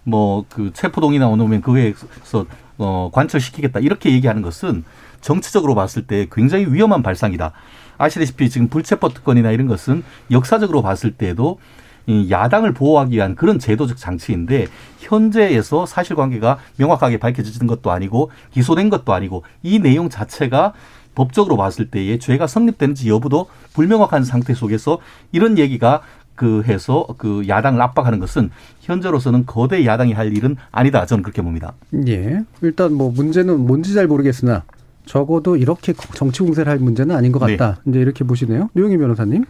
뭐 0.03 0.45
그 0.49 0.71
체포동의 0.73 1.19
나 1.19 1.27
오면 1.27 1.61
그거에서 1.61 2.45
어, 2.77 3.09
관철시키겠다 3.13 3.79
이렇게 3.79 4.11
얘기하는 4.11 4.41
것은 4.41 4.83
정치적으로 5.23 5.73
봤을 5.73 6.05
때 6.05 6.27
굉장히 6.31 6.67
위험한 6.67 7.01
발상이다. 7.01 7.53
아시다시피 7.97 8.49
지금 8.49 8.67
불체포 8.67 9.09
특권이나 9.09 9.51
이런 9.51 9.67
것은 9.67 10.03
역사적으로 10.29 10.83
봤을 10.83 11.11
때도 11.11 11.57
이 12.05 12.29
야당을 12.29 12.73
보호하기 12.73 13.15
위한 13.15 13.33
그런 13.33 13.59
제도적 13.59 13.97
장치인데 13.97 14.67
현재에서 14.99 15.85
사실관계가 15.85 16.59
명확하게 16.77 17.17
밝혀진 17.17 17.65
것도 17.65 17.91
아니고 17.91 18.29
기소된 18.51 18.89
것도 18.89 19.13
아니고 19.13 19.43
이 19.63 19.79
내용 19.79 20.09
자체가 20.09 20.73
법적으로 21.15 21.55
봤을 21.55 21.89
때에 21.89 22.19
죄가 22.19 22.47
성립되는지 22.47 23.09
여부도 23.09 23.47
불명확한 23.73 24.25
상태 24.25 24.53
속에서 24.53 24.99
이런 25.31 25.57
얘기가 25.57 26.01
그 26.35 26.63
해서 26.63 27.05
그 27.17 27.47
야당을 27.47 27.81
압박하는 27.81 28.19
것은 28.19 28.49
현재로서는 28.81 29.45
거대 29.45 29.85
야당이 29.85 30.13
할 30.13 30.35
일은 30.35 30.57
아니다. 30.71 31.05
저는 31.05 31.23
그렇게 31.23 31.41
봅니다. 31.41 31.73
예. 32.07 32.43
일단 32.61 32.93
뭐 32.93 33.11
문제는 33.11 33.59
뭔지 33.59 33.93
잘 33.93 34.07
모르겠으나 34.07 34.63
적어도 35.05 35.57
이렇게 35.57 35.93
정치 36.15 36.43
공세를 36.43 36.71
할 36.71 36.79
문제는 36.79 37.15
아닌 37.15 37.31
것 37.31 37.39
같다. 37.39 37.79
네. 37.83 37.91
이제 37.91 37.99
이렇게 37.99 38.23
보시네요. 38.23 38.69
류영희 38.73 38.97
변호사님. 38.97 39.45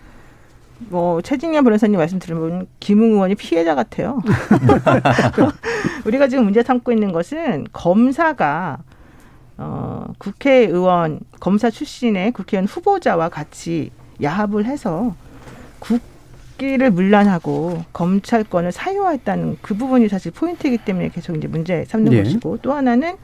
뭐 0.89 1.21
최진현 1.21 1.63
변호사님 1.63 1.97
말씀 1.97 2.19
들으면 2.19 2.67
김웅 2.79 3.13
의원이 3.13 3.35
피해자 3.35 3.75
같아요. 3.75 4.21
우리가 6.05 6.27
지금 6.27 6.45
문제 6.45 6.63
삼고 6.63 6.91
있는 6.91 7.11
것은 7.11 7.67
검사가 7.71 8.79
어, 9.57 10.05
국회의원 10.17 11.19
검사 11.39 11.69
출신의 11.69 12.31
국회의원 12.31 12.65
후보자와 12.65 13.29
같이 13.29 13.91
야합을 14.21 14.65
해서 14.65 15.15
국기를 15.79 16.91
물란하고 16.91 17.83
검찰권을 17.93 18.71
사유했다는 18.71 19.57
그 19.61 19.75
부분이 19.75 20.09
사실 20.09 20.31
포인트이기 20.31 20.79
때문에 20.79 21.09
계속 21.09 21.37
이제 21.37 21.47
문제 21.47 21.85
삼는 21.85 22.11
네. 22.11 22.23
것이고 22.23 22.59
또 22.61 22.73
하나는 22.73 23.15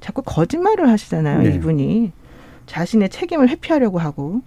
자꾸 0.00 0.22
거짓말을 0.22 0.88
하시잖아요. 0.88 1.42
네. 1.42 1.54
이분이 1.54 2.12
자신의 2.66 3.08
책임을 3.10 3.48
회피하려고 3.48 3.98
하고 3.98 4.42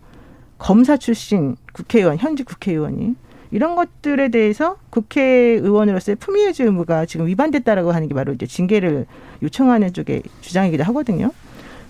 검사 0.58 0.98
출신 0.98 1.56
국회의원 1.74 2.18
현직 2.18 2.46
국회의원이 2.46 3.16
이런 3.52 3.76
것들에 3.76 4.30
대해서 4.30 4.78
국회의원으로서의 4.92 6.18
품위유지 6.18 6.64
의무가 6.64 7.06
지금 7.06 7.26
위반됐다라고 7.26 7.92
하는 7.92 8.08
게 8.08 8.14
바로 8.14 8.34
이제 8.34 8.46
징계를 8.46 9.06
요청하는 9.42 9.94
쪽의 9.94 10.24
주장이기도 10.42 10.84
하거든요. 10.84 11.32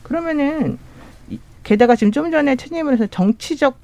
그러면은 0.03 0.77
게다가 1.63 1.95
지금 1.95 2.11
좀 2.11 2.31
전에 2.31 2.55
최님을 2.55 2.93
해서 2.93 3.07
정치적 3.07 3.77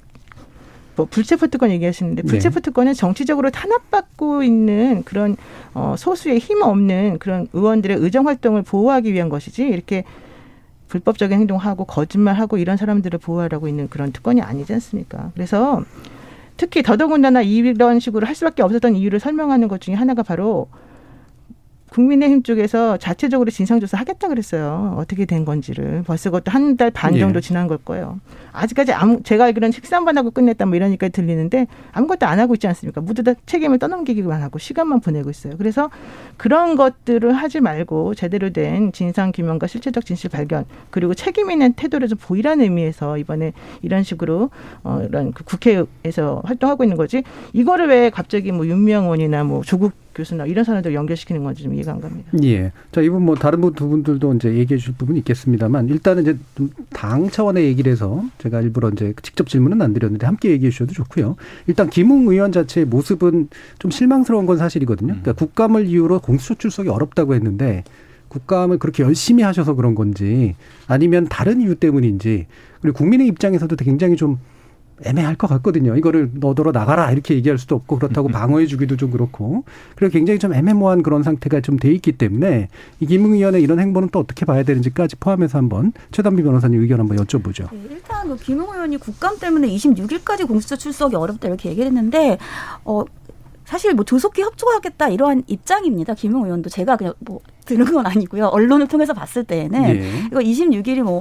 뭐 0.96 1.06
불체포 1.06 1.48
특권 1.48 1.70
얘기하시는데 1.70 2.22
네. 2.22 2.28
불체포 2.28 2.60
특권은 2.60 2.94
정치적으로 2.94 3.50
탄압받고 3.50 4.42
있는 4.42 5.02
그런 5.04 5.36
어 5.74 5.94
소수의 5.96 6.38
힘 6.38 6.62
없는 6.62 7.18
그런 7.18 7.48
의원들의 7.52 7.98
의정 7.98 8.26
활동을 8.26 8.62
보호하기 8.62 9.12
위한 9.12 9.28
것이지 9.28 9.62
이렇게 9.62 10.04
불법적인 10.88 11.38
행동하고 11.38 11.84
거짓말하고 11.84 12.58
이런 12.58 12.76
사람들을 12.76 13.18
보호하라고 13.18 13.68
있는 13.68 13.88
그런 13.88 14.12
특권이 14.12 14.40
아니지 14.40 14.72
않습니까? 14.74 15.32
그래서 15.34 15.84
특히 16.56 16.82
더더군다나 16.82 17.42
이런 17.42 18.00
식으로 18.00 18.26
할 18.26 18.34
수밖에 18.34 18.62
없었던 18.62 18.96
이유를 18.96 19.20
설명하는 19.20 19.68
것 19.68 19.80
중에 19.80 19.94
하나가 19.94 20.22
바로 20.22 20.68
국민의힘 21.90 22.42
쪽에서 22.42 22.96
자체적으로 22.96 23.50
진상조사 23.50 23.96
하겠다 23.98 24.28
그랬어요. 24.28 24.94
어떻게 24.98 25.24
된 25.24 25.44
건지를. 25.44 26.02
벌써 26.06 26.30
그것도 26.30 26.50
한 26.50 26.76
달 26.76 26.90
반 26.90 27.16
정도 27.18 27.38
예. 27.38 27.40
지난 27.40 27.68
걸 27.68 27.78
거예요. 27.78 28.20
아직까지 28.52 28.92
아무, 28.92 29.22
제가 29.22 29.44
알기로는 29.46 29.72
식사 29.72 29.96
한번 29.96 30.16
하고 30.18 30.30
끝냈다 30.30 30.66
뭐 30.66 30.76
이러니까 30.76 31.08
들리는데 31.08 31.66
아무것도 31.92 32.26
안 32.26 32.38
하고 32.40 32.54
있지 32.54 32.66
않습니까? 32.66 33.00
모두 33.00 33.22
다 33.22 33.34
책임을 33.46 33.78
떠넘기기만 33.78 34.42
하고 34.42 34.58
시간만 34.58 35.00
보내고 35.00 35.30
있어요. 35.30 35.54
그래서 35.58 35.90
그런 36.36 36.74
것들을 36.76 37.32
하지 37.32 37.60
말고 37.60 38.14
제대로 38.14 38.50
된 38.50 38.92
진상 38.92 39.32
규명과 39.32 39.66
실체적 39.66 40.04
진실 40.04 40.30
발견 40.30 40.64
그리고 40.90 41.14
책임 41.14 41.50
있는 41.50 41.72
태도를 41.74 42.08
좀 42.08 42.18
보이라는 42.20 42.62
의미에서 42.64 43.18
이번에 43.18 43.52
이런 43.82 44.02
식으로 44.02 44.50
어, 44.84 45.02
이런 45.08 45.32
그 45.32 45.44
국회에서 45.44 46.42
활동하고 46.44 46.84
있는 46.84 46.96
거지 46.96 47.22
이거를 47.52 47.88
왜 47.88 48.10
갑자기 48.10 48.52
뭐 48.52 48.66
윤명원이나 48.66 49.44
뭐 49.44 49.62
조국 49.62 49.92
교수나 50.16 50.46
이런 50.46 50.64
사람들 50.64 50.94
연결시키는 50.94 51.44
건지 51.44 51.62
좀 51.62 51.74
이해가 51.74 51.92
안 51.92 52.00
갑니다. 52.00 52.30
예. 52.42 52.72
자, 52.90 53.02
이분 53.02 53.22
뭐 53.22 53.34
다른 53.34 53.60
두 53.74 53.88
분들도 53.88 54.34
이제 54.34 54.54
얘기해 54.54 54.78
주실 54.78 54.94
부분이 54.96 55.18
있겠습니다만 55.20 55.88
일단은 55.90 56.22
이제 56.22 56.38
당 56.90 57.28
차원의 57.28 57.64
얘기를 57.66 57.92
해서 57.92 58.24
제가 58.38 58.62
일부러 58.62 58.88
이제 58.90 59.12
직접 59.22 59.46
질문은 59.48 59.82
안 59.82 59.92
드렸는데 59.92 60.24
함께 60.24 60.50
얘기해 60.50 60.70
주셔도 60.70 60.94
좋고요. 60.94 61.36
일단 61.66 61.90
김웅 61.90 62.28
의원 62.28 62.50
자체의 62.50 62.86
모습은 62.86 63.48
좀 63.78 63.90
실망스러운 63.90 64.46
건 64.46 64.56
사실이거든요. 64.56 65.08
그러니까 65.08 65.34
국감을 65.34 65.86
이유로 65.86 66.20
공수처 66.20 66.54
출석이 66.54 66.88
어렵다고 66.88 67.34
했는데 67.34 67.84
국감을 68.28 68.78
그렇게 68.78 69.02
열심히 69.02 69.42
하셔서 69.42 69.74
그런 69.74 69.94
건지 69.94 70.54
아니면 70.86 71.26
다른 71.28 71.60
이유 71.60 71.74
때문인지 71.74 72.46
그리고 72.80 72.96
국민의 72.96 73.26
입장에서도 73.28 73.76
굉장히 73.76 74.16
좀 74.16 74.38
애매할 75.04 75.34
것 75.34 75.46
같거든요. 75.46 75.94
이거를 75.96 76.30
너더러 76.34 76.72
나가라 76.72 77.10
이렇게 77.12 77.34
얘기할 77.34 77.58
수도 77.58 77.74
없고 77.74 77.98
그렇다고 77.98 78.28
방어해 78.28 78.66
주기도 78.66 78.96
좀 78.96 79.10
그렇고 79.10 79.64
그리고 79.94 80.12
굉장히 80.12 80.38
좀 80.38 80.54
애매모호한 80.54 81.02
그런 81.02 81.22
상태가 81.22 81.60
좀 81.60 81.76
돼 81.76 81.92
있기 81.92 82.12
때문에 82.12 82.68
이 83.00 83.06
김웅 83.06 83.34
의원의 83.34 83.62
이런 83.62 83.78
행보는 83.78 84.08
또 84.10 84.20
어떻게 84.20 84.46
봐야 84.46 84.62
되는지까지 84.62 85.16
포함해서 85.16 85.58
한번 85.58 85.92
최단비 86.12 86.42
변호사님 86.42 86.80
의견 86.80 87.00
한번 87.00 87.18
여쭤보죠. 87.18 87.68
네, 87.72 87.80
일단 87.90 88.28
그 88.28 88.36
김웅 88.36 88.72
의원이 88.72 88.96
국감 88.96 89.38
때문에 89.38 89.68
26일까지 89.68 90.48
공수처 90.48 90.76
출석이 90.76 91.14
어렵다 91.16 91.48
이렇게 91.48 91.68
얘기를 91.68 91.86
했는데 91.88 92.38
어 92.84 93.04
사실 93.66 93.92
뭐 93.94 94.04
조속히 94.04 94.42
협조하겠다 94.42 95.08
이러한 95.10 95.42
입장입니다. 95.48 96.14
김웅 96.14 96.44
의원도 96.44 96.70
제가 96.70 96.96
그냥 96.96 97.12
뭐 97.18 97.40
들은 97.66 97.84
건 97.84 98.06
아니고요. 98.06 98.46
언론을 98.46 98.86
통해서 98.86 99.12
봤을 99.12 99.44
때에는 99.44 99.84
예. 99.96 100.10
이거 100.28 100.38
26일이 100.38 101.02
뭐 101.02 101.20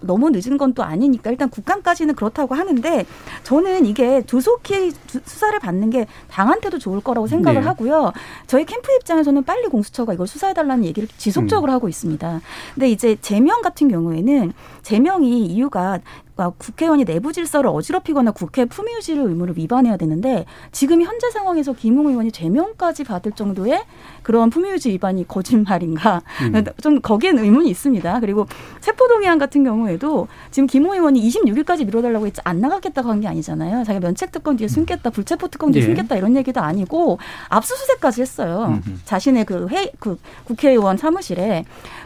너무 0.00 0.30
늦은 0.30 0.58
건 0.58 0.74
또 0.74 0.82
아니니까 0.82 1.30
일단 1.30 1.48
국감까지는 1.50 2.14
그렇다고 2.14 2.54
하는데 2.54 3.06
저는 3.44 3.86
이게 3.86 4.22
조속히 4.22 4.92
수사를 5.24 5.56
받는 5.60 5.90
게 5.90 6.06
당한테도 6.30 6.78
좋을 6.78 7.00
거라고 7.00 7.26
생각을 7.26 7.60
네. 7.60 7.66
하고요. 7.66 8.12
저희 8.46 8.64
캠프 8.64 8.92
입장에서는 8.92 9.44
빨리 9.44 9.68
공수처가 9.68 10.14
이걸 10.14 10.26
수사해달라는 10.26 10.84
얘기를 10.84 11.08
지속적으로 11.16 11.72
음. 11.72 11.74
하고 11.74 11.88
있습니다. 11.88 12.40
근데 12.74 12.90
이제 12.90 13.16
제명 13.20 13.62
같은 13.62 13.88
경우에는 13.88 14.52
제명이 14.82 15.46
이유가 15.46 16.00
그러니까 16.34 16.54
국회의원이 16.58 17.04
내부 17.04 17.32
질서를 17.32 17.70
어지럽히거나 17.70 18.32
국회 18.32 18.64
품위 18.64 18.92
유지를 18.94 19.24
의무를 19.24 19.56
위반해야 19.56 19.96
되는데 19.96 20.44
지금 20.72 21.02
현재 21.02 21.30
상황에서 21.30 21.72
김웅 21.72 22.08
의원이 22.08 22.32
제명까지 22.32 23.04
받을 23.04 23.32
정도의 23.32 23.82
그런 24.22 24.50
품위 24.50 24.70
유지 24.70 24.90
위반이 24.90 25.26
거짓말인가 25.28 26.22
음. 26.42 26.64
좀 26.82 27.00
거기엔 27.00 27.38
의문이 27.38 27.68
있습니다. 27.70 28.20
그리고 28.20 28.46
체포동의안 28.80 29.38
같은 29.38 29.64
경우에도 29.64 30.28
지금 30.50 30.66
김웅 30.66 30.92
의원이 30.94 31.20
26일까지 31.28 31.84
미뤄달라고 31.86 32.26
했지 32.26 32.40
안 32.44 32.60
나가겠다고 32.60 33.08
한 33.10 33.24
게 33.24 33.28
아니잖아요. 33.28 33.84
자기가 33.84 34.00
면책 34.04 34.32
특권 34.32 34.56
뒤에 34.56 34.66
숨겠다, 34.68 35.08
불체포 35.10 35.46
특권 35.48 35.70
뒤에 35.70 35.82
예. 35.82 35.86
숨겠다 35.86 36.16
이런 36.16 36.36
얘기도 36.36 36.60
아니고 36.60 37.18
압수수색까지 37.48 38.20
했어요. 38.22 38.80
음흠. 38.84 38.98
자신의 39.04 39.44
그 39.44 39.68
회, 39.70 39.90
그 40.00 40.18
국회의원 40.44 40.96
사무실에 40.96 41.64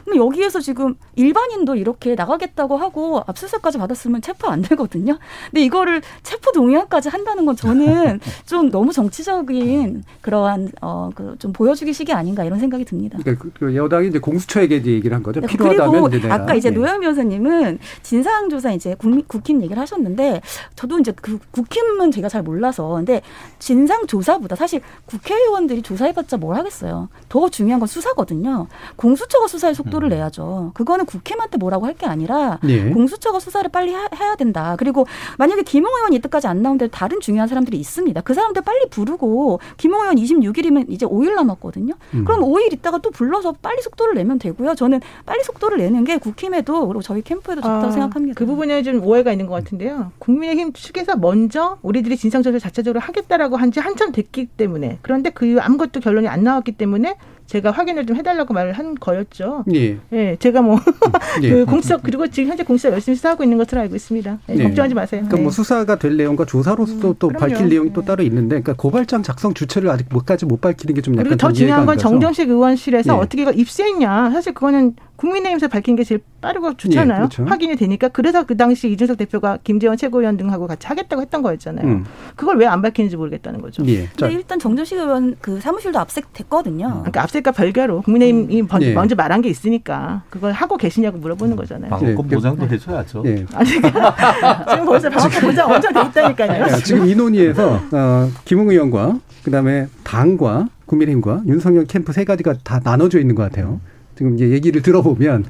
그럼 0.09 0.27
여기에서 0.27 0.61
지금 0.61 0.95
일반인도 1.17 1.77
이렇게 1.77 2.15
나가겠다고 2.15 2.79
하고 2.79 3.23
압수수색까지 3.27 3.79
받았으면 3.79 4.23
체포 4.23 4.49
안 4.49 4.63
되거든요. 4.63 5.19
근데 5.51 5.63
이거를 5.63 6.01
체포 6.23 6.51
동의안까지 6.53 7.11
한다는 7.11 7.45
건 7.45 7.55
저는 7.55 8.21
좀 8.47 8.71
너무 8.71 8.93
정치적인 8.93 10.03
그러한 10.23 10.73
어그좀 10.81 11.53
보여주기식이 11.53 12.13
아닌가 12.13 12.45
이런 12.45 12.59
생각이 12.59 12.85
듭니다. 12.85 13.19
그러니까 13.23 13.49
그, 13.59 13.77
여당이 13.77 14.09
이제 14.09 14.19
공수처에게 14.19 14.77
이제 14.77 14.93
얘기를 14.93 15.15
한 15.15 15.23
거죠. 15.23 15.41
네, 15.41 15.47
필요하다면 15.47 16.11
그리고 16.11 16.33
아까 16.33 16.55
이제 16.55 16.71
네. 16.71 16.77
노영 16.77 17.01
변호사님은 17.01 17.79
진상조사 18.03 18.73
이제 18.73 18.95
국민 18.99 19.25
국힘 19.27 19.63
얘기를 19.63 19.81
하셨는데 19.81 20.41
저도 20.75 20.99
이제 21.01 21.13
그 21.21 21.39
국힘은 21.51 22.11
제가 22.13 22.29
잘 22.29 22.43
몰라서 22.43 22.95
근데 22.95 23.21
진상조사보다 23.59 24.57
사실 24.57 24.81
국회의원들이 25.07 25.83
조사해봤자 25.83 26.39
뭘 26.39 26.57
하겠어요. 26.57 27.09
더 27.29 27.49
중요한 27.51 27.79
건 27.79 27.87
수사거든요. 27.87 28.69
공수처가 28.97 29.49
수사의 29.49 29.75
속도 29.75 29.98
를 30.01 30.09
음. 30.09 30.11
내야죠. 30.11 30.71
그거는 30.75 31.05
국힘한테 31.07 31.59
뭐라고 31.59 31.85
할 31.87 31.95
게 31.99 32.07
아니라 32.07 32.59
네. 32.63 32.91
공수처가 32.91 33.41
수사를 33.41 33.69
빨리 33.71 33.93
하, 33.93 34.09
해야 34.15 34.37
된다. 34.37 34.77
그리고 34.79 35.07
만약에 35.37 35.63
김홍 35.63 35.91
의원이 35.97 36.17
이때까지 36.17 36.47
안 36.47 36.63
나오는데 36.63 36.87
다른 36.89 37.19
중요한 37.21 37.49
사람들이 37.49 37.77
있습니다. 37.79 38.21
그 38.21 38.35
사람들 38.35 38.63
빨리 38.63 38.89
부르고 38.89 39.59
김홍 39.79 40.03
의원 40.03 40.17
26일이면 40.17 40.85
이제 40.91 41.05
5일 41.07 41.35
남았거든요. 41.35 41.95
음. 42.15 42.25
그럼 42.25 42.41
5일 42.43 42.73
있다가 42.75 42.99
또 42.99 43.11
불러서 43.11 43.53
빨리 43.61 43.83
속도를 43.83 44.15
내면 44.15 44.39
되고요. 44.39 44.77
저는 44.77 45.01
빨리 45.27 45.43
속도를 45.43 45.79
내는 45.79 46.05
게 46.05 46.19
국힘에도 46.19 46.87
그리고 46.87 47.03
저희 47.03 47.23
캠프에도 47.23 47.61
좋다고 47.63 47.87
아, 47.87 47.91
생각합니다. 47.91 48.35
그 48.39 48.47
부분에 48.47 48.83
좀 48.85 49.03
오해가 49.05 49.33
있는 49.33 49.47
것 49.47 49.55
같은데요. 49.55 50.13
국민의힘 50.21 50.73
측에서 50.75 51.17
먼저 51.17 51.79
우리들이 51.83 52.17
진상조사를 52.17 52.61
자체적으로 52.61 53.01
하겠다라고 53.01 53.57
한 53.57 53.69
지 53.73 53.81
한참 53.81 54.13
됐기 54.13 54.47
때문에 54.47 54.99
그런데 55.03 55.29
그 55.31 55.45
이후 55.45 55.59
아무것도 55.61 56.01
결론이 56.01 56.27
안 56.29 56.43
나왔기 56.45 56.73
때문에 56.73 57.17
제가 57.49 57.71
확인을 57.71 58.05
좀 58.05 58.15
해달라고 58.17 58.53
말을 58.53 58.73
한 58.75 58.95
거였죠. 58.95 59.65
예. 59.75 59.97
예 60.13 60.37
제가 60.39 60.61
뭐, 60.61 60.79
예. 61.43 61.49
그 61.51 61.65
공수처, 61.65 61.97
그리고 61.97 62.27
지금 62.29 62.51
현재 62.51 62.63
공수처 62.63 62.91
열심히 62.93 63.17
수사하고 63.17 63.43
있는 63.43 63.57
것으로 63.57 63.81
알고 63.81 63.97
있습니다. 63.97 64.39
예, 64.51 64.55
예. 64.55 64.63
걱정하지 64.65 64.95
마세요. 64.95 65.23
그러니까 65.23 65.37
뭐 65.39 65.51
네. 65.51 65.57
수사가 65.57 65.97
될 65.97 66.17
내용과 66.19 66.45
조사로서도 66.45 67.09
음, 67.09 67.15
또 67.19 67.29
그럼요. 67.29 67.41
밝힐 67.41 67.69
내용이 67.71 67.93
또 67.95 68.03
네. 68.03 68.07
따로 68.07 68.23
있는데, 68.23 68.61
그러니까 68.61 68.75
고발장 68.75 69.23
작성 69.23 69.55
주체를 69.55 69.89
아직 69.91 70.07
못까지 70.11 70.45
못 70.47 70.61
밝히는 70.61 70.95
게 70.95 71.01
좀 71.01 71.15
약간 71.15 71.25
그리고 71.25 71.37
더 71.37 71.53
중요한 71.53 71.87
건 71.87 71.97
정정식 71.97 72.51
의원실에서 72.51 73.15
예. 73.15 73.19
어떻게 73.19 73.43
이걸 73.43 73.59
입수했냐. 73.59 74.31
사실 74.31 74.53
그거는 74.53 74.95
국민의힘에서 75.23 75.67
밝힌 75.67 75.97
게 75.97 76.05
제일 76.05 76.21
빠르고 76.41 76.77
좋잖아요. 76.77 77.17
예, 77.17 77.19
그렇죠. 77.19 77.45
확인이 77.45 77.75
되니까 77.75 78.07
그래서 78.07 78.45
그 78.47 78.57
당시 78.57 78.89
이준석 78.93 79.19
대표가 79.19 79.59
김재원 79.65 79.97
최고위원 79.97 80.37
등하고 80.37 80.69
같이 80.69 80.87
하겠다고 80.87 81.21
했던 81.23 81.43
거였잖아요. 81.43 81.85
음. 81.87 82.05
그걸 82.37 82.57
왜 82.57 82.69
안 82.69 82.83
밝히는지 82.83 83.17
모르겠다는 83.17 83.61
거죠. 83.61 83.83
예. 83.87 84.05
자, 84.05 84.11
근데 84.21 84.35
일단 84.35 84.59
정준식 84.61 84.97
의원 84.99 85.37
그 85.41 85.59
사무실도 85.61 85.99
압색됐거든요. 85.99 86.87
그러니까 86.99 87.23
앞서니까 87.23 87.51
별개로 87.51 88.03
국민의힘이 88.03 88.63
먼- 88.63 88.83
예. 88.83 88.93
먼저 88.95 89.15
말한 89.17 89.41
게 89.43 89.49
있으니까 89.49 90.23
그걸 90.31 90.53
하고 90.53 90.77
계시냐고 90.77 91.19
물어보는 91.19 91.57
거잖아요. 91.57 91.91
방어권 91.91 92.29
예. 92.31 92.35
보장도 92.37 92.69
해줘야죠. 92.69 93.23
예. 93.27 93.45
아니, 93.55 93.71
그러니까 93.71 94.15
지금 94.71 94.85
벌써 94.85 95.11
방어권 95.11 95.41
보장 95.43 95.73
엄청 95.73 95.93
돼 95.95 96.01
있다니까요. 96.03 96.63
야, 96.63 96.77
지금 96.77 97.07
이 97.07 97.15
논의에서 97.17 97.81
어, 97.91 98.31
김웅 98.45 98.69
의원과 98.71 99.19
그다음에 99.45 99.89
당과 100.05 100.69
국민의힘과 100.87 101.43
윤석열 101.47 101.87
캠프 101.87 102.13
세 102.13 102.25
가지가 102.25 102.55
다 102.63 102.81
나눠져 102.85 103.19
있는 103.19 103.35
것 103.35 103.43
같아요. 103.43 103.81
지금 104.19 104.35
이제 104.35 104.49
얘기를 104.49 104.83
들어보면 104.83 105.45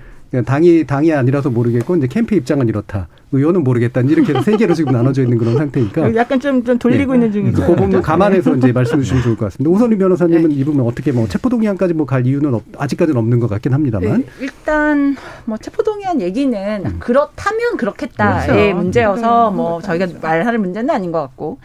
당이 0.44 0.84
당이 0.84 1.10
아니라서 1.14 1.48
모르겠고 1.48 1.96
이제 1.96 2.06
캠프 2.06 2.34
입장은 2.34 2.68
이렇다. 2.68 3.08
의원은 3.32 3.64
모르겠다. 3.64 4.02
이렇게 4.02 4.32
해서 4.34 4.42
세 4.42 4.56
개로 4.58 4.74
지금 4.74 4.92
나눠져 4.92 5.22
있는 5.22 5.38
그런 5.38 5.56
상태니까 5.56 6.12
약간 6.16 6.38
좀, 6.38 6.62
좀 6.64 6.78
돌리고 6.78 7.14
있는 7.14 7.32
중이죠. 7.32 7.62
그 7.66 7.74
부분 7.74 8.02
감안해서 8.02 8.56
이제 8.56 8.70
말씀해 8.72 9.00
주시면 9.02 9.22
좋을 9.22 9.36
것 9.38 9.46
같습니다. 9.46 9.70
오선희 9.74 9.96
변호사님은 9.96 10.50
이 10.52 10.64
부분 10.64 10.84
어떻게 10.86 11.12
뭐 11.12 11.26
체포 11.28 11.48
동의안까지 11.48 11.94
뭐 11.94 12.04
갈 12.04 12.26
이유는 12.26 12.52
없, 12.52 12.62
아직까지는 12.76 13.18
없는 13.18 13.40
것 13.40 13.48
같긴 13.48 13.72
합니다만. 13.72 14.18
네, 14.20 14.26
일단 14.40 15.16
뭐 15.46 15.56
체포 15.56 15.82
동의안 15.82 16.20
얘기는 16.20 16.98
그렇다면 16.98 17.78
그렇겠다의 17.78 18.46
그렇죠. 18.48 18.76
문제여서 18.76 19.50
음. 19.50 19.56
뭐 19.56 19.80
저희가 19.80 20.08
말할 20.20 20.58
문제는 20.58 20.90
아닌 20.90 21.10
것 21.10 21.20
같고 21.22 21.58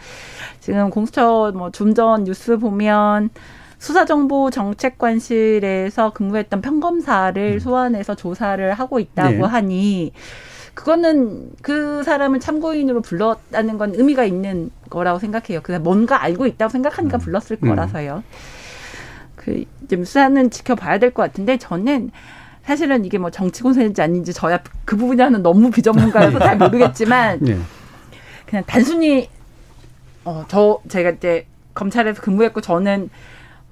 지금 0.62 0.90
공수처 0.90 1.52
뭐 1.54 1.70
좀 1.72 1.94
전 1.94 2.24
뉴스 2.24 2.58
보면 2.58 3.30
수사정보정책관실에서 4.84 6.14
근무했던 6.14 6.62
평검사를 6.62 7.60
소환해서 7.60 8.16
조사를 8.16 8.74
하고 8.74 9.00
있다고 9.00 9.30
네. 9.32 9.42
하니 9.42 10.14
그거는 10.74 11.52
그 11.62 12.02
사람을 12.04 12.40
참고인으로 12.40 13.02
불렀다는 13.02 13.78
건 13.78 13.94
의미가 13.96 14.24
있는 14.24 14.72
거라고 14.90 15.20
생각해요. 15.20 15.60
그 15.62 15.74
뭔가 15.74 16.24
알고 16.24 16.48
있다고 16.48 16.70
생각하니까 16.72 17.18
불렀을 17.18 17.58
음. 17.62 17.68
거라서요. 17.70 18.24
그 19.36 19.66
이제 19.84 19.98
수사는 19.98 20.50
지켜봐야 20.50 20.98
될 21.00 21.12
것 21.14 21.24
같은데 21.24 21.58
저는 21.58 22.10
사실은 22.64 23.04
이게 23.04 23.18
뭐 23.18 23.30
정치 23.30 23.62
공세인지 23.62 24.02
아닌지 24.02 24.32
저야 24.34 24.62
그 24.86 24.96
부분에는 24.96 25.44
너무 25.44 25.70
비전문가여서 25.70 26.40
잘 26.40 26.58
모르겠지만 26.58 27.46
예. 27.48 27.58
그냥 28.48 28.64
단순히 28.66 29.30
어저 30.24 30.80
제가 30.88 31.10
이제 31.10 31.46
검찰에서 31.74 32.22
근무했고 32.22 32.62
저는 32.62 33.10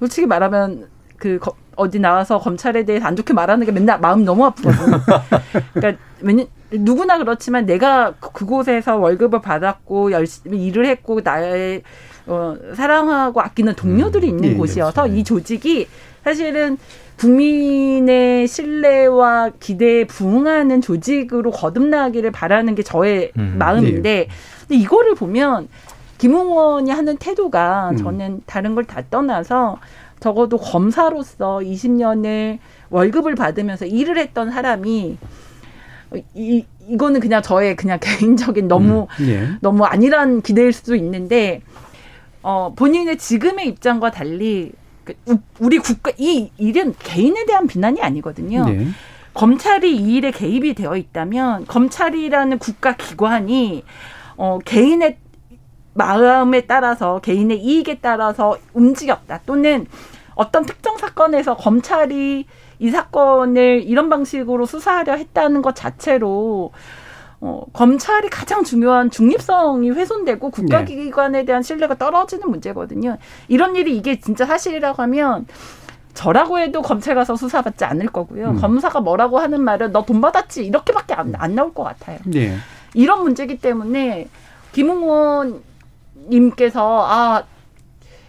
솔직히 0.02 0.26
말하면 0.26 0.88
그 1.18 1.38
거- 1.38 1.54
어디 1.76 2.00
나와서 2.00 2.40
검찰에 2.40 2.84
대해서 2.86 3.06
안 3.06 3.16
좋게 3.16 3.34
말하는 3.34 3.66
게 3.68 3.72
맨날 3.72 4.00
마음 4.00 4.26
너무 4.26 4.44
아프거든요. 4.46 4.98
그러니까 5.74 6.04
왜냐 6.22 6.44
누구나 6.72 7.20
그렇지만 7.20 7.68
내가 7.68 8.16
그- 8.20 8.32
그곳에서 8.32 8.98
월급을 8.98 9.42
받았고 9.42 10.12
열심히 10.12 10.66
일을 10.66 10.88
했고 10.88 11.22
나의 11.24 11.84
어, 12.26 12.56
사랑하고 12.76 13.42
아끼는 13.42 13.76
동료들이 13.76 14.28
있는 14.28 14.50
예, 14.50 14.54
곳이어서 14.56 15.08
이 15.08 15.24
조직이 15.24 15.88
사실은 16.24 16.78
국민의 17.18 18.48
신뢰와 18.48 19.52
기대에 19.60 20.06
부응하는 20.06 20.82
조직으로 20.82 21.52
거듭나기를 21.52 22.32
바라는 22.32 22.74
게 22.74 22.82
저의 22.82 23.32
음, 23.38 23.56
마음인데 23.60 24.28
근데 24.68 24.76
이거를 24.76 25.14
보면 25.16 25.68
김웅원이 26.22 26.92
하는 26.92 27.18
태도가 27.18 27.90
음. 27.94 27.98
저는 27.98 28.42
다른 28.46 28.76
걸 28.76 28.86
다 28.86 29.02
떠나서 29.10 29.80
적어도 30.20 30.58
검사로서 30.58 31.58
20년을 31.64 32.60
월급을 32.92 33.34
받으면서 33.34 33.86
일을 33.88 34.20
했던 34.20 34.52
사람이 34.52 35.18
이 36.36 36.66
이거는 36.88 37.22
그냥 37.22 37.42
저의 37.42 37.76
그냥 37.76 37.98
개인적인 38.04 38.68
너무 38.68 39.08
예. 39.22 39.48
너무 39.62 39.84
아니란 39.86 40.42
기대일 40.44 40.74
수도 40.74 40.94
있는데 40.96 41.62
어 42.44 42.72
본인의 42.76 43.18
지금의 43.18 43.68
입장과 43.70 44.12
달리 44.12 44.74
그 45.04 45.14
우- 45.28 45.40
우리 45.60 45.80
국가 45.80 46.12
이 46.20 46.52
일은 46.58 46.94
개인에 47.00 47.46
대한 47.48 47.66
비난이 47.66 48.00
아니거든요. 48.02 48.66
네. 48.66 48.88
검찰이 49.34 49.96
이 49.96 50.16
일에 50.18 50.30
개입이 50.30 50.76
되어 50.76 50.98
있다면 50.98 51.66
검찰이라는 51.66 52.60
국가 52.60 52.96
기관이 52.96 53.84
어 54.38 54.60
개인의 54.64 55.18
마음에 55.94 56.62
따라서 56.62 57.20
개인의 57.20 57.60
이익에 57.60 58.00
따라서 58.02 58.58
움직였다 58.74 59.42
또는 59.46 59.88
어떤 60.36 60.66
특정 60.66 60.98
사건에서 60.98 61.58
검찰이 61.58 62.46
이 62.80 62.90
사건을 62.90 63.84
이런 63.86 64.10
방식으로 64.10 64.66
수사하려 64.66 65.14
했다는 65.16 65.62
것 65.62 65.76
자체로 65.76 66.72
어, 67.42 67.64
검찰이 67.74 68.30
가장 68.30 68.64
중요한 68.64 69.10
중립성이 69.10 69.90
훼손되고 69.90 70.50
국가기관에 70.52 71.44
대한 71.46 71.64
신뢰가 71.64 71.96
떨어지는 71.96 72.50
문제거든요. 72.50 73.18
이런 73.48 73.76
일이 73.76 73.98
이게 73.98 74.20
진짜 74.20 74.46
사실이라고 74.46 75.02
하면 75.04 75.48
저라고 76.14 76.60
해도 76.60 76.82
검찰 76.82 77.16
가서 77.16 77.36
수사받지 77.36 77.84
않을 77.86 78.08
거고요. 78.08 78.50
음. 78.52 78.56
검사가 78.62 79.00
뭐라고 79.02 79.40
하는 79.40 79.62
말은 79.62 79.92
너 79.92 80.04
돈 80.04 80.22
받았지 80.22 80.66
이렇게밖에 80.66 81.14
안, 81.14 81.34
안 81.38 81.56
나올 81.56 81.74
것 81.74 81.84
같아요. 81.84 82.20
예. 82.36 82.56
이런 82.94 83.24
문제기 83.24 83.60
때문에 83.60 84.28
김웅원 84.74 85.62
님께서 86.30 87.06
아 87.08 87.44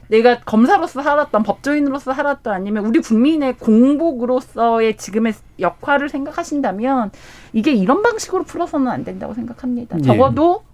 내가 0.08 0.40
검사로서 0.40 1.02
살았던 1.02 1.42
법조인으로서 1.42 2.12
살았던 2.12 2.52
아니면 2.52 2.84
우리 2.84 3.00
국민의 3.00 3.56
공복으로서의 3.56 4.96
지금의 4.98 5.32
역할을 5.58 6.10
생각하신다면 6.10 7.10
이게 7.54 7.72
이런 7.72 8.02
방식으로 8.02 8.44
풀어서는 8.44 8.88
안 8.88 9.04
된다고 9.04 9.32
생각합니다. 9.32 9.96
예. 9.98 10.02
적어도 10.02 10.64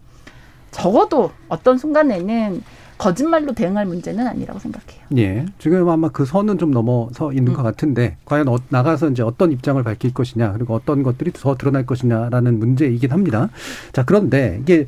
적어도 0.73 1.31
어떤 1.49 1.79
순간에는 1.79 2.63
거짓말로 2.99 3.53
대응할 3.53 3.87
문제는 3.87 4.27
아니라고 4.27 4.59
생각해요. 4.59 5.03
예. 5.19 5.47
지금 5.61 5.89
아마 5.89 6.09
그 6.09 6.25
선은 6.25 6.59
좀 6.59 6.73
넘어서 6.73 7.33
있는 7.33 7.53
것 7.53 7.63
같은데 7.63 8.17
과연 8.25 8.49
어, 8.49 8.59
나가서 8.69 9.11
이제 9.11 9.23
어떤 9.23 9.53
입장을 9.53 9.81
밝힐 9.85 10.13
것이냐 10.13 10.53
그리고 10.55 10.75
어떤 10.75 11.05
것들이 11.05 11.31
더 11.33 11.55
드러날 11.55 11.87
것이냐라는 11.87 12.59
문제이긴 12.59 13.13
합니다. 13.13 13.51
자 13.93 14.05
그런데 14.05 14.59
이게 14.61 14.87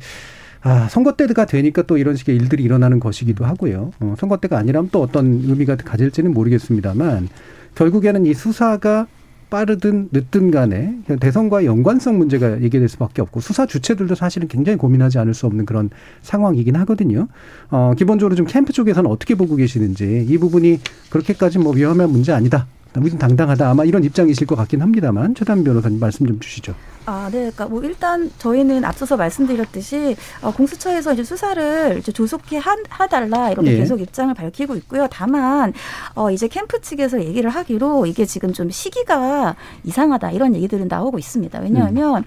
아, 0.63 0.87
선거 0.89 1.13
때가 1.13 1.45
되니까 1.45 1.81
또 1.83 1.97
이런 1.97 2.15
식의 2.15 2.35
일들이 2.35 2.63
일어나는 2.63 2.99
것이기도 2.99 3.45
하고요. 3.45 3.91
어, 3.99 4.15
선거 4.17 4.37
때가 4.37 4.57
아니라면 4.57 4.89
또 4.91 5.01
어떤 5.01 5.41
의미가 5.43 5.77
가질지는 5.77 6.33
모르겠습니다만 6.33 7.29
결국에는 7.75 8.25
이 8.25 8.33
수사가 8.33 9.07
빠르든 9.49 10.09
늦든 10.13 10.49
간에 10.49 10.97
대선과의 11.19 11.65
연관성 11.65 12.17
문제가 12.17 12.61
얘기될 12.61 12.87
수밖에 12.87 13.21
없고 13.21 13.41
수사 13.41 13.65
주체들도 13.65 14.15
사실은 14.15 14.47
굉장히 14.47 14.77
고민하지 14.77 15.19
않을 15.19 15.33
수 15.33 15.45
없는 15.45 15.65
그런 15.65 15.89
상황이긴 16.21 16.77
하거든요. 16.77 17.27
어, 17.69 17.93
기본적으로 17.97 18.35
좀 18.35 18.45
캠프 18.45 18.71
쪽에서는 18.71 19.09
어떻게 19.09 19.35
보고 19.35 19.55
계시는지 19.57 20.25
이 20.29 20.37
부분이 20.37 20.79
그렇게까지 21.09 21.59
뭐 21.59 21.73
위험한 21.73 22.09
문제 22.11 22.31
아니다. 22.31 22.67
우리는 22.95 23.17
당당하다. 23.17 23.69
아마 23.69 23.83
이런 23.83 24.03
입장이실 24.03 24.47
것 24.47 24.55
같긴 24.55 24.81
합니다만 24.81 25.35
최단 25.35 25.63
변호사님 25.63 25.99
말씀 25.99 26.25
좀 26.27 26.39
주시죠. 26.39 26.73
아, 27.05 27.29
네. 27.31 27.39
그러니까 27.39 27.65
뭐 27.65 27.81
일단 27.83 28.31
저희는 28.37 28.85
앞서서 28.85 29.17
말씀드렸듯이 29.17 30.15
어, 30.41 30.51
공수처에서 30.51 31.13
이제 31.13 31.23
수사를 31.23 31.97
이제 31.97 32.11
조속히 32.11 32.57
하, 32.57 32.75
하달라 32.89 33.49
이렇게 33.49 33.71
예. 33.73 33.77
계속 33.77 34.01
입장을 34.01 34.33
밝히고 34.33 34.75
있고요. 34.77 35.07
다만 35.09 35.73
어, 36.13 36.29
이제 36.29 36.47
캠프 36.47 36.79
측에서 36.79 37.23
얘기를 37.23 37.49
하기로 37.49 38.05
이게 38.05 38.25
지금 38.25 38.53
좀 38.53 38.69
시기가 38.69 39.55
이상하다 39.83 40.31
이런 40.31 40.55
얘기들은 40.55 40.87
나오고 40.87 41.17
있습니다. 41.17 41.59
왜냐하면 41.59 42.23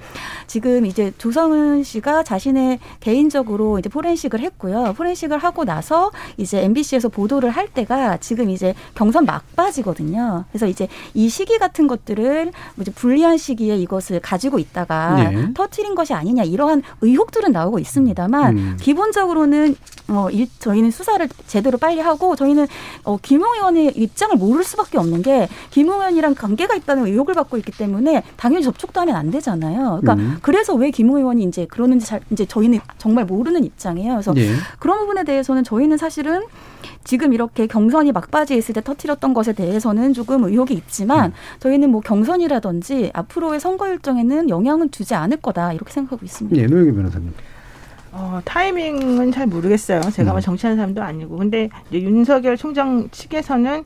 지금 0.46 0.86
이제 0.86 1.12
조성은 1.18 1.84
씨가 1.84 2.24
자신의 2.24 2.80
개인적으로 3.00 3.78
이제 3.78 3.88
포렌식을 3.88 4.40
했고요. 4.40 4.94
포렌식을 4.96 5.38
하고 5.38 5.64
나서 5.64 6.10
이제 6.36 6.62
MBC에서 6.64 7.08
보도를 7.08 7.50
할 7.50 7.68
때가 7.68 8.16
지금 8.16 8.50
이제 8.50 8.74
경선 8.94 9.24
막바지거든요. 9.24 10.44
그래서 10.50 10.66
이제 10.66 10.88
이 11.14 11.28
시기 11.28 11.58
같은 11.58 11.86
것들을 11.86 12.46
뭐 12.74 12.82
이제 12.82 12.90
불리한 12.92 13.38
시기에 13.38 13.76
이것을 13.76 14.20
가지고 14.20 14.58
있다가 14.64 15.30
네. 15.30 15.54
터트린 15.54 15.94
것이 15.94 16.12
아니냐 16.12 16.42
이러한 16.44 16.82
의혹들은 17.00 17.52
나오고 17.52 17.78
있습니다만 17.78 18.56
음. 18.56 18.76
기본적으로는 18.80 19.76
어 20.08 20.28
일, 20.30 20.48
저희는 20.58 20.90
수사를 20.90 21.26
제대로 21.46 21.78
빨리 21.78 22.00
하고 22.00 22.36
저희는 22.36 22.66
어 23.04 23.16
김용 23.22 23.54
의원의 23.54 23.92
입장을 23.96 24.36
모를 24.36 24.62
수밖에 24.64 24.98
없는 24.98 25.22
게 25.22 25.48
김용 25.70 26.00
의원이랑 26.00 26.34
관계가 26.34 26.74
있다는 26.74 27.06
의혹을 27.06 27.34
받고 27.34 27.56
있기 27.58 27.72
때문에 27.72 28.22
당연히 28.36 28.62
접촉도 28.64 29.00
하면 29.00 29.16
안 29.16 29.30
되잖아요. 29.30 30.00
그러니까 30.02 30.14
음. 30.14 30.38
그래서 30.42 30.74
왜 30.74 30.90
김용 30.90 31.16
의원이 31.16 31.44
이제 31.44 31.66
그러는지 31.66 32.06
잘 32.06 32.20
이제 32.30 32.44
저희는 32.44 32.80
정말 32.98 33.24
모르는 33.24 33.64
입장이에요. 33.64 34.12
그래서 34.12 34.34
예. 34.36 34.50
그런 34.78 34.98
부분에 35.00 35.24
대해서는 35.24 35.64
저희는 35.64 35.96
사실은 35.96 36.42
지금 37.04 37.32
이렇게 37.32 37.66
경선이 37.66 38.12
막바지에 38.12 38.56
있을 38.56 38.74
때 38.74 38.80
터트렸던 38.80 39.34
것에 39.34 39.52
대해서는 39.52 40.14
조금 40.14 40.44
의혹이 40.44 40.74
있지만 40.74 41.32
저희는 41.60 41.90
뭐 41.90 42.00
경선이라든지 42.00 43.10
앞으로의 43.12 43.60
선거 43.60 43.88
일정에는 43.88 44.48
영향은 44.54 44.90
주지 44.92 45.14
않을 45.14 45.38
거다 45.38 45.72
이렇게 45.72 45.92
생각하고 45.92 46.24
있습니다. 46.24 46.56
예, 46.62 46.66
노영희 46.66 46.92
변호사님. 46.92 47.32
어, 48.12 48.40
타이밍은 48.44 49.32
잘 49.32 49.46
모르겠어요. 49.48 50.00
제가 50.12 50.30
뭐 50.32 50.40
정치하는 50.40 50.76
사람도 50.76 51.02
아니고. 51.02 51.36
근데 51.36 51.68
이제 51.90 52.00
윤석열 52.00 52.56
총장 52.56 53.08
측에서는 53.10 53.84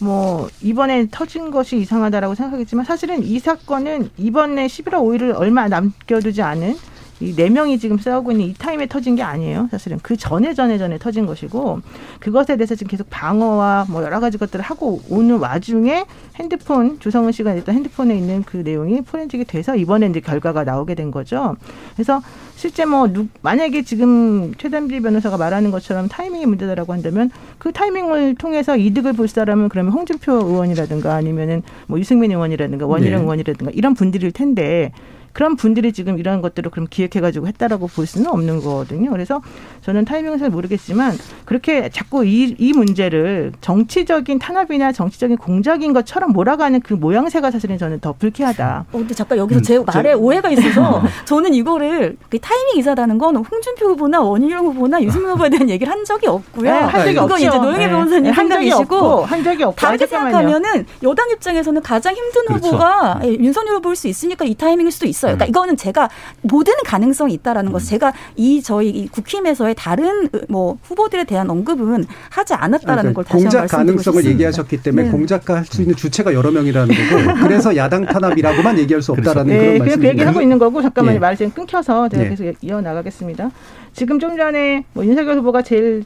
뭐 0.00 0.48
이번에 0.60 1.06
터진 1.10 1.50
것이 1.50 1.76
이상하다라고 1.78 2.34
생각하겠지만 2.34 2.84
사실은 2.84 3.22
이 3.22 3.38
사건은 3.38 4.10
이번에 4.16 4.66
11월 4.66 4.94
5일을 4.94 5.36
얼마 5.36 5.68
남겨두지 5.68 6.42
않은 6.42 6.74
이 7.20 7.34
네 7.34 7.48
명이 7.48 7.78
지금 7.78 7.98
싸우고 7.98 8.32
있는 8.32 8.46
이 8.46 8.54
타임에 8.54 8.86
터진 8.86 9.14
게 9.14 9.22
아니에요. 9.22 9.68
사실은 9.70 9.98
그 10.02 10.16
전에 10.16 10.54
전에 10.54 10.78
전에 10.78 10.98
터진 10.98 11.26
것이고 11.26 11.80
그것에 12.18 12.56
대해서 12.56 12.74
지금 12.74 12.90
계속 12.90 13.08
방어와 13.10 13.86
뭐 13.88 14.02
여러 14.02 14.20
가지 14.20 14.38
것들을 14.38 14.62
하고 14.62 15.00
오는 15.08 15.38
와중에 15.38 16.04
핸드폰 16.36 16.98
조성은 16.98 17.32
씨가 17.32 17.54
냈던 17.54 17.74
핸드폰에 17.74 18.16
있는 18.16 18.42
그 18.44 18.58
내용이 18.58 19.02
포렌식이 19.02 19.44
돼서 19.44 19.76
이번에 19.76 20.06
이제 20.06 20.20
결과가 20.20 20.64
나오게 20.64 20.94
된 20.94 21.10
거죠. 21.10 21.56
그래서 21.94 22.22
실제 22.56 22.84
뭐 22.84 23.06
누, 23.10 23.26
만약에 23.42 23.82
지금 23.82 24.54
최단비 24.56 25.00
변호사가 25.00 25.36
말하는 25.36 25.70
것처럼 25.70 26.08
타이밍이 26.08 26.46
문제다라고 26.46 26.92
한다면 26.92 27.30
그 27.58 27.72
타이밍을 27.72 28.34
통해서 28.34 28.76
이득을 28.76 29.14
볼 29.14 29.28
사람은 29.28 29.68
그러면 29.70 29.92
홍준표 29.92 30.32
의원이라든가 30.32 31.14
아니면은 31.14 31.62
뭐 31.86 31.98
유승민 31.98 32.32
의원이라든가 32.32 32.86
원희룡 32.86 33.18
네. 33.18 33.22
의원이라든가 33.22 33.72
이런 33.74 33.94
분들일 33.94 34.32
텐데 34.32 34.92
그런 35.32 35.56
분들이 35.56 35.92
지금 35.92 36.18
이런 36.18 36.40
것들을 36.42 36.70
그럼 36.70 36.86
기획해가지고 36.90 37.46
했다라고 37.48 37.86
볼 37.86 38.06
수는 38.06 38.28
없는 38.28 38.60
거거든요. 38.62 39.10
그래서 39.10 39.40
저는 39.82 40.04
타이밍은 40.04 40.38
잘 40.38 40.50
모르겠지만 40.50 41.16
그렇게 41.44 41.88
자꾸 41.88 42.24
이, 42.24 42.54
이 42.58 42.72
문제를 42.72 43.52
정치적인 43.60 44.38
탄압이나 44.38 44.92
정치적인 44.92 45.36
공작인 45.36 45.92
것처럼 45.92 46.32
몰아가는 46.32 46.80
그 46.80 46.94
모양새가 46.94 47.50
사실은 47.50 47.78
저는 47.78 48.00
더 48.00 48.12
불쾌하다. 48.12 48.86
어, 48.92 48.98
근데 48.98 49.14
잠깐 49.14 49.38
여기서 49.38 49.60
제 49.62 49.78
말에 49.78 50.12
오해가 50.12 50.50
있어서 50.50 51.02
저는 51.24 51.54
이거를 51.54 52.16
그 52.28 52.38
타이밍 52.38 52.76
이사라는 52.78 53.18
건 53.18 53.36
홍준표 53.36 53.86
후보나 53.90 54.20
원희룡 54.20 54.66
후보나 54.66 55.02
유승민 55.02 55.30
후보에 55.30 55.48
대한 55.48 55.68
얘기를 55.70 55.90
한 55.92 56.04
적이 56.04 56.28
없고요. 56.28 56.64
네, 56.64 56.70
한 56.70 57.00
적이 57.00 57.12
이건 57.12 57.24
없죠. 57.24 57.36
이제 57.36 57.56
노영희 57.56 57.78
네. 57.78 57.88
변호사님 57.88 58.22
네, 58.24 58.30
한 58.30 58.48
적이 58.48 58.70
생각이시고 58.70 58.96
없고, 58.96 59.24
한 59.24 59.44
적이 59.44 59.64
없고. 59.64 59.76
다르게 59.76 60.04
아. 60.04 60.08
생각하면은 60.08 60.86
여당 61.02 61.30
입장에서는 61.30 61.82
가장 61.82 62.14
힘든 62.14 62.44
그렇죠. 62.46 62.66
후보가 62.68 63.20
예, 63.24 63.28
윤석열 63.28 63.76
후보일 63.76 63.96
수 63.96 64.08
있으니까 64.08 64.44
이 64.44 64.54
타이밍일 64.54 64.90
수도 64.90 65.06
있어요. 65.06 65.19
음. 65.28 65.36
그러니까 65.36 65.46
이거는 65.46 65.76
제가 65.76 66.08
모든 66.42 66.74
가능성이 66.84 67.34
있다라는 67.34 67.72
것을 67.72 67.88
제가 67.88 68.12
이 68.36 68.62
저희 68.62 68.90
이 68.90 69.08
국힘에서의 69.08 69.74
다른 69.76 70.28
뭐 70.48 70.78
후보들에 70.82 71.24
대한 71.24 71.48
언급은 71.50 72.06
하지 72.30 72.54
않았다라는 72.54 73.14
걸 73.14 73.24
다시 73.24 73.42
공작 73.44 73.66
가능성을 73.66 74.02
싶습니다. 74.02 74.30
얘기하셨기 74.30 74.82
때문에 74.82 75.04
네. 75.04 75.10
공작할 75.10 75.64
수 75.64 75.82
있는 75.82 75.96
주체가 75.96 76.34
여러 76.34 76.50
명이라는 76.50 76.94
거고 76.94 77.40
그래서 77.46 77.76
야당 77.76 78.06
탄압이라고만 78.06 78.78
얘기할 78.78 79.02
수 79.02 79.12
없다라는 79.12 79.46
네, 79.46 79.58
그런 79.58 79.60
그냥 79.60 79.74
그 79.74 79.78
말씀입니다. 79.80 80.08
얘기를 80.08 80.28
하고 80.28 80.40
있는 80.42 80.58
거고 80.58 80.82
잠깐만요. 80.82 81.16
예. 81.16 81.18
말이 81.18 81.36
지금 81.36 81.52
끊겨서 81.52 82.08
제가 82.08 82.24
예. 82.24 82.28
계속 82.30 82.52
이어 82.62 82.80
나가겠습니다. 82.80 83.50
지금 83.92 84.18
좀 84.18 84.36
전에 84.36 84.84
뭐 84.92 85.04
윤석열 85.04 85.38
후보가 85.38 85.62
제일 85.62 86.04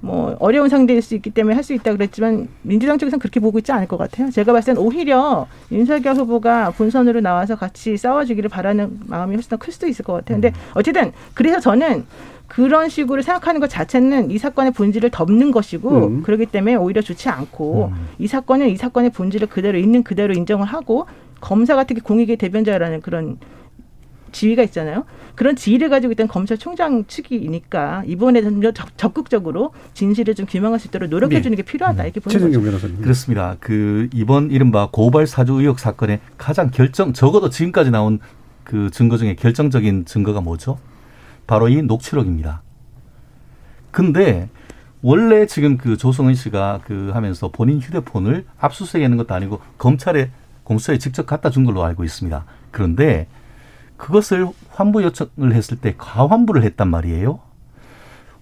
뭐 0.00 0.36
어려운 0.38 0.68
상대일 0.68 1.02
수 1.02 1.14
있기 1.16 1.30
때문에 1.30 1.54
할 1.54 1.64
수 1.64 1.74
있다 1.74 1.92
그랬지만 1.92 2.48
민주당 2.62 2.98
쪽에서는 2.98 3.18
그렇게 3.18 3.40
보고 3.40 3.58
있지 3.58 3.72
않을 3.72 3.88
것 3.88 3.96
같아요. 3.96 4.30
제가 4.30 4.52
봤을 4.52 4.74
땐 4.74 4.82
오히려 4.82 5.46
윤석열 5.72 6.14
후보가 6.14 6.70
본선으로 6.70 7.20
나와서 7.20 7.56
같이 7.56 7.96
싸워주기를 7.96 8.48
바라는 8.48 9.00
마음이 9.06 9.34
훨씬 9.34 9.50
더 9.50 9.56
클 9.56 9.72
수도 9.72 9.86
있을 9.88 10.04
것 10.04 10.12
같아요. 10.14 10.40
근데 10.40 10.52
어쨌든 10.74 11.12
그래서 11.34 11.58
저는 11.60 12.06
그런 12.46 12.88
식으로 12.88 13.20
생각하는 13.22 13.60
것 13.60 13.68
자체는 13.68 14.30
이 14.30 14.38
사건의 14.38 14.72
본질을 14.72 15.10
덮는 15.10 15.50
것이고 15.50 16.06
음. 16.06 16.22
그렇기 16.22 16.46
때문에 16.46 16.76
오히려 16.76 17.02
좋지 17.02 17.28
않고 17.28 17.92
이 18.18 18.26
사건은 18.26 18.68
이 18.70 18.76
사건의 18.76 19.10
본질을 19.10 19.48
그대로 19.48 19.76
있는 19.78 20.02
그대로 20.02 20.32
인정을 20.32 20.66
하고 20.66 21.06
검사가 21.40 21.84
특히 21.84 22.00
공익의 22.00 22.36
대변자라는 22.36 23.00
그런 23.02 23.36
지위가 24.32 24.62
있잖아요. 24.64 25.04
그런 25.34 25.54
지위를 25.56 25.88
가지고 25.88 26.12
있던 26.12 26.26
검찰총장 26.28 27.04
측이니까 27.06 28.02
이번에 28.06 28.42
좀 28.42 28.60
더 28.60 28.72
적- 28.72 28.96
적극적으로 28.98 29.72
진실을 29.94 30.34
좀 30.34 30.46
규명할 30.46 30.80
수 30.80 30.88
있도록 30.88 31.08
노력해 31.10 31.40
주는 31.42 31.56
게 31.56 31.62
필요하다 31.62 32.04
이렇게 32.04 32.20
보는 32.20 32.40
거죠. 32.40 32.60
변호사님. 32.62 33.00
그렇습니다. 33.02 33.56
그 33.60 34.08
이번 34.12 34.50
이른바 34.50 34.88
고발 34.90 35.26
사주 35.26 35.54
의혹 35.54 35.78
사건의 35.78 36.20
가장 36.36 36.70
결정 36.70 37.12
적어도 37.12 37.50
지금까지 37.50 37.90
나온 37.90 38.18
그 38.64 38.90
증거 38.90 39.16
중에 39.16 39.34
결정적인 39.36 40.04
증거가 40.06 40.40
뭐죠? 40.40 40.78
바로 41.46 41.68
이 41.68 41.80
녹취록입니다. 41.82 42.62
근데 43.90 44.48
원래 45.02 45.46
지금 45.46 45.76
그 45.78 45.96
조성은 45.96 46.34
씨가 46.34 46.80
그 46.84 47.10
하면서 47.14 47.48
본인 47.50 47.78
휴대폰을 47.80 48.44
압수수색하는 48.58 49.16
것도 49.16 49.34
아니고 49.34 49.60
검찰에 49.78 50.30
공수처에 50.64 50.98
직접 50.98 51.24
갖다 51.26 51.50
준 51.50 51.64
걸로 51.64 51.84
알고 51.84 52.04
있습니다. 52.04 52.44
그런데 52.70 53.26
그것을 53.98 54.48
환부 54.70 55.02
요청을 55.02 55.52
했을 55.52 55.76
때 55.76 55.94
과환부를 55.98 56.62
했단 56.62 56.88
말이에요. 56.88 57.40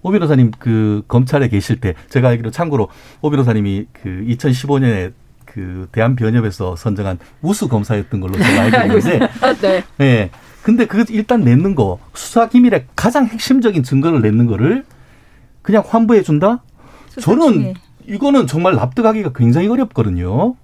오 0.03 0.11
변호사님 0.11 0.51
그 0.57 1.03
검찰에 1.09 1.49
계실 1.49 1.81
때 1.81 1.95
제가 2.07 2.29
알기로 2.29 2.51
참고로 2.51 2.87
오 3.21 3.29
변호사님이 3.29 3.87
그 3.91 4.23
2015년에 4.29 5.11
그 5.45 5.89
대한변협에서 5.91 6.75
선정한 6.75 7.19
우수 7.41 7.67
검사였던 7.67 8.21
걸로 8.21 8.37
제가 8.37 8.61
알고 8.61 8.97
있는데 8.99 9.19
네. 9.61 9.83
예. 9.99 10.29
근데 10.61 10.85
그 10.85 11.03
일단 11.09 11.41
냈는 11.41 11.75
거 11.75 11.99
수사 12.13 12.47
기밀의 12.47 12.85
가장 12.95 13.25
핵심적인 13.25 13.83
증거를 13.83 14.21
냈는 14.21 14.45
거를 14.47 14.85
그냥 15.61 15.83
환부해 15.85 16.21
준다? 16.21 16.63
저는 17.19 17.73
이거는 18.05 18.47
정말 18.47 18.75
납득하기가 18.75 19.31
굉장히 19.33 19.67
어렵거든요. 19.67 20.55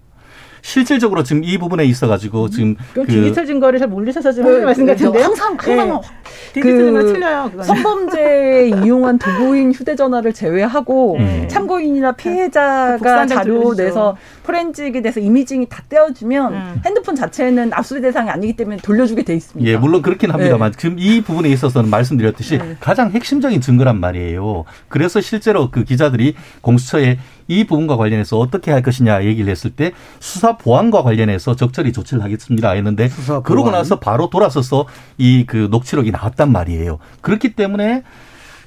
실질적으로 0.64 1.24
지금 1.24 1.44
이 1.44 1.58
부분에 1.58 1.84
있어 1.86 2.08
가지고 2.08 2.50
지금 2.50 2.76
그건 2.94 3.06
그 3.06 3.12
디지털 3.12 3.46
증거를 3.46 3.80
잘 3.80 3.88
모르셔서 3.90 4.32
지금 4.32 4.50
하는 4.50 4.66
말씀 4.66 4.86
네, 4.86 4.94
같은데요. 4.94 5.24
항상 5.24 5.58
항상 5.60 6.02
예. 6.02 6.54
디지털 6.54 6.78
증거 6.86 7.00
틀려요. 7.04 7.44
그거는. 7.52 7.64
성범죄에 7.66 8.70
이용한 8.84 9.20
도구인 9.20 9.74
휴대전화를 9.74 10.34
제외하고 10.34 11.18
네. 11.20 11.48
참고인이나 11.50 12.14
피해자가 12.14 12.98
복사한다고 12.98 13.42
자료. 13.44 13.76
내서 13.76 14.18
포렌직이 14.44 15.02
돼서 15.02 15.20
이미징이 15.20 15.68
다 15.68 15.84
떼어주면 15.90 16.54
음. 16.54 16.82
핸드폰 16.86 17.16
자체는 17.16 17.72
압수 17.74 18.00
대상이 18.00 18.30
아니기 18.30 18.56
때문에 18.56 18.78
돌려주게 18.78 19.24
돼 19.24 19.36
있습니다. 19.36 19.70
예, 19.70 19.76
물론 19.76 20.02
그렇긴 20.02 20.32
합니다만 20.32 20.72
네. 20.72 20.78
지금 20.80 20.96
이 20.98 21.22
부분에 21.22 21.50
있어서는 21.50 21.90
말씀드렸듯이 21.90 22.58
네. 22.58 22.78
가장 22.80 23.12
핵심적인 23.12 23.60
증거란 23.60 24.00
말이에요. 24.00 24.64
그래서 24.88 25.20
실제로 25.20 25.70
그 25.70 25.84
기자들이 25.84 26.36
공수처에 26.62 27.20
이 27.48 27.64
부분과 27.66 27.96
관련해서 27.98 28.38
어떻게 28.38 28.72
할 28.72 28.82
것이냐 28.82 29.24
얘기를 29.26 29.50
했을 29.50 29.70
때 29.72 29.92
수사 30.20 30.58
보안과 30.58 31.04
관련해서 31.04 31.56
적절히 31.56 31.94
조치를 31.94 32.24
하겠습니다 32.24 32.72
했는데 32.72 33.10
그러고. 33.44 33.72
나서 33.72 34.00
바로 34.00 34.30
돌아서서 34.30 34.86
이 35.18 35.44
그 35.48 35.68
녹취록이 35.70 36.12
나왔단 36.12 36.52
말이에요. 36.52 37.00
그렇기 37.22 37.56
때문에 37.56 38.04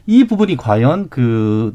이 0.06 0.24
부분이 0.24 0.56
과연 0.56 1.08
그 1.08 1.74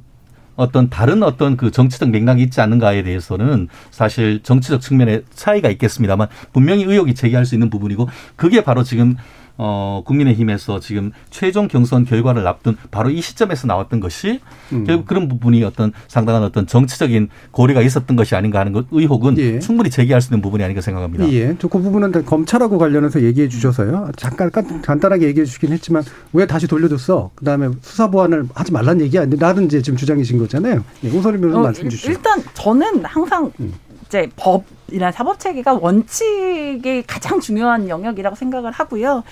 어떤 0.55 0.89
다른 0.89 1.23
어떤 1.23 1.57
그 1.57 1.71
정치적 1.71 2.09
맥락이 2.09 2.43
있지 2.43 2.61
않는가에 2.61 3.03
대해서는 3.03 3.67
사실 3.89 4.41
정치적 4.43 4.81
측면에 4.81 5.21
차이가 5.33 5.69
있겠습니다만 5.69 6.27
분명히 6.53 6.83
의혹이 6.83 7.15
제기할 7.15 7.45
수 7.45 7.55
있는 7.55 7.69
부분이고 7.69 8.07
그게 8.35 8.63
바로 8.63 8.83
지금 8.83 9.15
어 9.63 10.01
국민의힘에서 10.07 10.79
지금 10.79 11.11
최종 11.29 11.67
경선 11.67 12.05
결과를 12.05 12.47
앞둔 12.47 12.75
바로 12.89 13.11
이 13.11 13.21
시점에서 13.21 13.67
나왔던 13.67 13.99
것이 13.99 14.39
음. 14.73 14.85
결국 14.85 15.05
그런 15.05 15.27
부분이 15.27 15.63
어떤 15.63 15.93
상당한 16.07 16.41
어떤 16.41 16.65
정치적인 16.65 17.29
고려가 17.51 17.83
있었던 17.83 18.15
것이 18.15 18.35
아닌가 18.35 18.59
하는 18.59 18.71
것 18.71 18.87
의혹은 18.89 19.59
충분히 19.59 19.91
제기할 19.91 20.19
수 20.19 20.33
있는 20.33 20.41
부분이 20.41 20.63
아닌가 20.63 20.81
생각합니다. 20.81 21.31
예, 21.31 21.55
저그 21.59 21.79
부분은 21.79 22.11
다 22.11 22.21
검찰하고 22.23 22.79
관련해서 22.79 23.21
얘기해 23.21 23.49
주셔서요. 23.49 24.09
잠깐 24.17 24.49
깐- 24.49 24.81
간단하게 24.81 25.27
얘기해 25.27 25.45
주시긴 25.45 25.73
했지만 25.73 26.01
왜 26.33 26.47
다시 26.47 26.65
돌려줬어? 26.65 27.29
그 27.35 27.45
다음에 27.45 27.69
수사 27.81 28.09
보완을 28.09 28.45
하지 28.55 28.71
말란 28.71 28.99
얘기 28.99 29.19
아닌데 29.19 29.37
나는 29.39 29.65
이제 29.65 29.79
지금 29.83 29.95
주장이신 29.95 30.39
거잖아요. 30.39 30.83
예, 31.03 31.09
변호사 31.11 31.29
어, 31.59 31.61
말씀 31.61 31.87
주시죠. 31.87 32.09
일단 32.09 32.41
저는 32.55 33.05
항상 33.05 33.51
음. 33.59 33.71
이제 34.11 34.29
법이나 34.35 35.13
사법 35.13 35.39
체계가 35.39 35.75
원칙이 35.75 37.03
가장 37.07 37.39
중요한 37.39 37.87
영역이라고 37.87 38.35
생각을 38.35 38.71
하고요. 38.71 39.23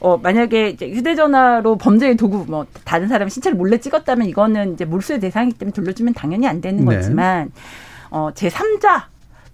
어, 0.00 0.16
만약에 0.16 0.70
이제 0.70 0.90
휴대전화로 0.90 1.76
범죄의 1.76 2.16
도구, 2.16 2.44
뭐, 2.48 2.66
다른 2.84 3.06
사람의 3.06 3.30
신체를 3.30 3.56
몰래 3.56 3.78
찍었다면 3.78 4.26
이거는 4.28 4.74
이제 4.74 4.84
몰수의 4.84 5.20
대상이기 5.20 5.58
때문에 5.58 5.72
돌려주면 5.72 6.14
당연히 6.14 6.48
안 6.48 6.60
되는 6.60 6.84
네. 6.84 6.96
거지만, 6.96 7.52
어, 8.10 8.30
제3자 8.34 9.04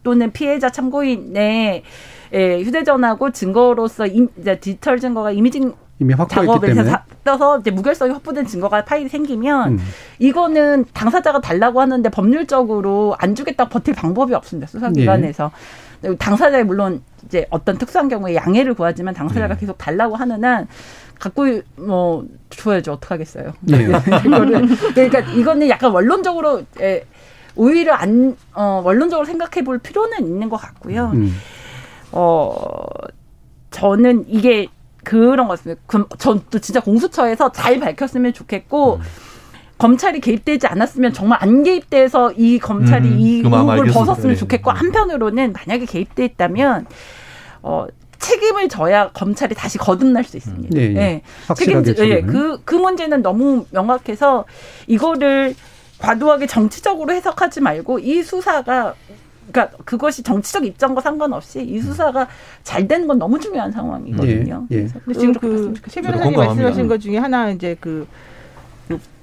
또는 0.02 0.32
피해자 0.32 0.70
참고인의 0.70 1.82
예, 2.32 2.60
휴대전화고 2.62 3.32
증거로서 3.32 4.06
임, 4.06 4.28
이제 4.38 4.58
디지털 4.58 4.98
증거가 4.98 5.30
이미징 5.30 5.74
이미 5.98 6.12
확보했기 6.14 6.66
때문에. 6.66 6.90
사- 6.90 7.04
떠서 7.24 7.58
이제 7.58 7.70
무결성이 7.70 8.12
확보된 8.12 8.46
증거가 8.46 8.84
파일이 8.84 9.08
생기면 9.08 9.72
음. 9.72 9.78
이거는 10.18 10.84
당사자가 10.92 11.40
달라고 11.40 11.80
하는데 11.80 12.08
법률적으로 12.10 13.16
안 13.18 13.34
주겠다 13.34 13.68
버틸 13.68 13.94
방법이 13.94 14.34
없습니다 14.34 14.68
수사기관에서 14.68 15.50
당사자에 16.18 16.62
물론 16.64 17.02
이제 17.24 17.46
어떤 17.50 17.78
특수한 17.78 18.08
경우에 18.08 18.34
양해를 18.34 18.74
구하지만 18.74 19.14
당사자가 19.14 19.54
네. 19.54 19.60
계속 19.60 19.78
달라고 19.78 20.16
하는 20.16 20.44
한 20.44 20.68
갖고 21.18 21.46
뭐 21.76 22.24
줘야죠 22.50 22.92
어떡하겠어요 22.92 23.54
네. 23.60 23.82
이거를 24.24 24.68
그러니까 24.94 25.20
이거는 25.20 25.68
약간 25.70 25.90
원론적으로 25.90 26.62
예, 26.80 27.04
오히려 27.56 27.94
안 27.94 28.36
어, 28.54 28.82
원론적으로 28.84 29.24
생각해 29.24 29.64
볼 29.64 29.78
필요는 29.78 30.26
있는 30.26 30.50
것 30.50 30.58
같고요 30.58 31.10
음. 31.14 31.34
어 32.12 32.54
저는 33.70 34.26
이게 34.28 34.68
그런 35.06 35.46
것 35.46 35.56
같습니다. 35.56 35.80
그럼 35.86 36.08
전또 36.18 36.58
진짜 36.58 36.80
공수처에서 36.80 37.52
잘 37.52 37.78
밝혔으면 37.78 38.34
좋겠고 38.34 39.00
검찰이 39.78 40.20
개입되지 40.20 40.66
않았으면 40.66 41.12
정말 41.12 41.38
안 41.40 41.62
개입돼서 41.62 42.32
이 42.32 42.58
검찰이 42.58 43.08
음, 43.08 43.20
이그 43.20 43.48
의혹을 43.48 43.70
알겠습니다. 43.74 44.00
벗었으면 44.00 44.34
네. 44.34 44.36
좋겠고 44.36 44.72
한편으로는 44.72 45.52
만약에 45.52 45.84
개입돼 45.84 46.24
있다면 46.24 46.86
어 47.62 47.86
책임을 48.18 48.68
져야 48.68 49.10
검찰이 49.12 49.54
다시 49.54 49.78
거듭날 49.78 50.24
수 50.24 50.38
있습니다. 50.38 50.76
예, 50.76 50.82
예. 50.96 51.22
확실하게 51.46 51.94
책임지, 51.94 52.10
예. 52.10 52.20
그, 52.22 52.60
그 52.64 52.74
문제는 52.74 53.22
너무 53.22 53.66
명확해서 53.70 54.44
이거를 54.88 55.54
과도하게 55.98 56.48
정치적으로 56.48 57.12
해석하지 57.12 57.60
말고 57.60 58.00
이 58.00 58.24
수사가 58.24 58.94
그러니까 59.50 59.76
그것이 59.84 60.22
정치적 60.22 60.64
입장과 60.64 61.00
상관없이 61.00 61.62
이 61.62 61.80
수사가 61.80 62.28
잘 62.62 62.86
되는 62.88 63.06
건 63.06 63.18
너무 63.18 63.38
중요한 63.38 63.70
상황이거든요. 63.70 64.66
예, 64.70 64.76
예. 64.76 64.78
그래서 64.80 64.98
근데 65.04 65.18
지금 65.18 65.34
그 65.34 65.74
최. 65.88 66.00
변호사님. 66.00 66.36
말씀하신 66.36 66.88
것 66.88 67.00
중에 67.00 67.18
하나 67.18 67.50
이제 67.50 67.76
그, 67.80 68.06
그 68.08 68.14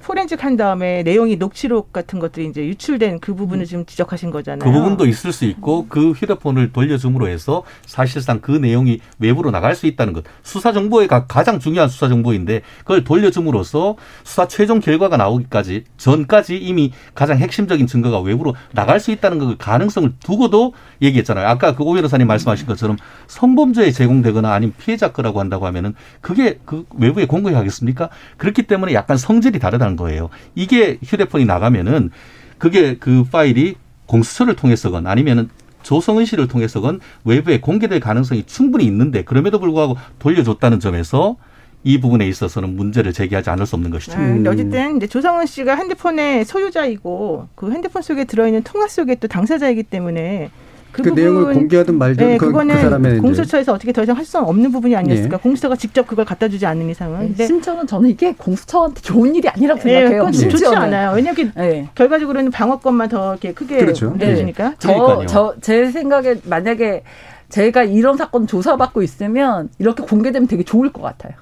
포렌식 0.03 0.43
한 0.43 0.57
다음에 0.57 1.01
내용이 1.03 1.37
녹취록 1.37 1.93
같은 1.93 2.19
것들이 2.19 2.47
이제 2.47 2.61
유출된 2.65 3.19
그 3.21 3.33
부분을 3.35 3.65
지금 3.65 3.85
지적하신 3.85 4.31
거잖아요. 4.31 4.59
그 4.59 4.69
부분도 4.69 5.05
있을 5.05 5.31
수 5.31 5.45
있고 5.45 5.85
그 5.87 6.11
휴대폰을 6.11 6.73
돌려줌으로 6.73 7.29
해서 7.29 7.63
사실상 7.85 8.41
그 8.41 8.51
내용이 8.51 8.99
외부로 9.19 9.49
나갈 9.49 9.75
수 9.75 9.87
있다는 9.87 10.11
것. 10.11 10.25
수사 10.43 10.73
정보의 10.73 11.07
가- 11.07 11.25
가장 11.25 11.57
중요한 11.59 11.87
수사 11.87 12.09
정보인데 12.09 12.61
그걸 12.79 13.05
돌려줌으로써 13.05 13.95
수사 14.25 14.45
최종 14.47 14.81
결과가 14.81 15.15
나오기까지 15.15 15.85
전까지 15.95 16.57
이미 16.57 16.91
가장 17.15 17.37
핵심적인 17.37 17.87
증거가 17.87 18.19
외부로 18.19 18.55
나갈 18.73 18.99
수 18.99 19.11
있다는 19.11 19.39
그 19.39 19.55
가능성을 19.57 20.13
두고도 20.19 20.73
얘기했잖아요. 21.01 21.47
아까 21.47 21.75
그 21.75 21.83
오 21.83 21.93
변호사님 21.93 22.27
말씀하신 22.27 22.65
것처럼 22.65 22.97
성범죄에 23.27 23.91
제공되거나 23.91 24.51
아니면 24.53 24.73
피해자 24.77 25.11
거라고 25.11 25.39
한다고 25.39 25.65
하면은 25.67 25.93
그게 26.21 26.59
그 26.65 26.85
외부에 26.97 27.25
공개하겠습니까? 27.25 28.09
그렇기 28.37 28.63
때문에 28.63 28.93
약간 28.93 29.15
성질이 29.17 29.59
다르다는 29.59 29.92
거예요. 29.95 30.29
이게 30.55 30.97
휴대폰이 31.03 31.45
나가면은 31.45 32.11
그게 32.57 32.97
그 32.97 33.23
파일이 33.25 33.75
공수처를 34.05 34.55
통해서건 34.55 35.07
아니면은 35.07 35.49
조성은 35.81 36.25
씨를 36.25 36.47
통해서건 36.47 37.01
외부에 37.25 37.59
공개될 37.59 37.99
가능성이 37.99 38.43
충분히 38.43 38.85
있는데 38.85 39.23
그럼에도 39.23 39.59
불구하고 39.59 39.97
돌려줬다는 40.19 40.79
점에서 40.79 41.35
이 41.83 41.99
부분에 41.99 42.25
있어서는 42.27 42.75
문제를 42.77 43.11
제기하지 43.11 43.49
않을 43.49 43.65
수 43.65 43.75
없는 43.75 43.91
것이죠. 43.91 44.13
아, 44.13 44.17
근데 44.17 44.49
어쨌든 44.49 44.97
이제 44.97 45.07
조성은 45.07 45.45
씨가 45.45 45.75
핸드폰의 45.75 46.45
소유자이고 46.45 47.49
그 47.55 47.71
핸드폰 47.71 48.01
속에 48.01 48.23
들어있는 48.23 48.63
통화 48.63 48.87
속에 48.87 49.15
또 49.15 49.27
당사자이기 49.27 49.83
때문에 49.83 50.49
그, 50.93 51.01
그 51.01 51.09
내용을 51.09 51.53
공개하든 51.55 51.97
말든 51.97 52.25
네, 52.27 52.37
그- 52.37 52.45
그 52.45 52.51
그거는 52.51 52.79
사람의 52.79 53.11
이제- 53.13 53.21
공수처에서 53.21 53.73
어떻게 53.73 53.91
더 53.91 54.03
이상 54.03 54.15
할 54.15 54.23
수 54.23 54.37
없는 54.39 54.71
부분이 54.71 54.95
아니었을까. 54.95 55.35
예. 55.37 55.39
공수처가 55.41 55.75
직접 55.75 56.07
그걸 56.07 56.23
갖다 56.23 56.47
주지 56.47 56.65
않는 56.65 56.87
이상은. 56.89 57.17
근데 57.19 57.35
네, 57.35 57.47
심지어는 57.47 57.85
저는 57.87 58.09
이게 58.09 58.33
공수처한테 58.37 59.01
좋은 59.01 59.35
일이 59.35 59.49
아니라고 59.49 59.81
네, 59.81 59.95
생각해요. 59.95 60.19
그건 60.19 60.31
좋지 60.31 60.49
심지어는. 60.49 60.77
않아요. 60.77 61.15
왜냐하면 61.15 61.51
네. 61.55 61.89
결과적으로는 61.95 62.51
방어권만 62.51 63.09
더 63.09 63.31
이렇게 63.31 63.53
크게 63.53 63.77
그렇죠. 63.79 64.11
문제주니까. 64.11 64.75
저, 64.79 65.25
저, 65.27 65.55
제 65.61 65.91
생각에 65.91 66.35
만약에 66.45 67.03
제가 67.49 67.83
이런 67.83 68.15
사건 68.17 68.47
조사받고 68.47 69.01
있으면 69.01 69.69
이렇게 69.79 70.03
공개되면 70.03 70.47
되게 70.47 70.63
좋을 70.63 70.91
것 70.93 71.01
같아요. 71.01 71.33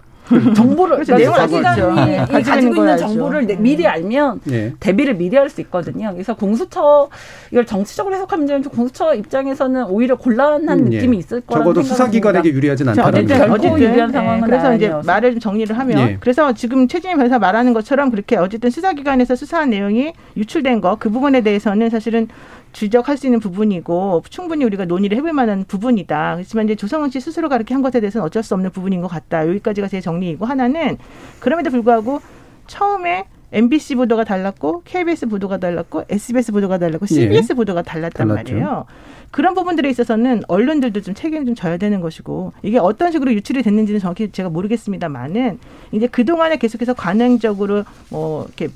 정보를 0.55 0.95
그렇죠. 0.97 1.15
내용을 1.17 1.37
자기가 1.37 1.69
알겠죠. 1.71 1.91
이- 1.91 2.05
네, 2.05 2.23
이 2.39 2.43
가지고 2.43 2.57
있는 2.57 2.73
걸 2.85 2.97
정보를. 2.97 3.47
내- 3.47 3.55
미리 3.55 3.85
알면 3.87 4.41
예. 4.51 4.73
대비를 4.79 5.15
미리 5.15 5.35
할 5.37 5.49
수 5.49 5.59
있거든요. 5.61 6.11
그래서 6.13 6.35
공수처 6.35 7.09
이걸 7.51 7.65
정치적으로 7.65 8.15
해석하면 8.15 8.45
되는 8.47 8.63
공수처 8.63 9.13
입장에서는 9.13 9.85
오히려 9.85 10.15
곤란한 10.15 10.79
음, 10.79 10.93
예. 10.93 10.97
느낌이 10.97 11.17
있을 11.17 11.41
거라는 11.41 11.65
적어도 11.73 11.81
수사기관에게. 11.83 12.49
유리하진 12.49 12.85
자, 12.85 12.91
않다는 12.91 13.25
어쨌든, 13.25 13.51
어쨌든, 13.51 13.79
유리한 13.79 14.09
예, 14.09 14.13
상황은 14.13 14.41
그래서 14.41 14.73
이제 14.75 14.85
아니어서. 14.87 15.05
말을 15.07 15.31
좀 15.31 15.39
정리를 15.39 15.77
하면 15.77 15.97
예. 15.99 16.17
그래서 16.19 16.53
지금 16.53 16.87
최진임 16.87 17.17
변호사 17.17 17.39
말하는 17.39 17.73
것처럼 17.73 18.11
그렇게 18.11 18.37
어쨌든 18.37 18.69
수사기관에서 18.69 19.35
수사한 19.35 19.69
내용이 19.69 20.13
유출된 20.37 20.79
거 20.81 20.95
그 20.99 21.09
부분에 21.09 21.41
대해서는 21.41 21.89
사실은 21.89 22.27
지적할 22.73 23.17
수 23.17 23.27
있는 23.27 23.39
부분이고 23.39 24.23
충분히 24.29 24.65
우리가 24.65 24.85
논의를 24.85 25.17
해볼 25.17 25.33
만한 25.33 25.65
부분이다. 25.67 26.35
그렇지만 26.35 26.65
이제 26.65 26.75
조성은 26.75 27.09
씨 27.09 27.19
스스로가 27.19 27.57
그렇게 27.57 27.73
한 27.73 27.81
것에 27.81 27.99
대해서는 27.99 28.25
어쩔 28.25 28.43
수 28.43 28.53
없는 28.53 28.71
부분인 28.71 29.01
것 29.01 29.07
같다. 29.07 29.47
여기까지가 29.47 29.87
제 29.87 30.01
정리이고 30.01 30.45
하나는 30.45 30.97
그럼에도 31.39 31.69
불구하고 31.69 32.21
처음에 32.67 33.25
MBC 33.53 33.95
보도가 33.95 34.23
달랐고 34.23 34.83
KBS 34.85 35.27
보도가 35.27 35.57
달랐고 35.57 36.05
SBS 36.09 36.53
보도가 36.53 36.77
달랐고 36.77 37.05
CBS 37.05 37.55
보도가 37.55 37.81
달랐단 37.81 38.29
달랐죠. 38.29 38.53
말이에요. 38.53 38.85
그런 39.29 39.53
부분들에 39.53 39.89
있어서는 39.89 40.43
언론들도 40.47 41.01
좀 41.01 41.13
책임을 41.13 41.45
좀 41.45 41.55
져야 41.55 41.77
되는 41.77 42.01
것이고 42.01 42.53
이게 42.63 42.77
어떤 42.77 43.11
식으로 43.11 43.33
유출이 43.33 43.63
됐는지는 43.63 43.99
정확히 43.99 44.31
제가 44.31 44.49
모르겠습니다만은 44.49 45.59
이제 45.91 46.07
그 46.07 46.25
동안에 46.25 46.57
계속해서 46.57 46.93
관행적으로 46.93 47.83
뭐 48.09 48.45
이렇게 48.45 48.69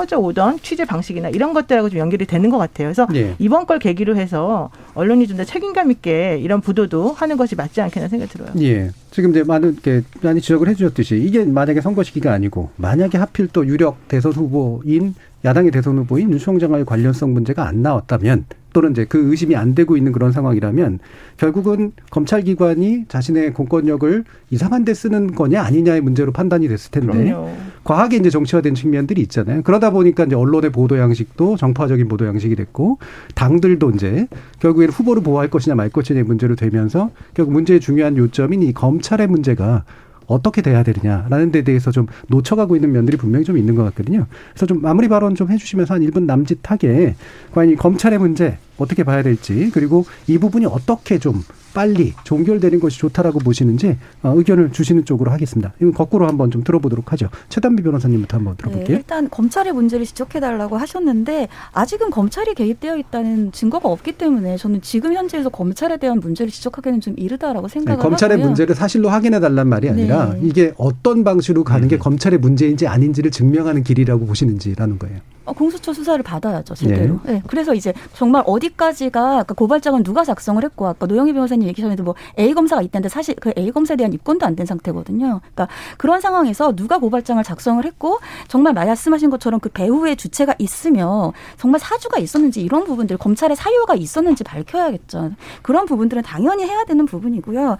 퍼져 0.00 0.18
오던 0.18 0.60
취재 0.62 0.86
방식이나 0.86 1.28
이런 1.28 1.52
것들하고 1.52 1.90
좀 1.90 1.98
연결이 1.98 2.24
되는 2.24 2.48
것 2.48 2.56
같아요. 2.56 2.86
그래서 2.86 3.06
예. 3.14 3.34
이번 3.38 3.66
걸 3.66 3.78
계기로 3.78 4.16
해서 4.16 4.70
언론이 4.94 5.26
좀 5.26 5.36
더 5.36 5.44
책임감 5.44 5.90
있게 5.90 6.38
이런 6.38 6.60
보도도 6.60 7.12
하는 7.12 7.36
것이 7.36 7.54
맞지 7.54 7.80
않겠나 7.80 8.08
생각이 8.08 8.30
들어요. 8.32 8.50
예. 8.60 8.90
지금 9.10 9.30
이제 9.30 9.42
많은 9.42 9.76
게 9.76 10.02
많이 10.22 10.40
지적을 10.40 10.68
해주셨듯이 10.68 11.16
이게 11.16 11.44
만약에 11.44 11.80
선거 11.80 12.02
시기가 12.02 12.32
아니고 12.32 12.70
만약에 12.76 13.18
하필 13.18 13.48
또 13.48 13.66
유력 13.66 14.08
대선 14.08 14.32
후보인 14.32 15.14
야당의 15.44 15.70
대선 15.70 15.98
후보인 15.98 16.30
윤 16.32 16.38
총장과의 16.38 16.84
관련성 16.84 17.32
문제가 17.32 17.66
안 17.66 17.82
나왔다면 17.82 18.44
또는 18.72 18.92
이제 18.92 19.04
그 19.04 19.30
의심이 19.30 19.56
안 19.56 19.74
되고 19.74 19.96
있는 19.96 20.12
그런 20.12 20.32
상황이라면 20.32 21.00
결국은 21.36 21.92
검찰 22.10 22.42
기관이 22.42 23.04
자신의 23.08 23.52
공권력을 23.52 24.24
이상한 24.50 24.84
데 24.84 24.94
쓰는 24.94 25.34
거냐 25.34 25.62
아니냐의 25.62 26.00
문제로 26.00 26.32
판단이 26.32 26.68
됐을 26.68 26.90
텐데 26.90 27.24
그럼요. 27.24 27.50
과하게 27.84 28.18
이제 28.18 28.30
정치화된 28.30 28.74
측면들이 28.74 29.20
있잖아요. 29.22 29.62
그러다 29.62 29.90
보니까 29.90 30.24
이제 30.24 30.36
언론의 30.36 30.70
보도 30.70 30.98
양식도 30.98 31.56
정파적인 31.56 32.08
보도 32.08 32.26
양식이 32.26 32.54
됐고 32.54 32.98
당들도 33.34 33.90
이제 33.90 34.28
결국에는 34.60 34.92
후보를 34.92 35.22
보호할 35.22 35.48
것이냐 35.48 35.74
말 35.74 35.88
것이냐의 35.88 36.24
문제로 36.24 36.54
되면서 36.54 37.10
결국 37.34 37.52
문제의 37.52 37.80
중요한 37.80 38.16
요점인 38.16 38.62
이 38.62 38.72
검찰의 38.72 39.26
문제가 39.26 39.84
어떻게 40.30 40.62
돼야 40.62 40.82
되느냐라는 40.82 41.50
데 41.50 41.62
대해서 41.62 41.90
좀 41.90 42.06
놓쳐가고 42.28 42.76
있는 42.76 42.92
면들이 42.92 43.16
분명히 43.16 43.44
좀 43.44 43.58
있는 43.58 43.74
것 43.74 43.82
같거든요. 43.84 44.26
그래서 44.52 44.66
좀 44.66 44.80
마무리 44.80 45.08
발언 45.08 45.34
좀 45.34 45.50
해주시면서 45.50 45.94
한 45.94 46.02
1분 46.02 46.24
남짓하게 46.24 47.16
과연 47.52 47.70
이 47.70 47.76
검찰의 47.76 48.18
문제 48.18 48.58
어떻게 48.78 49.02
봐야 49.02 49.22
될지 49.22 49.70
그리고 49.74 50.04
이 50.26 50.38
부분이 50.38 50.66
어떻게 50.66 51.18
좀 51.18 51.42
빨리 51.72 52.14
종결되는 52.24 52.80
것이 52.80 52.98
좋다라고 52.98 53.38
보시는지 53.40 53.96
어, 54.22 54.32
의견을 54.36 54.72
주시는 54.72 55.04
쪽으로 55.04 55.30
하겠습니다. 55.30 55.72
이건 55.78 55.92
거꾸로 55.94 56.26
한번 56.26 56.50
좀 56.50 56.64
들어보도록 56.64 57.12
하죠. 57.12 57.28
최단비 57.48 57.82
변호사님부터 57.82 58.36
한번 58.36 58.56
네, 58.56 58.62
들어볼게요. 58.62 58.96
일단 58.96 59.30
검찰의 59.30 59.72
문제를 59.72 60.06
지적해달라고 60.06 60.76
하셨는데 60.76 61.48
아직은 61.72 62.10
검찰이 62.10 62.54
개입되어 62.54 62.96
있다는 62.96 63.52
증거가 63.52 63.88
없기 63.88 64.12
때문에 64.12 64.56
저는 64.56 64.82
지금 64.82 65.14
현재에서 65.14 65.48
검찰에 65.48 65.96
대한 65.96 66.20
문제를 66.20 66.50
지적하기는 66.50 67.00
좀 67.00 67.14
이르다라고 67.16 67.68
네, 67.68 67.72
생각을 67.74 68.02
검찰의 68.02 68.36
하고요. 68.36 68.46
문제를 68.48 68.74
사실로 68.74 69.08
확인해 69.08 69.40
달란 69.40 69.68
말이 69.68 69.88
아니라 69.88 70.34
네. 70.34 70.40
이게 70.42 70.72
어떤 70.76 71.24
방식으로 71.24 71.64
가는 71.64 71.86
게 71.88 71.98
검찰의 71.98 72.38
문제인지 72.40 72.86
아닌지를 72.86 73.30
증명하는 73.30 73.82
길이라고 73.84 74.26
보시는지라는 74.26 74.98
거예요. 74.98 75.18
어, 75.46 75.52
공수처 75.52 75.92
수사를 75.92 76.22
받아야죠, 76.22 76.74
제대로. 76.74 77.18
네. 77.24 77.42
그래서 77.46 77.74
이제 77.74 77.92
정말 78.14 78.42
어디까지가 78.46 79.38
아까 79.38 79.54
고발장은 79.54 80.02
누가 80.04 80.22
작성을 80.22 80.62
했고 80.62 80.86
아까 80.86 81.06
노영희 81.06 81.32
변호사님 81.32 81.59
얘기하셨는데 81.66 82.02
뭐 82.02 82.14
A 82.38 82.54
검사가 82.54 82.82
있다는데 82.82 83.08
사실 83.08 83.34
그 83.34 83.52
A 83.58 83.70
검사에 83.72 83.96
대한 83.96 84.12
입건도 84.12 84.46
안 84.46 84.56
된 84.56 84.66
상태거든요. 84.66 85.40
그러니까 85.40 85.68
그런 85.96 86.20
상황에서 86.20 86.72
누가 86.74 86.98
고발장을 86.98 87.42
작성을 87.44 87.82
했고 87.84 88.18
정말 88.48 88.74
말씀하신 88.74 89.30
것처럼 89.30 89.60
그 89.60 89.68
배후에 89.70 90.14
주체가 90.16 90.54
있으며 90.58 91.32
정말 91.56 91.80
사주가 91.80 92.18
있었는지 92.18 92.60
이런 92.60 92.84
부분들 92.84 93.16
검찰의 93.16 93.56
사유가 93.56 93.94
있었는지 93.94 94.44
밝혀야겠죠. 94.44 95.32
그런 95.62 95.86
부분들은 95.86 96.22
당연히 96.24 96.64
해야 96.64 96.84
되는 96.84 97.06
부분이고요. 97.06 97.76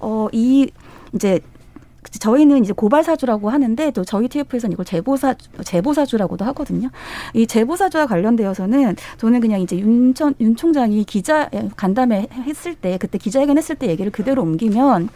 어, 0.00 0.28
이 0.32 0.70
이제 1.14 1.40
저희는 2.10 2.64
이제 2.64 2.72
고발 2.72 3.04
사주라고 3.04 3.50
하는데 3.50 3.90
또 3.92 4.04
저희 4.04 4.28
TF에서는 4.28 4.72
이걸 4.72 4.84
제보사 4.84 5.34
제보 5.64 5.94
사주라고도 5.94 6.44
하거든요. 6.46 6.88
이 7.34 7.46
제보 7.46 7.76
사주와 7.76 8.06
관련되어서는 8.06 8.96
저는 9.18 9.40
그냥 9.40 9.60
이제 9.60 9.78
윤전 9.78 10.34
윤 10.40 10.56
총장이 10.56 11.04
기자 11.04 11.48
간담회 11.76 12.28
했을 12.44 12.74
때 12.74 12.98
그때 12.98 13.18
기자회견 13.18 13.56
했을 13.56 13.76
때 13.76 13.86
얘기를 13.86 14.10
그대로 14.10 14.42
옮기면 14.42 15.08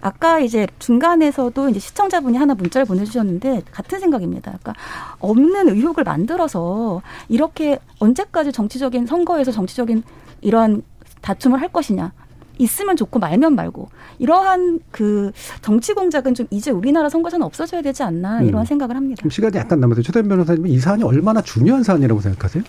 아까 0.00 0.38
이제 0.40 0.66
중간에서도 0.78 1.68
이제 1.68 1.78
시청자분이 1.78 2.38
하나 2.38 2.54
문자를 2.54 2.86
보내주셨는데 2.86 3.62
같은 3.70 4.00
생각입니다. 4.00 4.56
그러니까 4.60 4.74
없는 5.18 5.68
의혹을 5.68 6.04
만들어서 6.04 7.02
이렇게 7.28 7.78
언제까지 7.98 8.52
정치적인 8.52 9.06
선거에서 9.06 9.52
정치적인 9.52 10.02
이러한 10.40 10.82
다툼을 11.20 11.60
할 11.60 11.68
것이냐. 11.68 12.12
있으면 12.60 12.96
좋고 12.96 13.18
말면 13.18 13.54
말고 13.54 13.88
이러한 14.18 14.80
그 14.90 15.32
정치 15.62 15.94
공작은 15.94 16.34
좀 16.34 16.46
이제 16.50 16.70
우리나라 16.70 17.08
선거에서는 17.08 17.44
없어져야 17.44 17.82
되지 17.82 18.02
않나 18.02 18.42
이런 18.42 18.62
음. 18.62 18.64
생각을 18.64 18.96
합니다. 18.96 19.16
지금 19.16 19.30
시간이 19.30 19.56
약간 19.56 19.80
남아서 19.80 20.02
최단 20.02 20.28
변호사님은 20.28 20.70
이 20.70 20.78
사안이 20.78 21.02
얼마나 21.02 21.40
중요한 21.40 21.82
사안이라고 21.82 22.20
생각하세요? 22.20 22.62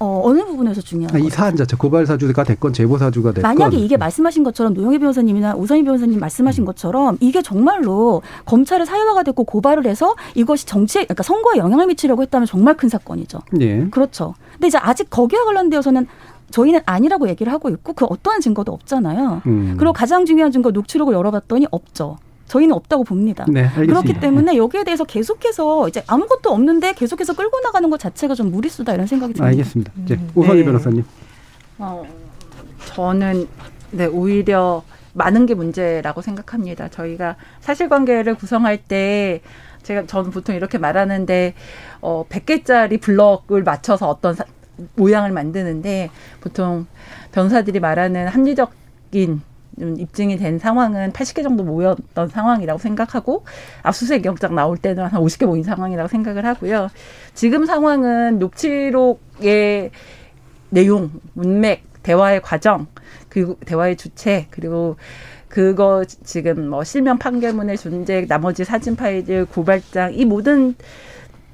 어, 0.00 0.22
어느 0.24 0.44
부분에서 0.44 0.80
중요한 0.80 1.16
아, 1.16 1.18
이 1.18 1.28
사안 1.28 1.56
자체 1.56 1.76
고발 1.76 2.06
사주가 2.06 2.44
됐건 2.44 2.72
제보 2.72 2.98
사주가 2.98 3.32
됐건 3.32 3.42
만약에 3.42 3.76
이게 3.76 3.96
말씀하신 3.96 4.44
것처럼 4.44 4.74
노영희 4.74 4.98
변호사님이나 5.00 5.56
오선희 5.56 5.82
변호사님 5.82 6.20
말씀하신 6.20 6.64
것처럼 6.64 7.16
이게 7.20 7.42
정말로 7.42 8.22
검찰의 8.44 8.86
사유화가 8.86 9.24
됐고 9.24 9.42
고발을 9.44 9.86
해서 9.86 10.14
이것이 10.36 10.66
정치에 10.66 11.04
그러니까 11.04 11.24
선거에 11.24 11.56
영향을 11.58 11.86
미치려고 11.86 12.22
했다면 12.22 12.46
정말 12.46 12.76
큰 12.76 12.88
사건이죠. 12.88 13.40
예. 13.60 13.88
그렇죠. 13.90 14.34
근데 14.52 14.68
이제 14.68 14.78
아직 14.78 15.10
거기와 15.10 15.44
관련되어서는 15.46 16.06
저희는 16.50 16.80
아니라고 16.86 17.28
얘기를 17.28 17.52
하고 17.52 17.68
있고 17.70 17.92
그 17.92 18.04
어떠한 18.06 18.40
증거도 18.40 18.72
없잖아요. 18.72 19.42
음. 19.46 19.74
그리고 19.78 19.92
가장 19.92 20.24
중요한 20.24 20.50
증거 20.52 20.70
녹취록을 20.70 21.14
열어봤더니 21.14 21.66
없죠. 21.70 22.16
저희는 22.46 22.74
없다고 22.74 23.04
봅니다. 23.04 23.44
네, 23.48 23.64
알겠습니다. 23.64 24.00
그렇기 24.00 24.20
때문에 24.20 24.56
여기에 24.56 24.84
대해서 24.84 25.04
계속해서 25.04 25.86
이제 25.88 26.02
아무것도 26.06 26.50
없는데 26.50 26.94
계속해서 26.94 27.34
끌고 27.34 27.60
나가는 27.60 27.90
것 27.90 28.00
자체가 28.00 28.34
좀 28.34 28.50
무리수다 28.50 28.94
이런 28.94 29.06
생각이 29.06 29.34
듭니다. 29.34 29.46
알겠습니다. 29.48 29.92
이제 30.04 30.18
오선희 30.34 30.60
네. 30.60 30.64
변호사님. 30.64 31.04
어, 31.78 32.04
저는 32.94 33.46
네 33.90 34.06
오히려 34.06 34.82
많은 35.12 35.44
게 35.46 35.54
문제라고 35.54 36.22
생각합니다. 36.22 36.88
저희가 36.88 37.36
사실관계를 37.60 38.34
구성할 38.34 38.78
때 38.78 39.42
제가 39.82 40.06
저는 40.06 40.30
보통 40.30 40.54
이렇게 40.54 40.78
말하는데 40.78 41.54
어 42.00 42.24
100개짜리 42.28 43.00
블럭을 43.00 43.62
맞춰서 43.62 44.08
어떤 44.08 44.34
사- 44.34 44.44
모양을 44.94 45.32
만드는데 45.32 46.10
보통 46.40 46.86
변호사들이 47.32 47.80
말하는 47.80 48.28
합리적인 48.28 49.42
음, 49.80 49.96
입증이 49.98 50.36
된 50.38 50.58
상황은 50.58 51.12
80개 51.12 51.42
정도 51.42 51.62
모였던 51.62 52.28
상황이라고 52.28 52.78
생각하고 52.78 53.44
압수수색 53.82 54.24
영장 54.24 54.54
나올 54.54 54.76
때는 54.76 55.06
한 55.06 55.20
50개 55.22 55.46
모인 55.46 55.62
상황이라고 55.62 56.08
생각을 56.08 56.44
하고요. 56.44 56.88
지금 57.34 57.64
상황은 57.64 58.38
녹취록의 58.38 59.90
내용, 60.70 61.10
문맥, 61.34 61.84
대화의 62.02 62.42
과정, 62.42 62.86
그리고 63.28 63.56
대화의 63.64 63.96
주체, 63.96 64.46
그리고 64.50 64.96
그거 65.48 66.04
지금 66.24 66.68
뭐 66.68 66.84
실명 66.84 67.18
판결문의 67.18 67.78
존재, 67.78 68.26
나머지 68.26 68.64
사진 68.64 68.96
파일들, 68.96 69.46
고발장 69.46 70.14
이 70.14 70.24
모든 70.24 70.74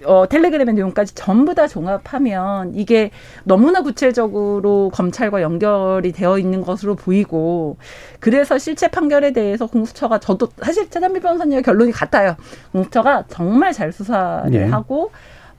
어, 0.05 0.27
텔레그램의 0.29 0.75
내용까지 0.75 1.15
전부 1.15 1.55
다 1.55 1.67
종합하면 1.67 2.75
이게 2.75 3.11
너무나 3.45 3.83
구체적으로 3.83 4.91
검찰과 4.93 5.43
연결이 5.43 6.13
되어 6.13 6.39
있는 6.39 6.63
것으로 6.63 6.95
보이고 6.95 7.77
그래서 8.21 8.59
실체 8.59 8.89
판결에 8.89 9.33
대해서 9.33 9.67
공수처가 9.67 10.19
저도 10.19 10.49
사실 10.59 10.89
최단비 10.91 11.21
변호사님의 11.21 11.63
결론이 11.63 11.93
같아요. 11.93 12.37
공수처가 12.73 13.25
정말 13.29 13.73
잘 13.73 13.93
수사를 13.93 14.55
예. 14.55 14.65
하고 14.65 15.11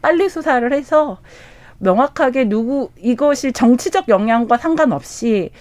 빨리 0.02 0.30
수사를 0.30 0.72
해서 0.72 1.20
명확하게 1.80 2.46
누구 2.46 2.90
이것이 2.98 3.52
정치적 3.52 4.08
영향과 4.08 4.58
상관없이 4.58 5.52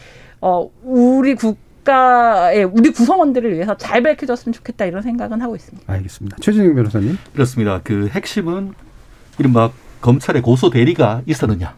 어 0.40 0.68
우리 0.82 1.34
국 1.34 1.58
가의 1.84 2.64
우리 2.64 2.90
구성원들을 2.90 3.54
위해서 3.54 3.76
잘 3.76 4.02
밝혀졌으면 4.02 4.52
좋겠다 4.52 4.86
이런 4.86 5.02
생각은 5.02 5.40
하고 5.40 5.54
있습니다. 5.54 5.92
알겠습니다. 5.92 6.36
최진영 6.40 6.74
변호사님. 6.74 7.18
그렇습니다. 7.32 7.80
그 7.84 8.08
핵심은 8.08 8.72
이른바 9.38 9.70
검찰의 10.00 10.42
고소 10.42 10.70
대리가 10.70 11.22
있었느냐, 11.26 11.74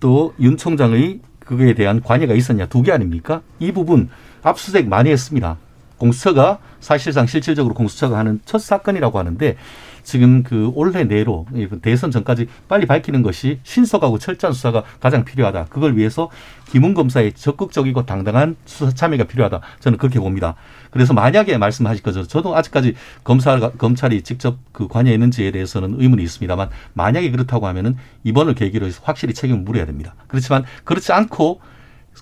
또윤 0.00 0.56
총장의 0.56 1.20
그거에 1.40 1.74
대한 1.74 2.00
관여가 2.02 2.34
있었냐 2.34 2.66
두 2.66 2.82
개 2.82 2.92
아닙니까? 2.92 3.42
이 3.58 3.72
부분 3.72 4.10
압수수색 4.42 4.88
많이 4.88 5.10
했습니다. 5.10 5.56
공수처가 5.98 6.58
사실상 6.80 7.26
실질적으로 7.26 7.74
공수처가 7.74 8.18
하는 8.18 8.40
첫 8.44 8.60
사건이라고 8.60 9.18
하는데 9.18 9.56
지금 10.02 10.42
그 10.42 10.70
올해 10.74 11.04
내로 11.04 11.46
이 11.54 11.68
대선 11.80 12.10
전까지 12.10 12.48
빨리 12.68 12.86
밝히는 12.86 13.22
것이 13.22 13.60
신속하고 13.62 14.18
철저한 14.18 14.52
수사가 14.52 14.84
가장 15.00 15.24
필요하다. 15.24 15.66
그걸 15.66 15.96
위해서 15.96 16.30
김웅 16.70 16.94
검사의 16.94 17.34
적극적이고 17.34 18.06
당당한 18.06 18.56
수사 18.64 18.92
참여가 18.92 19.24
필요하다. 19.24 19.60
저는 19.80 19.98
그렇게 19.98 20.18
봅니다. 20.18 20.54
그래서 20.90 21.14
만약에 21.14 21.58
말씀하실 21.58 22.02
거죠. 22.02 22.26
저도 22.26 22.56
아직까지 22.56 22.94
검사 23.24 23.58
검찰이 23.58 24.22
직접 24.22 24.58
그 24.72 24.88
관여했는지에 24.88 25.50
대해서는 25.50 25.96
의문이 25.98 26.22
있습니다만 26.22 26.70
만약에 26.94 27.30
그렇다고 27.30 27.66
하면은 27.66 27.96
이번을 28.24 28.54
계기로 28.54 28.86
해서 28.86 29.00
확실히 29.04 29.34
책임을 29.34 29.62
물어야 29.62 29.86
됩니다. 29.86 30.14
그렇지만 30.28 30.64
그렇지 30.84 31.12
않고 31.12 31.60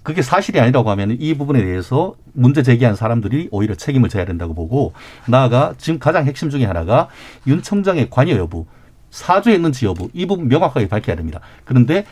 그게 0.02 0.22
사실이 0.22 0.58
아니라고 0.60 0.90
하면 0.90 1.16
이 1.20 1.34
부분에 1.34 1.62
대해서 1.62 2.14
문제 2.32 2.62
제기한 2.62 2.96
사람들이 2.96 3.48
오히려 3.50 3.74
책임을 3.74 4.08
져야 4.08 4.24
된다고 4.24 4.54
보고 4.54 4.92
나아가 5.26 5.74
지금 5.78 5.98
가장 5.98 6.24
핵심 6.26 6.48
중에 6.50 6.64
하나가 6.64 7.08
윤 7.46 7.60
총장의 7.62 8.08
관여 8.10 8.36
여부 8.36 8.66
사주했는지 9.10 9.86
여부 9.86 10.08
이 10.14 10.24
부분 10.24 10.46
명확하게 10.48 10.86
밝혀야 10.88 11.16
됩니다. 11.16 11.40
그런데 11.64 12.04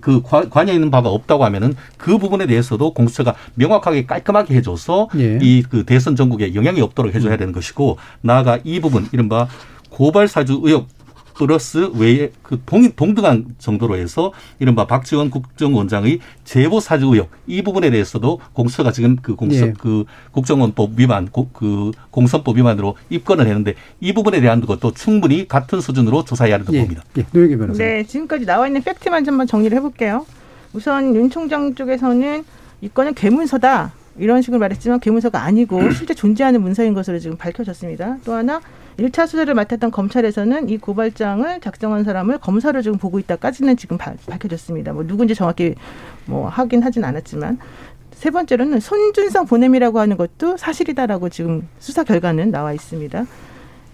그 0.00 0.22
관- 0.22 0.48
관여 0.48 0.72
있는 0.72 0.90
바가 0.90 1.08
없다고 1.08 1.44
하면은 1.46 1.74
그 1.98 2.16
부분에 2.18 2.46
대해서도 2.46 2.94
공수처가 2.94 3.34
명확하게 3.56 4.06
깔끔하게 4.06 4.54
해줘서 4.54 5.08
예. 5.16 5.38
이그 5.42 5.84
대선 5.84 6.14
전국에 6.14 6.54
영향이 6.54 6.80
없도록 6.80 7.12
해줘야 7.12 7.36
되는 7.36 7.52
것이고 7.52 7.98
나아가 8.20 8.60
이 8.62 8.78
부분 8.80 9.08
이른바 9.12 9.48
고발 9.90 10.28
사주 10.28 10.60
의혹 10.62 10.86
플러스 11.34 11.90
외에 11.94 12.30
그 12.42 12.60
동, 12.64 12.90
동등한 12.92 13.56
정도로 13.58 13.96
해서 13.96 14.32
이른바 14.58 14.86
박지원 14.86 15.30
국정원장의 15.30 16.20
제보 16.44 16.80
사주 16.80 17.06
의혹 17.06 17.30
이 17.46 17.62
부분에 17.62 17.90
대해서도 17.90 18.40
공수처가 18.52 18.92
지금 18.92 19.16
그 19.16 19.34
공수 19.34 19.64
예. 19.64 19.72
그 19.78 20.04
국정원법 20.32 20.92
위반 20.96 21.28
고- 21.28 21.48
그 21.52 21.90
공선법 22.10 22.56
위반으로 22.56 22.96
입건을 23.10 23.46
했는데 23.46 23.74
이 24.00 24.12
부분에 24.14 24.40
대한 24.40 24.60
것도 24.60 24.92
충분히 24.92 25.46
같은 25.48 25.80
수준으로 25.80 26.24
조사해야 26.24 26.54
한다고 26.56 26.78
봅니다. 26.78 27.02
예, 27.18 27.24
변호사. 27.56 27.82
네, 27.82 28.04
지금까지 28.04 28.46
나와 28.46 28.66
있는 28.66 28.82
팩트만 28.82 29.24
좀 29.24 29.34
한번 29.34 29.46
정리를 29.46 29.76
해볼게요. 29.76 30.24
우선 30.72 31.14
윤 31.14 31.30
총장 31.30 31.74
쪽에서는 31.74 32.44
이 32.80 32.88
건은 32.88 33.14
괴문서다. 33.14 33.92
이런 34.16 34.42
식으로 34.42 34.60
말했지만 34.60 35.00
괴문서가 35.00 35.42
아니고 35.42 35.90
실제 35.94 36.14
존재하는 36.14 36.62
문서인 36.62 36.94
것으로 36.94 37.18
지금 37.18 37.36
밝혀졌습니다. 37.36 38.18
또 38.24 38.32
하나 38.34 38.60
일차 38.96 39.26
수사를 39.26 39.52
맡았던 39.52 39.90
검찰에서는 39.90 40.68
이 40.68 40.78
고발장을 40.78 41.60
작성한 41.60 42.04
사람을 42.04 42.38
검사로 42.38 42.80
지금 42.82 42.98
보고 42.98 43.18
있다까지는 43.18 43.76
지금 43.76 43.98
바- 43.98 44.14
밝혀졌습니다. 44.28 44.92
뭐 44.92 45.04
누군지 45.06 45.34
정확히 45.34 45.74
뭐 46.26 46.48
하긴 46.48 46.82
하진 46.82 47.04
않았지만 47.04 47.58
세 48.12 48.30
번째로는 48.30 48.80
손준성 48.80 49.46
보냄이라고 49.46 49.98
하는 49.98 50.16
것도 50.16 50.56
사실이다라고 50.56 51.28
지금 51.28 51.68
수사 51.78 52.04
결과는 52.04 52.50
나와 52.52 52.72
있습니다. 52.72 53.26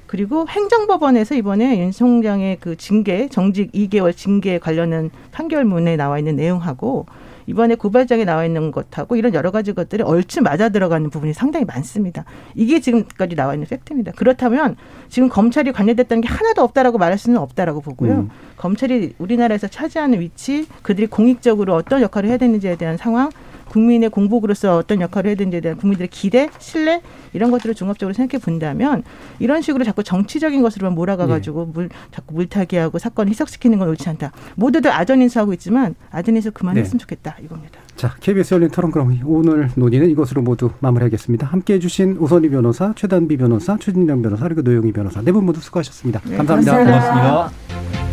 그리고 0.06 0.46
행정법원에서 0.48 1.34
이번에 1.36 1.78
윤 1.80 1.92
총장의 1.92 2.58
그 2.60 2.76
징계, 2.76 3.28
정직 3.28 3.72
2개월 3.72 4.14
징계 4.14 4.58
관련한 4.58 5.10
판결문에 5.32 5.96
나와 5.96 6.18
있는 6.18 6.36
내용하고 6.36 7.06
이번에 7.50 7.74
고발장에 7.74 8.24
나와 8.24 8.44
있는 8.44 8.70
것하고 8.70 9.16
이런 9.16 9.34
여러 9.34 9.50
가지 9.50 9.72
것들이 9.72 10.04
얼추 10.04 10.40
맞아 10.40 10.68
들어가는 10.68 11.10
부분이 11.10 11.32
상당히 11.32 11.64
많습니다. 11.64 12.24
이게 12.54 12.80
지금까지 12.80 13.34
나와 13.34 13.54
있는 13.54 13.66
팩트입니다. 13.66 14.12
그렇다면 14.12 14.76
지금 15.08 15.28
검찰이 15.28 15.72
관여됐다는 15.72 16.20
게 16.20 16.28
하나도 16.28 16.62
없다라고 16.62 16.98
말할 16.98 17.18
수는 17.18 17.38
없다라고 17.38 17.80
보고요. 17.80 18.12
음. 18.12 18.30
검찰이 18.56 19.14
우리나라에서 19.18 19.66
차지하는 19.66 20.20
위치, 20.20 20.66
그들이 20.82 21.08
공익적으로 21.08 21.74
어떤 21.74 22.02
역할을 22.02 22.28
해야 22.28 22.36
되는지에 22.36 22.76
대한 22.76 22.96
상황, 22.96 23.30
국민의 23.70 24.10
공복으로서 24.10 24.76
어떤 24.76 25.00
역할을 25.00 25.30
해야 25.30 25.36
되는지에 25.36 25.60
대한 25.60 25.78
국민들의 25.78 26.08
기대, 26.08 26.48
신뢰 26.58 27.00
이런 27.32 27.50
것들을 27.50 27.74
종합적으로 27.74 28.12
생각해 28.12 28.42
본다면 28.42 29.02
이런 29.38 29.62
식으로 29.62 29.84
자꾸 29.84 30.02
정치적인 30.02 30.60
것으로만 30.62 30.94
몰아가 30.94 31.26
가지고 31.26 31.66
물 31.66 31.88
자꾸 32.12 32.34
물타기하고 32.34 32.98
사건을 32.98 33.30
희석시키는 33.30 33.78
건 33.78 33.88
옳지 33.88 34.08
않다. 34.08 34.32
모두들 34.56 34.90
아전 34.90 35.22
인수하고 35.22 35.52
있지만 35.54 35.94
아전 36.10 36.36
인수 36.36 36.50
그만했으면 36.50 36.92
네. 36.92 36.98
좋겠다 36.98 37.36
이겁니다. 37.42 37.78
자, 37.96 38.14
KBS 38.20 38.54
열린 38.54 38.68
토론 38.70 38.90
그럼 38.90 39.18
오늘 39.24 39.70
논의는 39.74 40.10
이것으로 40.10 40.42
모두 40.42 40.70
마무리하겠습니다. 40.80 41.46
함께해 41.46 41.78
주신 41.78 42.16
오선희 42.18 42.48
변호사, 42.50 42.92
최단비 42.96 43.36
변호사, 43.36 43.76
최진영 43.78 44.22
변호사, 44.22 44.44
그리고 44.44 44.62
노영희 44.62 44.92
변호사 44.92 45.20
네 45.22 45.30
분 45.30 45.46
모두 45.46 45.60
수고하셨습니다. 45.60 46.20
네, 46.24 46.36
감사합니다. 46.36 46.72
감사합니다. 46.72 47.50
고맙습니다. 47.50 48.09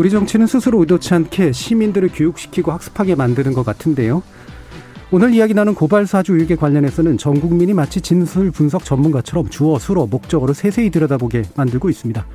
우리 0.00 0.08
정치는 0.08 0.46
스스로 0.46 0.80
의도치 0.80 1.12
않게 1.12 1.52
시민들을 1.52 2.08
교육시키고 2.14 2.72
학습하게 2.72 3.16
만드는 3.16 3.52
것 3.52 3.66
같은데요. 3.66 4.22
오늘 5.10 5.34
이야기 5.34 5.52
나눈 5.52 5.74
고발 5.74 6.06
사주 6.06 6.36
의혹에 6.36 6.56
관련해서는 6.56 7.18
전 7.18 7.38
국민이 7.38 7.74
마치 7.74 8.00
진술 8.00 8.50
분석 8.50 8.82
전문가처럼 8.82 9.50
주어 9.50 9.78
수로 9.78 10.06
목적으로 10.06 10.54
세세히 10.54 10.88
들여다보게 10.88 11.42
만들고 11.54 11.90
있습니다. 11.90 12.26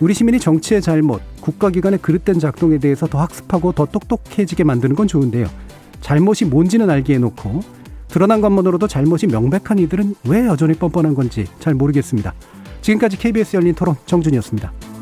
우리 0.00 0.14
시민이 0.14 0.40
정치의 0.40 0.82
잘못, 0.82 1.22
국가기관의 1.42 2.00
그릇된 2.00 2.40
작동에 2.40 2.78
대해서 2.78 3.06
더 3.06 3.20
학습하고 3.20 3.70
더 3.70 3.86
똑똑해지게 3.86 4.64
만드는 4.64 4.96
건 4.96 5.06
좋은데요. 5.06 5.46
잘못이 6.00 6.46
뭔지는 6.46 6.90
알게 6.90 7.14
해놓고 7.14 7.60
드러난 8.08 8.40
것만으로도 8.40 8.88
잘못이 8.88 9.28
명백한 9.28 9.78
이들은 9.78 10.16
왜 10.24 10.44
여전히 10.46 10.74
뻔뻔한 10.74 11.14
건지 11.14 11.46
잘 11.60 11.72
모르겠습니다. 11.72 12.34
지금까지 12.80 13.16
KBS 13.16 13.58
열린 13.58 13.76
토론 13.76 13.94
정준이었습니다. 14.06 14.95